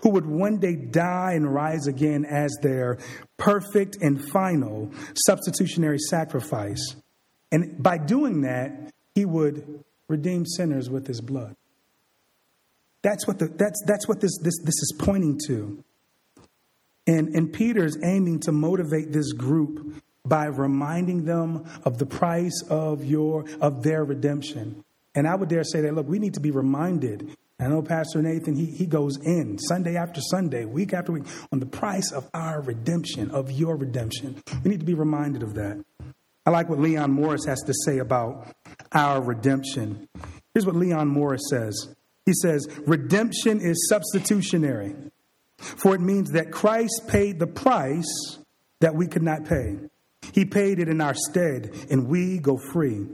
who 0.00 0.10
would 0.10 0.26
one 0.26 0.58
day 0.58 0.74
die 0.74 1.32
and 1.34 1.52
rise 1.52 1.86
again 1.86 2.24
as 2.24 2.56
their 2.62 2.98
perfect 3.36 3.96
and 4.00 4.22
final 4.30 4.90
substitutionary 5.14 5.98
sacrifice. 5.98 6.96
And 7.52 7.82
by 7.82 7.98
doing 7.98 8.42
that, 8.42 8.92
he 9.14 9.24
would 9.24 9.84
redeem 10.08 10.46
sinners 10.46 10.88
with 10.88 11.06
his 11.06 11.20
blood. 11.20 11.56
That's 13.02 13.26
what, 13.26 13.38
the, 13.38 13.46
that's, 13.48 13.82
that's 13.86 14.08
what 14.08 14.20
this, 14.20 14.36
this, 14.42 14.58
this 14.62 14.74
is 14.74 14.94
pointing 14.98 15.38
to. 15.46 15.84
And, 17.06 17.28
and 17.34 17.52
Peter 17.52 17.84
is 17.84 17.98
aiming 18.02 18.40
to 18.40 18.52
motivate 18.52 19.12
this 19.12 19.32
group 19.32 20.02
by 20.24 20.46
reminding 20.46 21.24
them 21.24 21.64
of 21.84 21.98
the 21.98 22.06
price 22.06 22.62
of 22.68 23.04
your 23.04 23.44
of 23.60 23.82
their 23.82 24.04
redemption. 24.04 24.84
And 25.14 25.26
I 25.26 25.34
would 25.34 25.48
dare 25.48 25.64
say 25.64 25.80
that, 25.82 25.94
look, 25.94 26.08
we 26.08 26.18
need 26.18 26.34
to 26.34 26.40
be 26.40 26.50
reminded. 26.50 27.30
I 27.58 27.68
know 27.68 27.80
Pastor 27.80 28.20
Nathan, 28.20 28.54
he, 28.54 28.66
he 28.66 28.84
goes 28.84 29.16
in 29.24 29.58
Sunday 29.58 29.96
after 29.96 30.20
Sunday, 30.20 30.66
week 30.66 30.92
after 30.92 31.12
week, 31.12 31.24
on 31.50 31.58
the 31.58 31.66
price 31.66 32.12
of 32.12 32.28
our 32.34 32.60
redemption, 32.60 33.30
of 33.30 33.50
your 33.50 33.76
redemption. 33.76 34.42
We 34.62 34.70
need 34.70 34.80
to 34.80 34.86
be 34.86 34.92
reminded 34.92 35.42
of 35.42 35.54
that. 35.54 35.82
I 36.44 36.50
like 36.50 36.68
what 36.68 36.78
Leon 36.78 37.10
Morris 37.10 37.46
has 37.46 37.62
to 37.62 37.72
say 37.86 37.98
about 37.98 38.54
our 38.92 39.22
redemption. 39.22 40.06
Here's 40.52 40.66
what 40.66 40.76
Leon 40.76 41.08
Morris 41.08 41.42
says 41.48 41.94
He 42.26 42.34
says, 42.34 42.66
Redemption 42.86 43.60
is 43.60 43.88
substitutionary, 43.88 44.94
for 45.58 45.94
it 45.94 46.00
means 46.00 46.32
that 46.32 46.52
Christ 46.52 47.02
paid 47.08 47.38
the 47.38 47.46
price 47.46 48.38
that 48.80 48.94
we 48.94 49.06
could 49.06 49.22
not 49.22 49.44
pay. 49.44 49.76
He 50.32 50.44
paid 50.44 50.78
it 50.78 50.88
in 50.88 51.00
our 51.00 51.14
stead, 51.14 51.74
and 51.90 52.08
we 52.08 52.38
go 52.38 52.58
free. 52.58 53.06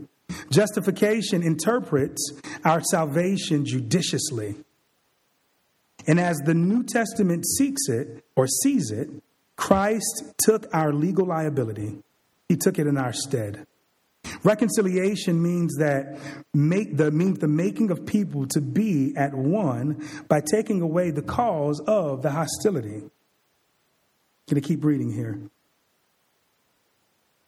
Justification 0.51 1.43
interprets 1.43 2.33
our 2.65 2.81
salvation 2.81 3.65
judiciously. 3.65 4.57
And 6.07 6.19
as 6.19 6.39
the 6.39 6.55
New 6.55 6.83
Testament 6.83 7.47
seeks 7.47 7.89
it 7.89 8.25
or 8.35 8.47
sees 8.47 8.91
it, 8.91 9.09
Christ 9.57 10.33
took 10.39 10.67
our 10.75 10.93
legal 10.93 11.27
liability, 11.27 11.99
he 12.49 12.57
took 12.57 12.79
it 12.79 12.87
in 12.87 12.99
our 12.99 13.13
stead. 13.13 13.67
Reconciliation 14.45 15.43
means 15.43 15.77
that 15.77 16.19
make 16.53 16.97
the 16.97 17.11
means 17.11 17.39
the 17.39 17.49
making 17.49 17.91
of 17.91 18.07
people 18.07 18.47
to 18.49 18.61
be 18.61 19.15
at 19.17 19.35
one 19.35 20.09
by 20.29 20.41
taking 20.41 20.81
away 20.81 21.11
the 21.11 21.23
cause 21.23 21.81
of 21.87 22.23
the 22.23 22.31
hostility. 22.31 23.03
Can 24.49 24.59
I 24.59 24.61
keep 24.61 24.85
reading 24.85 25.13
here? 25.13 25.41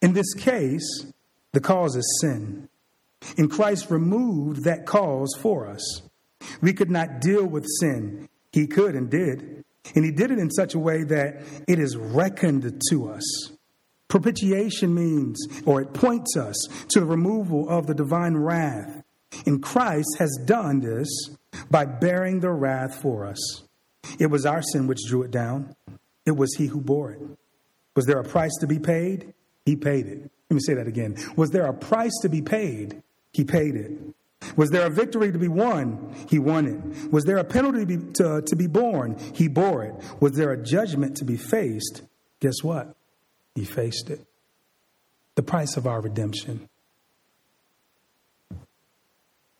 In 0.01 0.13
this 0.13 0.33
case, 0.33 1.05
the 1.51 1.59
cause 1.59 1.95
is 1.95 2.19
sin. 2.21 2.69
And 3.37 3.49
Christ 3.49 3.89
removed 3.89 4.63
that 4.65 4.85
cause 4.85 5.35
for 5.41 5.67
us. 5.67 6.01
We 6.61 6.73
could 6.73 6.91
not 6.91 7.21
deal 7.21 7.45
with 7.45 7.65
sin. 7.79 8.29
He 8.51 8.67
could 8.67 8.95
and 8.95 9.09
did. 9.09 9.63
And 9.95 10.05
he 10.05 10.11
did 10.11 10.31
it 10.31 10.39
in 10.39 10.49
such 10.51 10.73
a 10.73 10.79
way 10.79 11.03
that 11.03 11.43
it 11.67 11.79
is 11.79 11.97
reckoned 11.97 12.81
to 12.89 13.09
us. 13.09 13.51
Propitiation 14.15 14.95
means, 14.95 15.45
or 15.65 15.81
it 15.81 15.93
points 15.93 16.37
us 16.37 16.55
to 16.87 17.01
the 17.01 17.05
removal 17.05 17.67
of 17.67 17.85
the 17.85 17.93
divine 17.93 18.37
wrath. 18.37 19.03
And 19.45 19.61
Christ 19.61 20.15
has 20.19 20.39
done 20.45 20.79
this 20.79 21.09
by 21.69 21.83
bearing 21.83 22.39
the 22.39 22.51
wrath 22.51 23.01
for 23.01 23.25
us. 23.25 23.63
It 24.17 24.27
was 24.27 24.45
our 24.45 24.61
sin 24.61 24.87
which 24.87 25.05
drew 25.05 25.23
it 25.23 25.31
down, 25.31 25.75
it 26.25 26.31
was 26.31 26.55
he 26.55 26.67
who 26.67 26.79
bore 26.79 27.11
it. 27.11 27.19
Was 27.97 28.05
there 28.05 28.17
a 28.17 28.23
price 28.23 28.53
to 28.61 28.67
be 28.67 28.79
paid? 28.79 29.33
He 29.65 29.75
paid 29.75 30.05
it. 30.05 30.31
Let 30.49 30.53
me 30.53 30.61
say 30.61 30.75
that 30.75 30.87
again. 30.87 31.17
Was 31.35 31.49
there 31.49 31.65
a 31.65 31.73
price 31.73 32.17
to 32.21 32.29
be 32.29 32.41
paid? 32.41 33.03
He 33.33 33.43
paid 33.43 33.75
it. 33.75 33.91
Was 34.55 34.69
there 34.69 34.87
a 34.87 34.89
victory 34.89 35.33
to 35.33 35.37
be 35.37 35.49
won? 35.49 36.15
He 36.29 36.39
won 36.39 36.67
it. 36.67 37.11
Was 37.11 37.25
there 37.25 37.37
a 37.37 37.43
penalty 37.43 37.79
to 37.79 37.85
be, 37.85 38.13
to, 38.13 38.41
to 38.43 38.55
be 38.55 38.67
borne? 38.67 39.17
He 39.33 39.49
bore 39.49 39.83
it. 39.83 39.95
Was 40.21 40.37
there 40.37 40.53
a 40.53 40.63
judgment 40.63 41.17
to 41.17 41.25
be 41.25 41.35
faced? 41.35 42.03
Guess 42.39 42.63
what? 42.63 42.94
He 43.55 43.63
faced 43.63 44.09
it. 44.09 44.19
The 45.35 45.43
price 45.43 45.77
of 45.77 45.87
our 45.87 46.01
redemption. 46.01 46.69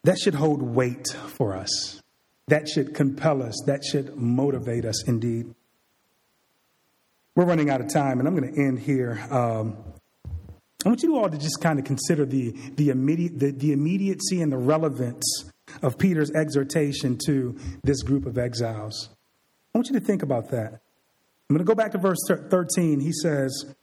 That 0.04 0.20
should 0.20 0.36
hold 0.36 0.62
weight 0.62 1.08
for 1.08 1.56
us. 1.56 2.02
That 2.48 2.68
should 2.70 2.94
compel 2.94 3.42
us. 3.42 3.56
That 3.66 3.84
should 3.84 4.16
motivate 4.16 4.86
us 4.86 5.08
indeed. 5.08 5.56
We're 7.36 7.46
running 7.46 7.70
out 7.70 7.82
of 7.82 7.92
time, 7.92 8.20
and 8.20 8.28
I'm 8.28 8.36
going 8.36 8.54
to 8.54 8.62
end 8.62 8.80
here. 8.80 9.20
Um, 9.32 9.78
I 10.86 10.90
want 10.90 11.02
you 11.02 11.18
all 11.18 11.28
to 11.28 11.38
just 11.38 11.60
kind 11.62 11.80
of 11.80 11.86
consider 11.86 12.26
the, 12.26 12.52
the, 12.76 12.90
immediate, 12.90 13.40
the, 13.40 13.52
the 13.52 13.72
immediacy 13.72 14.42
and 14.42 14.52
the 14.52 14.58
relevance 14.58 15.50
of 15.82 15.98
Peter's 15.98 16.32
exhortation 16.32 17.18
to 17.26 17.58
this 17.84 18.04
group 18.04 18.28
of 18.28 18.38
exiles. 18.38 19.10
I 19.74 19.78
want 19.78 19.88
you 19.90 20.00
to 20.00 20.06
think 20.06 20.22
about 20.22 20.52
that. 20.52 20.82
I'm 21.50 21.56
going 21.56 21.60
to 21.60 21.66
go 21.66 21.76
back 21.76 21.92
to 21.94 21.98
verse 21.98 22.20
13. 22.30 23.00
He 23.00 23.12
says, 23.12 23.76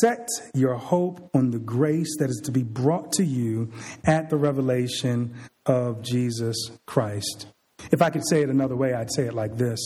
Set 0.00 0.28
your 0.54 0.76
hope 0.76 1.30
on 1.34 1.50
the 1.50 1.58
grace 1.58 2.16
that 2.18 2.30
is 2.30 2.40
to 2.44 2.52
be 2.52 2.62
brought 2.62 3.10
to 3.12 3.24
you 3.24 3.72
at 4.04 4.30
the 4.30 4.36
revelation 4.36 5.34
of 5.66 6.00
Jesus 6.00 6.56
Christ. 6.86 7.46
If 7.90 8.00
I 8.00 8.10
could 8.10 8.26
say 8.28 8.42
it 8.42 8.50
another 8.50 8.76
way, 8.76 8.94
I'd 8.94 9.12
say 9.12 9.24
it 9.24 9.34
like 9.34 9.56
this 9.56 9.80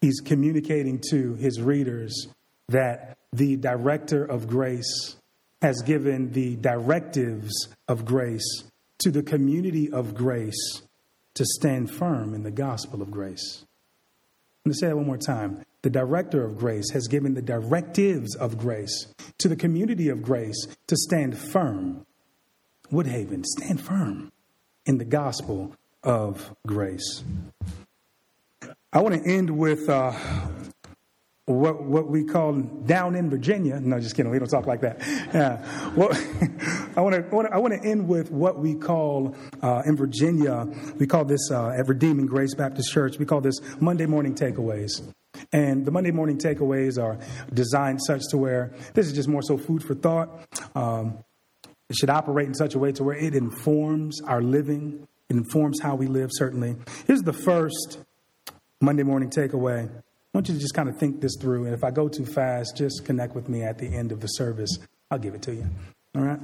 He's 0.00 0.20
communicating 0.20 1.00
to 1.10 1.34
his 1.34 1.60
readers 1.60 2.28
that 2.68 3.18
the 3.32 3.56
director 3.56 4.24
of 4.24 4.48
grace 4.48 5.16
has 5.60 5.82
given 5.82 6.32
the 6.32 6.56
directives 6.56 7.68
of 7.88 8.04
grace 8.04 8.64
to 9.00 9.10
the 9.10 9.22
community 9.22 9.90
of 9.90 10.14
grace 10.14 10.82
to 11.34 11.44
stand 11.44 11.90
firm 11.90 12.32
in 12.34 12.42
the 12.42 12.50
gospel 12.50 13.02
of 13.02 13.10
grace. 13.10 13.64
I'm 14.64 14.70
going 14.70 14.72
to 14.72 14.78
say 14.78 14.86
that 14.88 14.96
one 14.96 15.06
more 15.06 15.18
time. 15.18 15.64
The 15.84 15.90
director 15.90 16.42
of 16.42 16.56
grace 16.56 16.92
has 16.92 17.08
given 17.08 17.34
the 17.34 17.42
directives 17.42 18.34
of 18.36 18.56
grace 18.56 19.08
to 19.36 19.50
the 19.50 19.54
community 19.54 20.08
of 20.08 20.22
grace 20.22 20.66
to 20.86 20.96
stand 20.96 21.36
firm. 21.36 22.06
Woodhaven, 22.90 23.44
stand 23.44 23.82
firm 23.82 24.32
in 24.86 24.96
the 24.96 25.04
gospel 25.04 25.76
of 26.02 26.56
grace. 26.66 27.22
I 28.94 29.02
want 29.02 29.14
to 29.22 29.30
end 29.30 29.50
with 29.50 29.90
uh, 29.90 30.12
what 31.44 31.82
what 31.82 32.08
we 32.08 32.24
call 32.24 32.54
down 32.54 33.14
in 33.14 33.28
Virginia. 33.28 33.78
No, 33.78 34.00
just 34.00 34.16
kidding. 34.16 34.32
We 34.32 34.38
don't 34.38 34.48
talk 34.48 34.66
like 34.66 34.80
that. 34.80 35.02
Yeah. 35.34 35.92
Well, 35.94 36.08
I 36.96 37.02
want 37.02 37.14
to 37.14 37.48
I 37.52 37.58
want 37.58 37.74
to 37.74 37.86
end 37.86 38.08
with 38.08 38.30
what 38.30 38.58
we 38.58 38.74
call 38.74 39.36
uh, 39.60 39.82
in 39.84 39.98
Virginia. 39.98 40.66
We 40.98 41.06
call 41.06 41.26
this 41.26 41.50
uh, 41.50 41.76
at 41.78 41.86
Redeeming 41.88 42.24
Grace 42.24 42.54
Baptist 42.54 42.90
Church. 42.90 43.18
We 43.18 43.26
call 43.26 43.42
this 43.42 43.60
Monday 43.80 44.06
morning 44.06 44.34
takeaways. 44.34 45.02
And 45.54 45.86
the 45.86 45.92
Monday 45.92 46.10
morning 46.10 46.36
takeaways 46.36 47.00
are 47.00 47.16
designed 47.54 48.00
such 48.04 48.22
to 48.30 48.36
where 48.36 48.72
this 48.94 49.06
is 49.06 49.12
just 49.12 49.28
more 49.28 49.40
so 49.40 49.56
food 49.56 49.84
for 49.84 49.94
thought. 49.94 50.28
Um, 50.74 51.18
it 51.88 51.94
should 51.94 52.10
operate 52.10 52.48
in 52.48 52.54
such 52.54 52.74
a 52.74 52.78
way 52.80 52.90
to 52.90 53.04
where 53.04 53.16
it 53.16 53.36
informs 53.36 54.20
our 54.22 54.42
living. 54.42 55.06
It 55.28 55.36
informs 55.36 55.78
how 55.80 55.94
we 55.94 56.08
live. 56.08 56.30
Certainly. 56.32 56.74
Here's 57.06 57.22
the 57.22 57.32
first 57.32 58.00
Monday 58.80 59.04
morning 59.04 59.30
takeaway. 59.30 59.88
I 59.88 60.02
want 60.32 60.48
you 60.48 60.54
to 60.54 60.60
just 60.60 60.74
kind 60.74 60.88
of 60.88 60.98
think 60.98 61.20
this 61.20 61.36
through. 61.40 61.66
And 61.66 61.74
if 61.74 61.84
I 61.84 61.92
go 61.92 62.08
too 62.08 62.26
fast, 62.26 62.76
just 62.76 63.04
connect 63.04 63.36
with 63.36 63.48
me 63.48 63.62
at 63.62 63.78
the 63.78 63.86
end 63.86 64.10
of 64.10 64.18
the 64.18 64.26
service. 64.26 64.76
I'll 65.08 65.20
give 65.20 65.36
it 65.36 65.42
to 65.42 65.54
you. 65.54 65.70
All 66.16 66.22
right? 66.22 66.40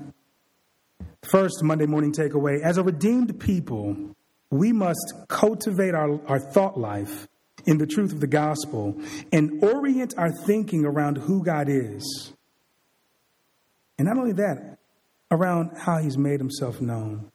First, 1.25 1.65
Monday 1.65 1.87
morning 1.87 2.13
takeaway. 2.13 2.61
As 2.61 2.79
a 2.79 2.85
redeemed 2.85 3.41
people, 3.41 4.15
we 4.51 4.71
must 4.73 5.15
cultivate 5.27 5.97
our, 5.97 6.25
our 6.29 6.39
thought 6.39 6.79
life 6.79 7.27
in 7.67 7.79
the 7.79 7.87
truth 7.87 8.13
of 8.13 8.21
the 8.21 8.27
gospel 8.27 9.01
and 9.33 9.63
orient 9.63 10.15
our 10.17 10.31
thinking 10.31 10.85
around 10.85 11.17
who 11.17 11.43
God 11.45 11.69
is. 11.69 12.33
And 13.99 14.07
not 14.07 14.17
only 14.17 14.33
that, 14.33 14.79
around 15.31 15.77
how 15.77 15.99
he's 15.99 16.19
made 16.19 16.41
himself 16.41 16.81
known, 16.81 17.31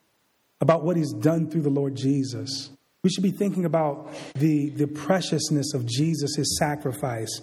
about 0.62 0.84
what 0.84 0.98
he's 0.98 1.14
done 1.14 1.50
through 1.50 1.62
the 1.62 1.70
Lord 1.70 1.96
Jesus 1.96 2.70
we 3.06 3.12
should 3.12 3.22
be 3.22 3.30
thinking 3.30 3.66
about 3.66 4.12
the, 4.34 4.72
the 4.72 4.88
preciousness 4.88 5.76
of 5.76 5.86
Jesus, 5.86 6.36
his 6.36 6.58
sacrifice. 6.58 7.40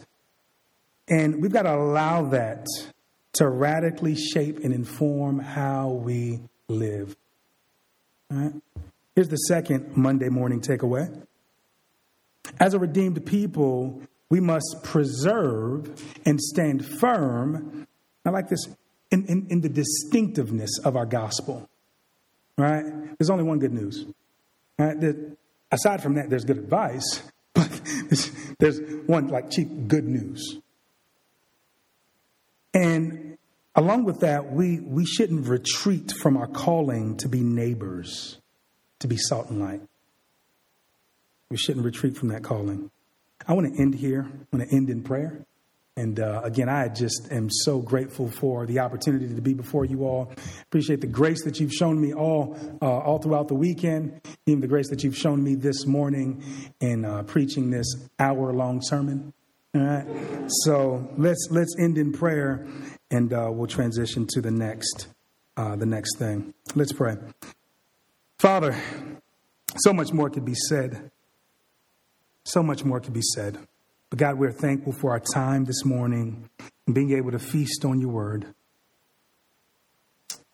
And 1.08 1.40
we've 1.40 1.52
got 1.52 1.62
to 1.62 1.72
allow 1.72 2.30
that 2.30 2.66
to 3.34 3.48
radically 3.48 4.16
shape 4.16 4.58
and 4.64 4.74
inform 4.74 5.38
how 5.38 5.90
we 5.90 6.40
live. 6.66 7.14
All 8.32 8.38
right? 8.38 8.54
Here's 9.14 9.28
the 9.28 9.36
second 9.36 9.96
Monday 9.96 10.30
morning 10.30 10.60
takeaway. 10.60 11.24
As 12.58 12.74
a 12.74 12.78
redeemed 12.78 13.24
people, 13.26 14.02
we 14.30 14.40
must 14.40 14.78
preserve 14.82 16.02
and 16.24 16.40
stand 16.40 16.84
firm. 16.84 17.86
I 18.24 18.30
like 18.30 18.48
this 18.48 18.66
in, 19.10 19.26
in, 19.26 19.46
in 19.50 19.60
the 19.60 19.68
distinctiveness 19.68 20.78
of 20.84 20.96
our 20.96 21.06
gospel. 21.06 21.68
Right? 22.56 22.84
There's 23.18 23.30
only 23.30 23.44
one 23.44 23.58
good 23.58 23.72
news. 23.72 24.06
Right? 24.78 24.98
The, 24.98 25.36
aside 25.70 26.02
from 26.02 26.14
that, 26.14 26.30
there's 26.30 26.44
good 26.44 26.58
advice, 26.58 27.22
but 27.54 27.68
there's 28.58 28.80
one 29.06 29.28
like 29.28 29.50
cheap 29.50 29.68
good 29.86 30.04
news. 30.04 30.58
And 32.74 33.36
along 33.74 34.04
with 34.04 34.20
that, 34.20 34.52
we, 34.52 34.80
we 34.80 35.04
shouldn't 35.04 35.46
retreat 35.46 36.12
from 36.20 36.36
our 36.36 36.46
calling 36.46 37.16
to 37.18 37.28
be 37.28 37.40
neighbors, 37.40 38.38
to 39.00 39.08
be 39.08 39.16
salt 39.16 39.50
and 39.50 39.60
light. 39.60 39.82
We 41.52 41.58
shouldn't 41.58 41.84
retreat 41.84 42.16
from 42.16 42.28
that 42.28 42.42
calling. 42.42 42.90
I 43.46 43.52
want 43.52 43.70
to 43.70 43.78
end 43.78 43.94
here. 43.94 44.26
I 44.26 44.56
want 44.56 44.70
to 44.70 44.74
end 44.74 44.88
in 44.88 45.02
prayer. 45.02 45.44
And 45.98 46.18
uh, 46.18 46.40
again, 46.42 46.70
I 46.70 46.88
just 46.88 47.30
am 47.30 47.50
so 47.50 47.78
grateful 47.80 48.30
for 48.30 48.64
the 48.64 48.78
opportunity 48.78 49.28
to 49.28 49.40
be 49.42 49.52
before 49.52 49.84
you 49.84 50.06
all. 50.06 50.32
Appreciate 50.62 51.02
the 51.02 51.06
grace 51.06 51.44
that 51.44 51.60
you've 51.60 51.74
shown 51.74 52.00
me 52.00 52.14
all 52.14 52.56
uh, 52.80 52.86
all 52.86 53.18
throughout 53.18 53.48
the 53.48 53.54
weekend, 53.54 54.18
even 54.46 54.62
the 54.62 54.66
grace 54.66 54.88
that 54.88 55.04
you've 55.04 55.16
shown 55.18 55.44
me 55.44 55.54
this 55.54 55.84
morning 55.84 56.42
in 56.80 57.04
uh, 57.04 57.22
preaching 57.24 57.70
this 57.70 57.86
hour 58.18 58.54
long 58.54 58.80
sermon. 58.82 59.34
All 59.74 59.82
right, 59.82 60.06
so 60.64 61.06
let's 61.18 61.48
let's 61.50 61.76
end 61.78 61.98
in 61.98 62.12
prayer, 62.12 62.66
and 63.10 63.30
uh, 63.30 63.50
we'll 63.52 63.66
transition 63.66 64.26
to 64.30 64.40
the 64.40 64.50
next 64.50 65.08
uh, 65.58 65.76
the 65.76 65.84
next 65.84 66.16
thing. 66.16 66.54
Let's 66.74 66.94
pray. 66.94 67.18
Father, 68.38 68.74
so 69.76 69.92
much 69.92 70.14
more 70.14 70.30
could 70.30 70.46
be 70.46 70.54
said. 70.54 71.11
So 72.44 72.62
much 72.62 72.84
more 72.84 73.00
could 73.00 73.12
be 73.12 73.22
said. 73.22 73.58
But 74.10 74.18
God, 74.18 74.38
we're 74.38 74.52
thankful 74.52 74.92
for 74.92 75.12
our 75.12 75.22
time 75.34 75.64
this 75.64 75.84
morning 75.84 76.48
and 76.86 76.94
being 76.94 77.16
able 77.16 77.30
to 77.30 77.38
feast 77.38 77.84
on 77.84 78.00
your 78.00 78.10
word. 78.10 78.46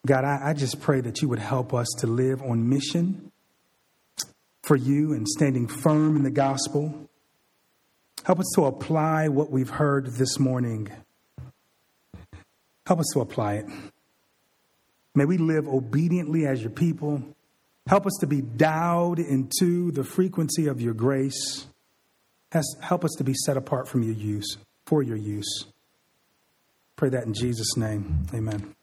God, 0.06 0.24
I, 0.24 0.50
I 0.50 0.52
just 0.54 0.80
pray 0.80 1.00
that 1.00 1.22
you 1.22 1.28
would 1.28 1.38
help 1.38 1.74
us 1.74 1.88
to 1.98 2.06
live 2.06 2.42
on 2.42 2.68
mission 2.68 3.32
for 4.62 4.76
you 4.76 5.12
and 5.12 5.26
standing 5.26 5.66
firm 5.66 6.16
in 6.16 6.22
the 6.22 6.30
gospel. 6.30 7.08
Help 8.24 8.40
us 8.40 8.52
to 8.54 8.66
apply 8.66 9.28
what 9.28 9.50
we've 9.50 9.70
heard 9.70 10.06
this 10.16 10.38
morning. 10.38 10.88
Help 12.86 13.00
us 13.00 13.10
to 13.14 13.20
apply 13.20 13.54
it. 13.54 13.66
May 15.14 15.24
we 15.24 15.36
live 15.36 15.66
obediently 15.66 16.46
as 16.46 16.60
your 16.60 16.70
people. 16.70 17.22
Help 17.86 18.06
us 18.06 18.16
to 18.20 18.26
be 18.26 18.40
dialed 18.40 19.18
into 19.18 19.90
the 19.90 20.04
frequency 20.04 20.66
of 20.66 20.80
your 20.80 20.94
grace. 20.94 21.66
Help 22.50 23.04
us 23.04 23.12
to 23.18 23.24
be 23.24 23.34
set 23.34 23.56
apart 23.56 23.88
from 23.88 24.02
your 24.02 24.14
use, 24.14 24.56
for 24.86 25.02
your 25.02 25.16
use. 25.16 25.66
Pray 26.96 27.10
that 27.10 27.24
in 27.24 27.34
Jesus' 27.34 27.76
name. 27.76 28.26
Amen. 28.34 28.74